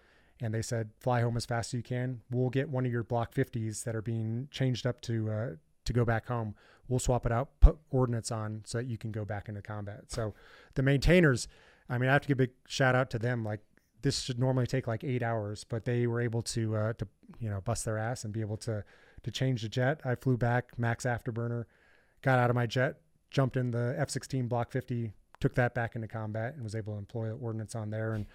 and 0.41 0.55
they 0.55 0.63
said, 0.63 0.91
fly 1.01 1.21
home 1.23 1.37
as 1.37 1.45
fast 1.47 1.71
as 1.71 1.75
you 1.75 1.83
can. 1.83 2.21
We'll 2.31 2.51
get 2.51 2.69
one 2.69 2.87
of 2.87 2.93
your 2.93 3.03
block 3.03 3.35
50s 3.35 3.83
that 3.85 3.97
are 3.97 4.03
being 4.03 4.49
changed 4.51 4.87
up 4.87 5.01
to, 5.03 5.31
uh, 5.31 5.51
to 5.87 5.93
go 5.93 6.05
back 6.05 6.27
home. 6.29 6.55
We'll 6.89 6.99
swap 7.01 7.25
it 7.27 7.33
out, 7.33 7.61
put 7.61 7.79
ordnance 7.91 8.31
on 8.31 8.63
so 8.65 8.79
that 8.79 8.87
you 8.87 8.99
can 8.99 9.11
go 9.11 9.25
back 9.25 9.49
into 9.49 9.63
combat. 9.63 10.05
So 10.09 10.35
the 10.75 10.83
maintainers, 10.83 11.49
I 11.89 11.99
mean, 11.99 12.11
I 12.11 12.13
have 12.13 12.23
to 12.23 12.29
give 12.29 12.37
a 12.39 12.45
big 12.45 12.51
shout 12.69 12.95
out 12.95 13.11
to 13.11 13.19
them. 13.19 13.43
Like 13.45 13.61
this 14.05 14.21
should 14.21 14.39
normally 14.39 14.67
take 14.67 14.87
like 14.87 15.03
eight 15.03 15.23
hours, 15.23 15.65
but 15.65 15.87
they 15.87 16.07
were 16.07 16.21
able 16.21 16.43
to, 16.43 16.77
uh, 16.77 16.93
to, 16.93 17.09
you 17.41 17.49
know, 17.49 17.63
bust 17.63 17.87
their 17.87 17.97
ass 17.97 18.25
and 18.25 18.35
be 18.35 18.43
able 18.43 18.59
to, 18.59 18.85
to 19.23 19.31
change 19.31 19.63
the 19.63 19.69
jet. 19.69 20.03
I 20.05 20.15
flew 20.15 20.37
back, 20.37 20.79
max 20.79 21.07
afterburner, 21.07 21.65
got 22.21 22.39
out 22.39 22.51
of 22.51 22.55
my 22.55 22.67
jet, 22.67 23.01
jumped 23.31 23.57
in 23.57 23.71
the 23.71 23.95
F 23.97 24.11
16 24.11 24.47
Block 24.47 24.71
50, 24.71 25.15
took 25.41 25.55
that 25.55 25.75
back 25.75 25.97
into 25.97 26.07
combat, 26.07 26.55
and 26.55 26.63
was 26.63 26.75
able 26.75 26.93
to 26.93 26.99
employ 26.99 27.29
the 27.29 27.35
ordnance 27.35 27.75
on 27.75 27.89
there. 27.89 28.13
And 28.13 28.27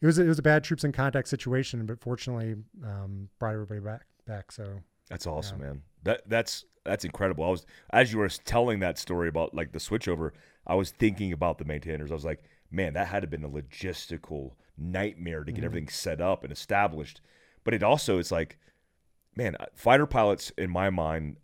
it 0.00 0.06
was 0.06 0.18
it 0.18 0.28
was 0.28 0.38
a 0.38 0.42
bad 0.42 0.62
troops 0.62 0.84
in 0.84 0.92
contact 0.92 1.26
situation, 1.26 1.84
but 1.86 2.00
fortunately 2.00 2.54
um, 2.84 3.28
brought 3.40 3.54
everybody 3.54 3.80
back 3.80 4.02
back. 4.28 4.52
So 4.52 4.80
That's 5.10 5.26
awesome, 5.26 5.58
man. 5.58 5.82
That 6.04 6.22
that's 6.28 6.64
that's 6.84 7.04
incredible. 7.04 7.44
I 7.44 7.48
was 7.48 7.66
as 7.90 8.12
you 8.12 8.18
were 8.18 8.28
telling 8.28 8.78
that 8.80 8.96
story 8.96 9.28
about 9.28 9.54
like 9.54 9.72
the 9.72 9.80
switchover, 9.80 10.30
I 10.68 10.76
was 10.76 10.92
thinking 10.92 11.32
about 11.32 11.58
the 11.58 11.64
maintainers. 11.64 12.12
I 12.12 12.14
was 12.14 12.24
like, 12.24 12.44
man, 12.70 12.92
that 12.94 13.08
had 13.08 13.22
to 13.22 13.26
been 13.26 13.44
a 13.44 13.48
logistical 13.48 14.52
nightmare 14.78 15.44
to 15.44 15.52
get 15.52 15.64
everything 15.64 15.88
set 15.88 16.20
up 16.20 16.42
and 16.42 16.52
established. 16.52 17.20
But 17.64 17.74
it 17.74 17.82
also 17.82 18.18
it's 18.18 18.30
like, 18.30 18.58
man, 19.34 19.56
uh, 19.58 19.66
fighter 19.74 20.06
pilots 20.06 20.52
in 20.56 20.70
my 20.70 20.90
mind 20.90 21.36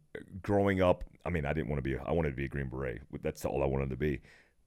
growing 0.42 0.80
up, 0.80 1.04
I 1.24 1.30
mean, 1.30 1.46
I 1.46 1.52
didn't 1.52 1.68
want 1.68 1.82
to 1.82 1.88
be 1.88 1.96
I 1.96 2.12
wanted 2.12 2.30
to 2.30 2.36
be 2.36 2.44
a 2.44 2.48
green 2.48 2.68
beret. 2.68 3.02
That's 3.22 3.44
all 3.44 3.62
I 3.62 3.66
wanted 3.66 3.90
to 3.90 3.96
be. 3.96 4.20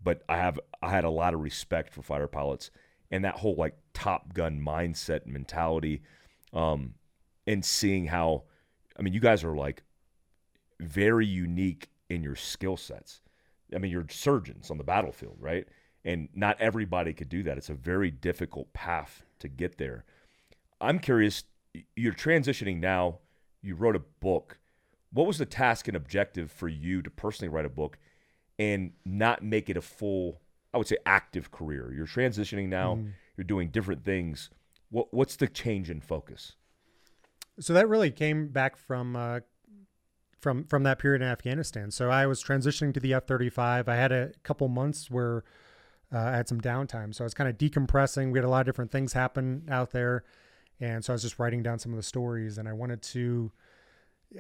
But 0.04 0.24
I 0.30 0.38
have 0.38 0.60
I 0.82 0.90
had 0.90 1.04
a 1.04 1.10
lot 1.10 1.34
of 1.34 1.42
respect 1.42 1.94
for 1.94 2.02
fighter 2.02 2.28
pilots 2.28 2.72
and 3.12 3.24
that 3.24 3.36
whole 3.36 3.56
like 3.56 3.78
top 3.94 4.34
gun 4.34 4.60
mindset 4.60 5.26
and 5.26 5.34
mentality 5.34 6.02
um 6.54 6.96
and 7.48 7.64
seeing 7.64 8.08
how 8.08 8.44
I 8.98 9.02
mean, 9.02 9.14
you 9.14 9.20
guys 9.20 9.44
are 9.44 9.56
like 9.56 9.84
very 10.80 11.26
unique 11.26 11.90
in 12.10 12.24
your 12.24 12.36
skill 12.36 12.78
sets. 12.78 13.22
I 13.74 13.80
mean, 13.80 13.92
you're 13.92 14.06
surgeons 14.10 14.72
on 14.72 14.78
the 14.78 14.84
battlefield, 14.84 15.38
right? 15.40 15.68
And 16.06 16.30
not 16.36 16.62
everybody 16.62 17.14
could 17.14 17.30
do 17.30 17.44
that. 17.44 17.58
It's 17.58 17.70
a 17.70 17.74
very 17.74 18.12
difficult 18.12 18.72
path 18.74 19.24
to 19.40 19.48
get 19.48 19.80
there. 19.80 20.06
I'm 20.80 21.00
curious, 21.00 21.44
you're 21.96 22.14
transitioning 22.14 22.80
now. 22.80 23.20
You 23.64 23.76
wrote 23.76 23.96
a 23.96 24.04
book. 24.22 24.60
What 25.12 25.26
was 25.26 25.40
the 25.40 25.48
task 25.48 25.88
and 25.88 25.98
objective 25.98 26.52
for 26.52 26.68
you 26.68 27.02
to 27.02 27.10
personally 27.10 27.50
write 27.50 27.66
a 27.66 27.70
book 27.70 27.98
and 28.60 28.92
not 29.04 29.44
make 29.44 29.70
it 29.70 29.78
a 29.78 29.82
full, 29.82 30.42
I 30.74 30.78
would 30.78 30.88
say, 30.88 30.98
active 31.08 31.50
career? 31.50 31.92
You're 31.92 32.06
transitioning 32.06 32.70
now, 32.70 33.00
you're 33.36 33.46
doing 33.46 33.70
different 33.70 34.06
things. 34.06 34.52
What 34.90 35.12
what's 35.12 35.36
the 35.38 35.48
change 35.48 35.90
in 35.90 36.02
focus? 36.02 36.56
So 37.60 37.74
that 37.74 37.90
really 37.90 38.12
came 38.12 38.50
back 38.50 38.78
from 38.78 39.16
uh, 39.16 39.40
from 40.40 40.66
from 40.66 40.84
that 40.84 41.00
period 41.00 41.24
in 41.24 41.28
Afghanistan. 41.28 41.90
So 41.90 42.12
I 42.12 42.28
was 42.28 42.44
transitioning 42.44 42.94
to 42.94 43.00
the 43.00 43.14
F 43.14 43.26
thirty 43.26 43.50
five. 43.50 43.90
I 43.90 43.96
had 43.96 44.12
a 44.12 44.32
couple 44.44 44.68
months 44.68 45.10
where 45.10 45.44
uh, 46.16 46.20
I 46.20 46.36
had 46.38 46.48
some 46.48 46.62
downtime, 46.62 47.14
so 47.14 47.24
I 47.24 47.26
was 47.26 47.34
kind 47.34 47.50
of 47.50 47.58
decompressing. 47.58 48.32
We 48.32 48.40
had 48.40 48.46
a 48.46 48.50
lot 48.50 48.62
of 48.62 48.66
different 48.66 48.92
things 48.92 49.12
happen 49.12 49.68
out 49.70 49.92
there, 49.92 50.24
and 50.80 51.04
so 51.04 51.12
I 51.12 51.16
was 51.16 51.22
just 51.22 51.40
writing 51.40 51.62
down 51.62 51.78
some 51.78 51.92
of 51.92 51.98
the 51.98 52.04
stories. 52.04 52.58
And 52.58 52.70
I 52.70 52.74
wanted 52.74 53.02
to. 53.02 53.52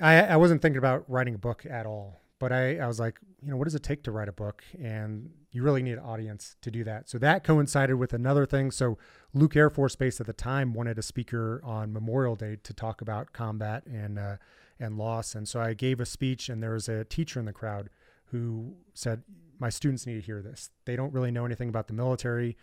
I 0.01 0.21
I 0.21 0.37
wasn't 0.37 0.61
thinking 0.61 0.77
about 0.77 1.03
writing 1.09 1.35
a 1.35 1.37
book 1.37 1.65
at 1.69 1.85
all, 1.85 2.21
but 2.39 2.53
I 2.53 2.77
I 2.77 2.87
was 2.87 2.99
like, 2.99 3.19
you 3.43 3.51
know, 3.51 3.57
what 3.57 3.65
does 3.65 3.75
it 3.75 3.83
take 3.83 4.03
to 4.03 4.11
write 4.11 4.29
a 4.29 4.33
book? 4.33 4.63
And 4.81 5.31
you 5.51 5.63
really 5.63 5.83
need 5.83 5.93
an 5.93 5.99
audience 5.99 6.55
to 6.61 6.71
do 6.71 6.83
that. 6.85 7.09
So 7.09 7.17
that 7.19 7.43
coincided 7.43 7.95
with 7.95 8.13
another 8.13 8.45
thing. 8.45 8.71
So 8.71 8.97
Luke 9.33 9.55
Air 9.55 9.69
Force 9.69 9.95
Base 9.95 10.19
at 10.19 10.27
the 10.27 10.33
time 10.33 10.73
wanted 10.73 10.97
a 10.97 11.01
speaker 11.01 11.61
on 11.63 11.91
Memorial 11.91 12.35
Day 12.35 12.57
to 12.63 12.73
talk 12.73 13.01
about 13.01 13.33
combat 13.33 13.85
and 13.85 14.17
uh, 14.17 14.37
and 14.79 14.97
loss. 14.97 15.35
And 15.35 15.45
so 15.45 15.59
I 15.59 15.73
gave 15.73 15.99
a 15.99 16.05
speech, 16.05 16.47
and 16.47 16.63
there 16.63 16.73
was 16.73 16.87
a 16.87 17.03
teacher 17.03 17.39
in 17.39 17.45
the 17.45 17.53
crowd 17.53 17.89
who 18.31 18.75
said, 18.93 19.23
"My 19.59 19.69
students 19.69 20.05
need 20.05 20.15
to 20.15 20.21
hear 20.21 20.41
this. 20.41 20.69
They 20.85 20.95
don't 20.95 21.13
really 21.13 21.31
know 21.31 21.45
anything 21.45 21.69
about 21.69 21.87
the 21.87 21.93
military. 21.93 22.57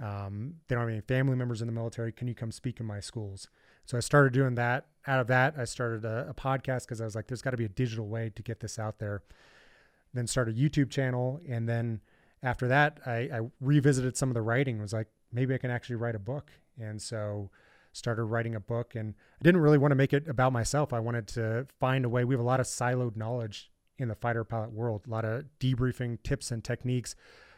Um, 0.00 0.54
they 0.68 0.74
don't 0.74 0.82
have 0.82 0.90
any 0.90 1.00
family 1.00 1.36
members 1.36 1.60
in 1.60 1.66
the 1.66 1.72
military. 1.72 2.12
Can 2.12 2.28
you 2.28 2.34
come 2.34 2.52
speak 2.52 2.80
in 2.80 2.86
my 2.86 3.00
schools?" 3.00 3.48
So 3.84 3.96
I 3.96 4.00
started 4.00 4.32
doing 4.32 4.54
that. 4.56 4.86
Out 5.06 5.20
of 5.20 5.26
that, 5.28 5.54
I 5.56 5.64
started 5.64 6.04
a, 6.04 6.28
a 6.28 6.34
podcast 6.34 6.82
because 6.82 7.00
I 7.00 7.04
was 7.04 7.14
like, 7.14 7.26
"There's 7.26 7.42
got 7.42 7.50
to 7.50 7.56
be 7.56 7.64
a 7.64 7.70
digital 7.70 8.06
way 8.06 8.30
to 8.34 8.42
get 8.42 8.60
this 8.60 8.78
out 8.78 8.98
there." 8.98 9.22
Then 10.14 10.26
started 10.26 10.56
a 10.56 10.60
YouTube 10.60 10.90
channel, 10.90 11.40
and 11.48 11.68
then 11.68 12.00
after 12.42 12.68
that, 12.68 13.00
I, 13.06 13.28
I 13.32 13.40
revisited 13.60 14.16
some 14.16 14.30
of 14.30 14.34
the 14.34 14.42
writing. 14.42 14.80
Was 14.80 14.92
like, 14.92 15.08
maybe 15.32 15.54
I 15.54 15.58
can 15.58 15.70
actually 15.70 15.96
write 15.96 16.14
a 16.14 16.20
book, 16.20 16.52
and 16.78 17.00
so 17.00 17.50
started 17.92 18.24
writing 18.24 18.54
a 18.54 18.60
book. 18.60 18.94
And 18.94 19.14
I 19.40 19.44
didn't 19.44 19.60
really 19.60 19.78
want 19.78 19.90
to 19.90 19.96
make 19.96 20.12
it 20.12 20.28
about 20.28 20.52
myself. 20.52 20.92
I 20.92 21.00
wanted 21.00 21.26
to 21.28 21.66
find 21.80 22.04
a 22.04 22.08
way. 22.08 22.24
We 22.24 22.34
have 22.34 22.40
a 22.40 22.44
lot 22.44 22.60
of 22.60 22.66
siloed 22.66 23.16
knowledge 23.16 23.70
in 23.98 24.08
the 24.08 24.14
fighter 24.14 24.44
pilot 24.44 24.72
world, 24.72 25.02
a 25.06 25.10
lot 25.10 25.24
of 25.24 25.44
debriefing 25.60 26.22
tips 26.22 26.50
and 26.50 26.62
techniques. 26.62 27.14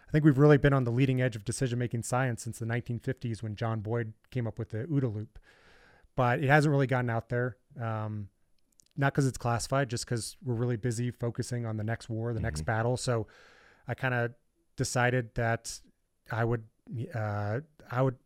I 0.08 0.12
think 0.12 0.24
we've 0.24 0.38
really 0.38 0.58
been 0.58 0.72
on 0.72 0.84
the 0.84 0.90
leading 0.90 1.20
edge 1.20 1.36
of 1.36 1.44
decision 1.44 1.78
making 1.78 2.02
science 2.02 2.42
since 2.42 2.58
the 2.58 2.66
1950s 2.66 3.42
when 3.42 3.54
John 3.54 3.80
Boyd 3.80 4.12
came 4.30 4.46
up 4.46 4.58
with 4.58 4.70
the 4.70 4.84
OODA 4.84 5.14
loop. 5.14 5.38
But 6.16 6.40
it 6.40 6.48
hasn't 6.48 6.72
really 6.72 6.88
gotten 6.88 7.08
out 7.08 7.28
there. 7.28 7.56
Um, 7.80 8.28
not 8.96 9.12
because 9.12 9.26
it's 9.26 9.38
classified, 9.38 9.88
just 9.88 10.04
because 10.04 10.36
we're 10.44 10.54
really 10.54 10.76
busy 10.76 11.10
focusing 11.10 11.64
on 11.64 11.76
the 11.76 11.84
next 11.84 12.08
war, 12.08 12.32
the 12.32 12.38
mm-hmm. 12.38 12.46
next 12.46 12.62
battle. 12.62 12.96
So 12.96 13.28
I 13.86 13.94
kind 13.94 14.14
of 14.14 14.32
decided 14.76 15.34
that 15.36 15.80
I 16.30 16.44
would 16.44 16.64
uh, 17.14 17.60
I 17.90 18.02
would 18.02 18.16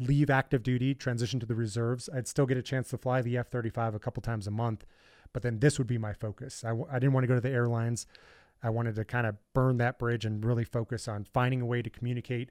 leave 0.00 0.30
active 0.30 0.62
duty, 0.62 0.94
transition 0.94 1.38
to 1.40 1.46
the 1.46 1.54
reserves. 1.54 2.08
I'd 2.12 2.26
still 2.26 2.46
get 2.46 2.56
a 2.56 2.62
chance 2.62 2.88
to 2.88 2.98
fly 2.98 3.22
the 3.22 3.36
F 3.36 3.48
35 3.48 3.94
a 3.94 3.98
couple 3.98 4.22
times 4.22 4.46
a 4.46 4.50
month, 4.50 4.84
but 5.32 5.42
then 5.42 5.58
this 5.58 5.78
would 5.78 5.86
be 5.86 5.98
my 5.98 6.12
focus. 6.12 6.64
I 6.64 6.68
w- 6.70 6.88
I 6.90 6.98
didn't 6.98 7.12
want 7.12 7.24
to 7.24 7.28
go 7.28 7.34
to 7.34 7.40
the 7.40 7.50
airlines. 7.50 8.06
I 8.62 8.70
wanted 8.70 8.94
to 8.96 9.04
kind 9.04 9.26
of 9.26 9.36
burn 9.54 9.78
that 9.78 9.98
bridge 9.98 10.24
and 10.24 10.44
really 10.44 10.64
focus 10.64 11.06
on 11.06 11.24
finding 11.24 11.60
a 11.60 11.66
way 11.66 11.82
to 11.82 11.90
communicate 11.90 12.50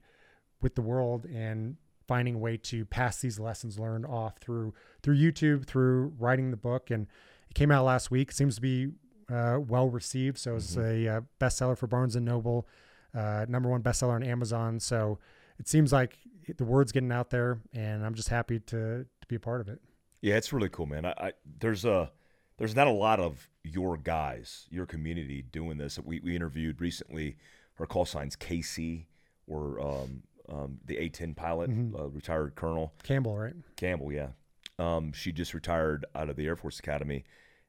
with 0.62 0.76
the 0.76 0.82
world 0.82 1.26
and 1.26 1.78
finding 2.08 2.36
a 2.36 2.40
way 2.40 2.58
to 2.58 2.86
pass 2.86 3.22
these 3.22 3.40
lessons 3.40 3.78
learned 3.78 4.06
off 4.06 4.38
through 4.38 4.74
through 5.04 5.18
YouTube, 5.18 5.66
through 5.66 6.14
writing 6.18 6.52
the 6.52 6.58
book. 6.58 6.90
And 6.90 7.08
it 7.50 7.54
came 7.54 7.72
out 7.72 7.86
last 7.86 8.10
week. 8.12 8.32
Seems 8.32 8.56
to 8.56 8.62
be 8.62 8.90
uh, 9.32 9.60
well 9.60 9.90
received. 9.90 10.38
So 10.38 10.56
it's 10.56 10.76
mm-hmm. 10.76 11.08
a 11.08 11.18
uh, 11.18 11.22
bestseller 11.40 11.78
for 11.78 11.88
Barnes 11.88 12.16
and 12.16 12.26
Noble 12.26 12.68
uh, 13.16 13.46
number 13.48 13.70
one 13.70 13.82
bestseller 13.82 14.14
on 14.14 14.24
Amazon. 14.24 14.80
So 14.80 15.20
it 15.60 15.68
seems 15.68 15.92
like 15.92 16.18
the 16.58 16.66
word's 16.66 16.92
getting 16.92 17.12
out 17.12 17.30
there, 17.30 17.60
and 17.74 18.06
I'm 18.06 18.16
just 18.16 18.30
happy 18.30 18.60
to 18.60 19.06
to 19.06 19.28
be 19.28 19.36
a 19.36 19.40
part 19.40 19.62
of 19.62 19.70
it. 19.70 19.80
Yeah, 20.22 20.36
it's 20.36 20.52
really 20.52 20.70
cool, 20.70 20.86
man. 20.86 21.06
I, 21.06 21.14
I 21.18 21.32
there's 21.60 21.86
a 21.86 22.12
there's 22.58 22.76
not 22.76 22.88
a 22.88 22.92
lot 22.92 23.20
of 23.20 23.48
your 23.64 23.98
guys, 23.98 24.68
your 24.70 24.86
community 24.86 25.42
doing 25.42 25.78
this. 25.78 26.00
We 26.00 26.20
we 26.20 26.36
interviewed 26.36 26.82
recently. 26.82 27.38
Her 27.76 27.86
call 27.86 28.04
sign's 28.04 28.36
KC 28.36 29.06
or 29.48 29.80
um, 29.80 30.24
um, 30.50 30.80
the 30.86 30.98
A10 30.98 31.34
pilot, 31.34 31.70
mm-hmm. 31.70 31.96
uh, 31.96 32.08
retired 32.08 32.56
colonel 32.56 32.94
Campbell, 33.04 33.38
right? 33.38 33.56
Campbell, 33.78 34.12
yeah. 34.12 34.30
Um, 34.78 35.14
she 35.14 35.32
just 35.32 35.54
retired 35.54 36.06
out 36.14 36.30
of 36.30 36.36
the 36.36 36.46
Air 36.46 36.56
Force 36.58 36.80
Academy, 36.80 37.24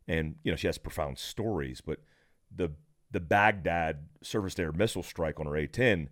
and 0.08 0.36
you 0.42 0.50
know 0.50 0.56
she 0.56 0.66
has 0.66 0.78
profound 0.78 1.18
stories. 1.18 1.80
But 1.80 2.00
the 2.54 2.72
the 3.10 3.20
Baghdad 3.20 4.08
surface 4.22 4.54
to 4.54 4.62
air 4.62 4.72
missile 4.72 5.02
strike 5.02 5.40
on 5.40 5.46
her 5.46 5.56
A 5.56 5.66
10 5.66 6.08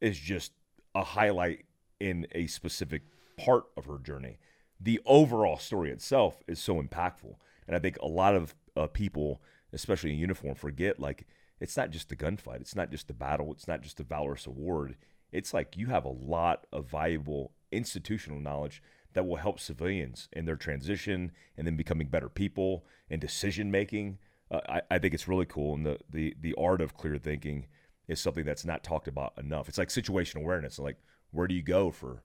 is 0.00 0.18
just 0.18 0.52
a 0.94 1.02
highlight 1.02 1.64
in 2.02 2.26
a 2.32 2.46
specific 2.46 3.02
part 3.36 3.64
of 3.76 3.86
her 3.86 3.98
journey. 3.98 4.38
The 4.80 5.00
overall 5.06 5.58
story 5.58 5.90
itself 5.90 6.42
is 6.48 6.58
so 6.58 6.82
impactful. 6.82 7.36
And 7.66 7.76
I 7.76 7.78
think 7.78 7.98
a 8.00 8.08
lot 8.08 8.34
of 8.34 8.54
uh, 8.76 8.88
people, 8.88 9.40
especially 9.72 10.10
in 10.10 10.18
uniform, 10.18 10.54
forget 10.54 10.98
like 10.98 11.26
it's 11.60 11.76
not 11.76 11.90
just 11.90 12.08
the 12.08 12.16
gunfight, 12.16 12.60
it's 12.60 12.74
not 12.74 12.90
just 12.90 13.06
the 13.06 13.14
battle, 13.14 13.52
it's 13.52 13.68
not 13.68 13.82
just 13.82 13.98
the 13.98 14.02
valorous 14.02 14.46
award. 14.46 14.96
It's 15.30 15.54
like 15.54 15.76
you 15.76 15.86
have 15.86 16.04
a 16.04 16.08
lot 16.08 16.66
of 16.72 16.90
valuable 16.90 17.52
institutional 17.70 18.40
knowledge 18.40 18.82
that 19.14 19.26
will 19.26 19.36
help 19.36 19.60
civilians 19.60 20.28
in 20.32 20.44
their 20.44 20.56
transition 20.56 21.30
and 21.56 21.66
then 21.66 21.76
becoming 21.76 22.08
better 22.08 22.28
people 22.28 22.84
and 23.08 23.20
decision 23.20 23.70
making 23.70 24.18
uh, 24.52 24.60
I, 24.68 24.82
I 24.90 24.98
think 24.98 25.14
it's 25.14 25.26
really 25.26 25.46
cool. 25.46 25.74
And 25.74 25.86
the, 25.86 25.98
the, 26.10 26.34
the 26.40 26.54
art 26.58 26.80
of 26.80 26.96
clear 26.96 27.16
thinking 27.16 27.66
is 28.06 28.20
something 28.20 28.44
that's 28.44 28.64
not 28.64 28.84
talked 28.84 29.08
about 29.08 29.32
enough. 29.38 29.68
It's 29.68 29.78
like 29.78 29.90
situation 29.90 30.40
awareness. 30.40 30.78
Like, 30.78 30.98
where 31.32 31.48
do 31.48 31.54
you 31.54 31.62
go 31.62 31.90
for 31.90 32.22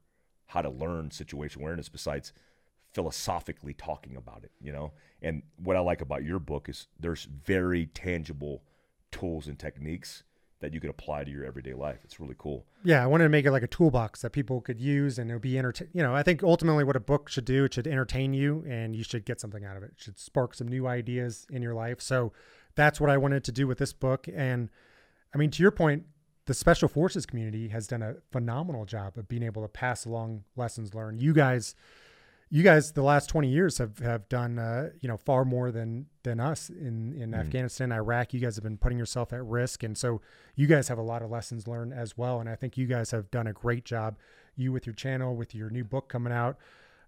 how 0.48 0.62
to 0.62 0.70
learn 0.70 1.12
situation 1.12 1.62
awareness 1.62 1.90
besides 1.90 2.32
philosophically 2.94 3.74
talking 3.74 4.16
about 4.16 4.44
it, 4.44 4.52
you 4.62 4.72
know? 4.72 4.94
And 5.22 5.44
what 5.58 5.76
I 5.76 5.80
like 5.80 6.02
about 6.02 6.24
your 6.24 6.40
book 6.40 6.70
is 6.70 6.88
there's 7.00 7.26
very 7.26 7.88
tangible 7.88 8.64
tools 9.12 9.48
and 9.48 9.58
techniques 9.58 10.24
that 10.60 10.74
you 10.74 10.80
could 10.80 10.90
apply 10.90 11.24
to 11.24 11.30
your 11.30 11.46
everyday 11.46 11.74
life. 11.74 12.00
It's 12.04 12.20
really 12.20 12.36
cool. 12.38 12.66
Yeah, 12.84 13.04
I 13.04 13.08
wanted 13.08 13.26
to 13.26 13.30
make 13.30 13.46
it 13.46 13.52
like 13.52 13.64
a 13.64 13.68
toolbox 13.68 14.22
that 14.22 14.32
people 14.32 14.60
could 14.60 14.82
use 14.82 15.20
and 15.20 15.30
it 15.30 15.34
would 15.34 15.42
be 15.42 15.58
entertain. 15.58 15.90
You 15.94 16.02
know, 16.02 16.16
I 16.16 16.24
think 16.24 16.42
ultimately 16.42 16.84
what 16.84 16.96
a 16.96 17.00
book 17.00 17.30
should 17.30 17.46
do, 17.46 17.66
it 17.66 17.76
should 17.76 17.88
entertain 17.88 18.34
you 18.34 18.66
and 18.68 18.96
you 18.96 19.04
should 19.04 19.26
get 19.26 19.40
something 19.40 19.64
out 19.64 19.78
of 19.78 19.84
it. 19.84 19.92
It 19.98 20.02
should 20.02 20.18
spark 20.18 20.56
some 20.56 20.68
new 20.68 20.88
ideas 20.88 21.46
in 21.52 21.62
your 21.62 21.76
life. 21.76 22.02
So 22.02 22.34
that's 22.76 23.00
what 23.00 23.10
I 23.10 23.18
wanted 23.18 23.44
to 23.44 23.52
do 23.52 23.68
with 23.68 23.78
this 23.78 23.94
book. 23.94 24.28
And 24.34 24.70
I 25.34 25.38
mean, 25.38 25.52
to 25.52 25.62
your 25.62 25.72
point, 25.72 26.06
the 26.48 26.54
special 26.54 26.88
forces 26.88 27.26
community 27.26 27.68
has 27.68 27.88
done 27.88 28.02
a 28.02 28.16
phenomenal 28.32 28.86
job 28.86 29.18
of 29.18 29.28
being 29.28 29.44
able 29.44 29.62
to 29.62 29.68
pass 29.68 30.06
along 30.06 30.44
lessons 30.56 30.96
learned. 30.96 31.22
You 31.22 31.34
guys 31.34 31.76
you 32.50 32.64
guys 32.64 32.94
the 32.94 33.02
last 33.02 33.28
20 33.28 33.50
years 33.50 33.78
have 33.78 34.00
have 34.00 34.28
done 34.30 34.58
uh, 34.58 34.90
you 35.02 35.10
know 35.10 35.18
far 35.18 35.44
more 35.44 35.70
than 35.70 36.06
than 36.24 36.40
us 36.40 36.70
in 36.70 37.14
in 37.14 37.32
mm. 37.32 37.38
Afghanistan 37.38 37.92
Iraq 37.92 38.34
you 38.34 38.40
guys 38.40 38.56
have 38.56 38.64
been 38.64 38.78
putting 38.78 38.98
yourself 38.98 39.34
at 39.34 39.44
risk 39.44 39.84
and 39.84 39.98
so 39.98 40.22
you 40.56 40.66
guys 40.66 40.88
have 40.88 40.98
a 40.98 41.04
lot 41.04 41.22
of 41.22 41.30
lessons 41.30 41.68
learned 41.68 41.94
as 41.94 42.18
well 42.18 42.40
and 42.40 42.50
I 42.50 42.56
think 42.56 42.78
you 42.78 42.88
guys 42.88 43.12
have 43.12 43.30
done 43.32 43.48
a 43.48 43.54
great 43.54 43.84
job 43.84 44.18
you 44.56 44.72
with 44.72 44.86
your 44.86 44.96
channel 44.96 45.36
with 45.36 45.54
your 45.54 45.70
new 45.70 45.84
book 45.84 46.08
coming 46.08 46.32
out 46.32 46.58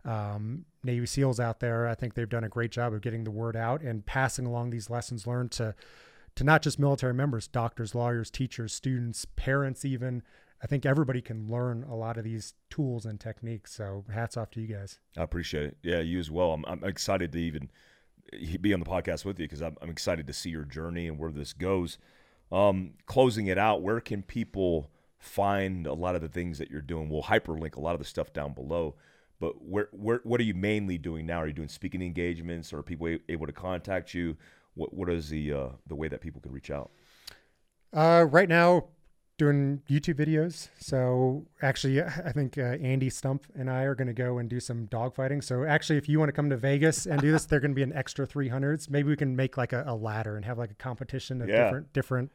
um, 0.03 0.65
Navy 0.83 1.05
SEALs 1.05 1.39
out 1.39 1.61
there 1.61 1.87
I 1.87 1.95
think 1.95 2.15
they've 2.15 2.27
done 2.27 2.43
a 2.43 2.49
great 2.49 2.71
job 2.71 2.93
of 2.93 2.99
getting 2.99 3.23
the 3.23 3.31
word 3.31 3.55
out 3.55 3.81
and 3.81 4.05
passing 4.05 4.45
along 4.45 4.71
these 4.71 4.89
lessons 4.89 5.25
learned 5.25 5.51
to 5.51 5.73
to 6.39 6.45
not 6.45 6.61
just 6.61 6.79
military 6.79 7.13
members 7.13 7.47
doctors 7.47 7.93
lawyers 7.93 8.31
teachers 8.31 8.73
students 8.73 9.25
parents 9.35 9.83
even 9.83 10.23
I 10.61 10.67
think 10.67 10.85
everybody 10.85 11.21
can 11.21 11.49
learn 11.49 11.83
a 11.83 11.95
lot 11.95 12.17
of 12.17 12.23
these 12.23 12.53
tools 12.69 13.05
and 13.05 13.19
techniques. 13.19 13.73
So 13.73 14.03
hats 14.13 14.35
off 14.35 14.51
to 14.51 14.61
you 14.61 14.67
guys. 14.67 14.99
I 15.17 15.23
appreciate 15.23 15.65
it. 15.65 15.77
Yeah, 15.83 15.99
you 15.99 16.19
as 16.19 16.29
well. 16.29 16.51
I'm, 16.51 16.65
I'm 16.67 16.83
excited 16.83 17.31
to 17.31 17.39
even 17.39 17.69
be 18.59 18.73
on 18.73 18.79
the 18.79 18.85
podcast 18.85 19.25
with 19.25 19.39
you 19.39 19.45
because 19.45 19.61
I'm, 19.61 19.77
I'm, 19.81 19.89
excited 19.89 20.27
to 20.27 20.33
see 20.33 20.49
your 20.49 20.65
journey 20.65 21.07
and 21.07 21.17
where 21.17 21.31
this 21.31 21.53
goes. 21.53 21.97
Um, 22.51 22.95
closing 23.05 23.47
it 23.47 23.57
out, 23.57 23.81
where 23.81 24.01
can 24.01 24.21
people 24.21 24.91
find 25.17 25.87
a 25.87 25.93
lot 25.93 26.15
of 26.15 26.21
the 26.21 26.27
things 26.27 26.57
that 26.57 26.69
you're 26.69 26.81
doing? 26.81 27.09
We'll 27.09 27.23
hyperlink 27.23 27.75
a 27.75 27.79
lot 27.79 27.93
of 27.93 27.99
the 27.99 28.05
stuff 28.05 28.33
down 28.33 28.53
below. 28.53 28.95
But 29.39 29.63
where, 29.63 29.87
where, 29.93 30.19
what 30.23 30.41
are 30.41 30.43
you 30.43 30.53
mainly 30.53 30.97
doing 30.97 31.25
now? 31.25 31.37
Are 31.37 31.47
you 31.47 31.53
doing 31.53 31.69
speaking 31.69 32.01
engagements? 32.01 32.73
Or 32.73 32.79
are 32.79 32.83
people 32.83 33.17
able 33.29 33.47
to 33.47 33.53
contact 33.53 34.13
you? 34.13 34.35
What, 34.79 34.93
what 34.93 35.09
is 35.09 35.27
the 35.27 35.51
uh, 35.51 35.67
the 35.87 35.95
way 35.95 36.07
that 36.07 36.21
people 36.21 36.39
can 36.39 36.53
reach 36.53 36.71
out? 36.71 36.89
Uh, 37.91 38.25
right 38.29 38.47
now, 38.47 38.85
doing 39.37 39.81
YouTube 39.89 40.13
videos. 40.15 40.69
So 40.79 41.45
actually, 41.61 42.01
I 42.01 42.31
think 42.31 42.57
uh, 42.57 42.77
Andy 42.81 43.09
Stumpf 43.09 43.41
and 43.55 43.69
I 43.69 43.83
are 43.83 43.93
going 43.93 44.07
to 44.07 44.13
go 44.13 44.37
and 44.37 44.49
do 44.49 44.61
some 44.61 44.87
dogfighting. 44.87 45.43
So 45.43 45.65
actually, 45.65 45.97
if 45.97 46.07
you 46.07 46.17
want 46.17 46.29
to 46.29 46.33
come 46.33 46.49
to 46.49 46.55
Vegas 46.55 47.07
and 47.07 47.19
do 47.19 47.29
this, 47.29 47.45
they're 47.47 47.59
going 47.59 47.71
to 47.71 47.75
be 47.75 47.83
an 47.83 47.91
extra 47.91 48.25
300s. 48.25 48.89
Maybe 48.89 49.09
we 49.09 49.17
can 49.17 49.35
make 49.35 49.57
like 49.57 49.73
a, 49.73 49.83
a 49.85 49.95
ladder 49.95 50.37
and 50.37 50.45
have 50.45 50.57
like 50.57 50.71
a 50.71 50.75
competition 50.75 51.41
of 51.41 51.49
yeah. 51.49 51.65
different 51.65 51.91
different 51.91 52.31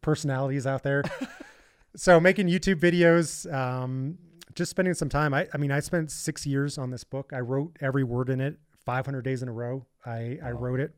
personalities 0.00 0.68
out 0.68 0.84
there. 0.84 1.02
so 1.96 2.20
making 2.20 2.46
YouTube 2.46 2.78
videos, 2.78 3.52
um, 3.52 4.16
just 4.54 4.70
spending 4.70 4.94
some 4.94 5.08
time. 5.08 5.34
I, 5.34 5.48
I 5.52 5.56
mean, 5.56 5.72
I 5.72 5.80
spent 5.80 6.12
six 6.12 6.46
years 6.46 6.78
on 6.78 6.90
this 6.90 7.02
book. 7.02 7.32
I 7.34 7.40
wrote 7.40 7.76
every 7.80 8.04
word 8.04 8.30
in 8.30 8.40
it, 8.40 8.60
500 8.84 9.22
days 9.22 9.42
in 9.42 9.48
a 9.48 9.52
row. 9.52 9.86
I, 10.06 10.38
I 10.44 10.52
wrote 10.52 10.78
it. 10.78 10.96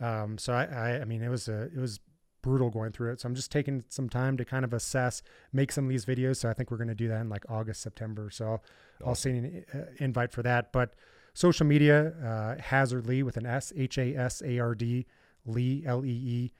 Um, 0.00 0.38
so 0.38 0.52
I, 0.52 0.64
I, 0.64 1.00
I 1.00 1.04
mean, 1.04 1.22
it 1.22 1.28
was 1.28 1.48
a, 1.48 1.64
it 1.64 1.78
was 1.78 2.00
brutal 2.42 2.70
going 2.70 2.92
through 2.92 3.12
it. 3.12 3.20
So 3.20 3.28
I'm 3.28 3.34
just 3.34 3.50
taking 3.50 3.82
some 3.88 4.08
time 4.08 4.36
to 4.36 4.44
kind 4.44 4.64
of 4.64 4.72
assess, 4.72 5.22
make 5.52 5.72
some 5.72 5.84
of 5.84 5.90
these 5.90 6.04
videos. 6.04 6.36
So 6.36 6.48
I 6.48 6.52
think 6.52 6.70
we're 6.70 6.76
going 6.76 6.88
to 6.88 6.94
do 6.94 7.08
that 7.08 7.20
in 7.20 7.28
like 7.28 7.44
August, 7.48 7.80
September. 7.80 8.30
So 8.30 8.44
awesome. 8.44 9.08
I'll 9.08 9.14
send 9.14 9.44
an 9.44 9.64
uh, 9.74 9.84
invite 9.98 10.32
for 10.32 10.42
that. 10.42 10.72
But 10.72 10.94
social 11.34 11.66
media, 11.66 12.12
uh, 12.24 12.62
Hasard 12.62 13.06
Lee 13.06 13.22
with 13.22 13.36
an 13.36 13.46
S, 13.46 13.72
H 13.76 13.98
A 13.98 14.14
S 14.16 14.42
A 14.42 14.58
R 14.58 14.74
D, 14.74 15.06
Lee, 15.44 15.82
L 15.86 16.04
E 16.04 16.08
E. 16.08 16.52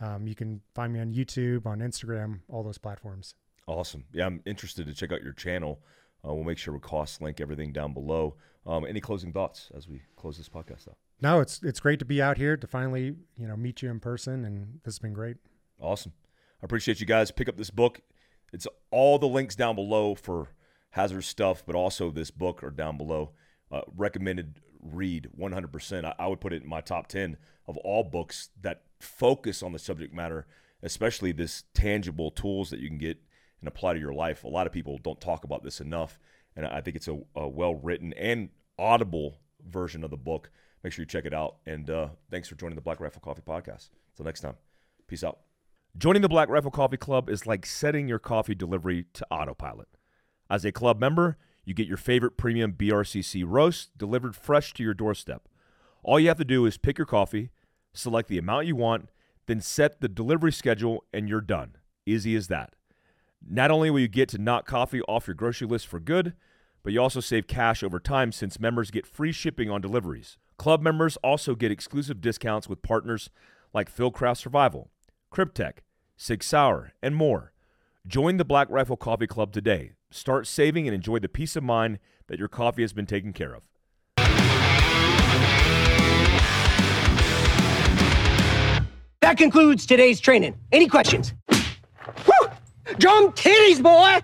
Um, 0.00 0.26
you 0.26 0.34
can 0.34 0.60
find 0.74 0.92
me 0.92 1.00
on 1.00 1.12
YouTube, 1.12 1.66
on 1.66 1.80
Instagram, 1.80 2.40
all 2.48 2.62
those 2.62 2.78
platforms. 2.78 3.34
Awesome. 3.66 4.04
Yeah, 4.12 4.26
I'm 4.26 4.42
interested 4.46 4.86
to 4.86 4.94
check 4.94 5.12
out 5.12 5.22
your 5.22 5.32
channel. 5.32 5.80
Uh, 6.26 6.34
we'll 6.34 6.44
make 6.44 6.58
sure 6.58 6.74
we 6.74 6.80
cost 6.80 7.22
link 7.22 7.40
everything 7.40 7.72
down 7.72 7.94
below. 7.94 8.36
Um, 8.66 8.84
any 8.84 9.00
closing 9.00 9.32
thoughts 9.32 9.70
as 9.74 9.88
we 9.88 10.02
close 10.16 10.36
this 10.36 10.48
podcast 10.48 10.88
out? 10.88 10.96
No, 11.22 11.40
it's 11.40 11.62
it's 11.62 11.80
great 11.80 11.98
to 11.98 12.04
be 12.04 12.22
out 12.22 12.38
here 12.38 12.56
to 12.56 12.66
finally 12.66 13.16
you 13.36 13.46
know 13.46 13.56
meet 13.56 13.82
you 13.82 13.90
in 13.90 14.00
person, 14.00 14.44
and 14.44 14.80
this 14.84 14.94
has 14.94 14.98
been 14.98 15.12
great. 15.12 15.36
Awesome. 15.78 16.12
I 16.62 16.64
appreciate 16.64 17.00
you 17.00 17.06
guys. 17.06 17.30
Pick 17.30 17.48
up 17.48 17.56
this 17.56 17.70
book. 17.70 18.00
It's 18.52 18.66
all 18.90 19.18
the 19.18 19.28
links 19.28 19.54
down 19.54 19.76
below 19.76 20.14
for 20.14 20.48
Hasard 20.90 21.24
stuff, 21.24 21.62
but 21.64 21.74
also 21.74 22.10
this 22.10 22.30
book 22.30 22.62
are 22.62 22.70
down 22.70 22.96
below. 22.96 23.30
Uh, 23.70 23.82
recommended 23.96 24.60
read 24.82 25.28
100%. 25.38 26.04
I, 26.04 26.14
I 26.18 26.26
would 26.26 26.40
put 26.40 26.52
it 26.52 26.62
in 26.62 26.68
my 26.68 26.80
top 26.80 27.06
10 27.06 27.36
of 27.66 27.76
all 27.78 28.02
books 28.02 28.50
that 28.60 28.82
focus 28.98 29.62
on 29.62 29.72
the 29.72 29.78
subject 29.78 30.14
matter, 30.14 30.46
especially 30.82 31.32
this 31.32 31.64
tangible 31.74 32.30
tools 32.30 32.70
that 32.70 32.80
you 32.80 32.88
can 32.88 32.98
get 32.98 33.18
and 33.60 33.68
apply 33.68 33.94
to 33.94 34.00
your 34.00 34.12
life. 34.12 34.44
A 34.44 34.48
lot 34.48 34.66
of 34.66 34.72
people 34.72 34.98
don't 34.98 35.20
talk 35.20 35.44
about 35.44 35.62
this 35.62 35.80
enough, 35.80 36.18
and 36.56 36.66
I 36.66 36.80
think 36.80 36.96
it's 36.96 37.08
a, 37.08 37.18
a 37.36 37.46
well 37.46 37.74
written 37.74 38.12
and 38.14 38.48
audible 38.78 39.38
version 39.66 40.02
of 40.02 40.10
the 40.10 40.16
book. 40.16 40.50
Make 40.82 40.92
sure 40.92 41.02
you 41.02 41.06
check 41.06 41.26
it 41.26 41.34
out. 41.34 41.56
And 41.66 41.90
uh, 41.90 42.08
thanks 42.30 42.48
for 42.48 42.54
joining 42.54 42.76
the 42.76 42.82
Black 42.82 43.00
Rifle 43.00 43.20
Coffee 43.20 43.42
Podcast. 43.42 43.90
Until 44.12 44.24
next 44.24 44.40
time, 44.40 44.54
peace 45.06 45.24
out. 45.24 45.40
Joining 45.98 46.22
the 46.22 46.28
Black 46.28 46.48
Rifle 46.48 46.70
Coffee 46.70 46.96
Club 46.96 47.28
is 47.28 47.46
like 47.46 47.66
setting 47.66 48.08
your 48.08 48.18
coffee 48.18 48.54
delivery 48.54 49.06
to 49.14 49.26
autopilot. 49.30 49.88
As 50.48 50.64
a 50.64 50.72
club 50.72 51.00
member, 51.00 51.36
you 51.64 51.74
get 51.74 51.88
your 51.88 51.96
favorite 51.96 52.36
premium 52.36 52.72
BRCC 52.72 53.44
roast 53.46 53.96
delivered 53.98 54.36
fresh 54.36 54.72
to 54.74 54.82
your 54.82 54.94
doorstep. 54.94 55.48
All 56.02 56.18
you 56.18 56.28
have 56.28 56.38
to 56.38 56.44
do 56.44 56.64
is 56.64 56.78
pick 56.78 56.96
your 56.96 57.06
coffee, 57.06 57.50
select 57.92 58.28
the 58.28 58.38
amount 58.38 58.66
you 58.66 58.76
want, 58.76 59.10
then 59.46 59.60
set 59.60 60.00
the 60.00 60.08
delivery 60.08 60.52
schedule, 60.52 61.04
and 61.12 61.28
you're 61.28 61.40
done. 61.40 61.76
Easy 62.06 62.34
as 62.36 62.48
that. 62.48 62.74
Not 63.46 63.70
only 63.70 63.90
will 63.90 64.00
you 64.00 64.08
get 64.08 64.28
to 64.30 64.38
knock 64.38 64.66
coffee 64.66 65.02
off 65.02 65.26
your 65.26 65.34
grocery 65.34 65.66
list 65.66 65.86
for 65.86 66.00
good, 66.00 66.34
but 66.82 66.92
you 66.92 67.00
also 67.00 67.20
save 67.20 67.46
cash 67.46 67.82
over 67.82 67.98
time 67.98 68.32
since 68.32 68.60
members 68.60 68.90
get 68.90 69.06
free 69.06 69.32
shipping 69.32 69.70
on 69.70 69.80
deliveries. 69.80 70.38
Club 70.60 70.82
members 70.82 71.16
also 71.24 71.54
get 71.54 71.72
exclusive 71.72 72.20
discounts 72.20 72.68
with 72.68 72.82
partners 72.82 73.30
like 73.72 73.90
Fieldcraft 73.90 74.36
Survival, 74.36 74.90
Kryptek, 75.32 75.78
Sig 76.18 76.42
Sauer, 76.42 76.92
and 77.02 77.16
more. 77.16 77.54
Join 78.06 78.36
the 78.36 78.44
Black 78.44 78.68
Rifle 78.68 78.98
Coffee 78.98 79.26
Club 79.26 79.54
today. 79.54 79.92
Start 80.10 80.46
saving 80.46 80.86
and 80.86 80.94
enjoy 80.94 81.18
the 81.18 81.30
peace 81.30 81.56
of 81.56 81.62
mind 81.62 81.98
that 82.26 82.38
your 82.38 82.48
coffee 82.48 82.82
has 82.82 82.92
been 82.92 83.06
taken 83.06 83.32
care 83.32 83.54
of. 83.54 83.70
That 89.22 89.38
concludes 89.38 89.86
today's 89.86 90.20
training. 90.20 90.58
Any 90.72 90.88
questions? 90.88 91.32
Woo! 92.26 92.50
Drum 92.98 93.32
titties, 93.32 93.82
boy! 93.82 94.20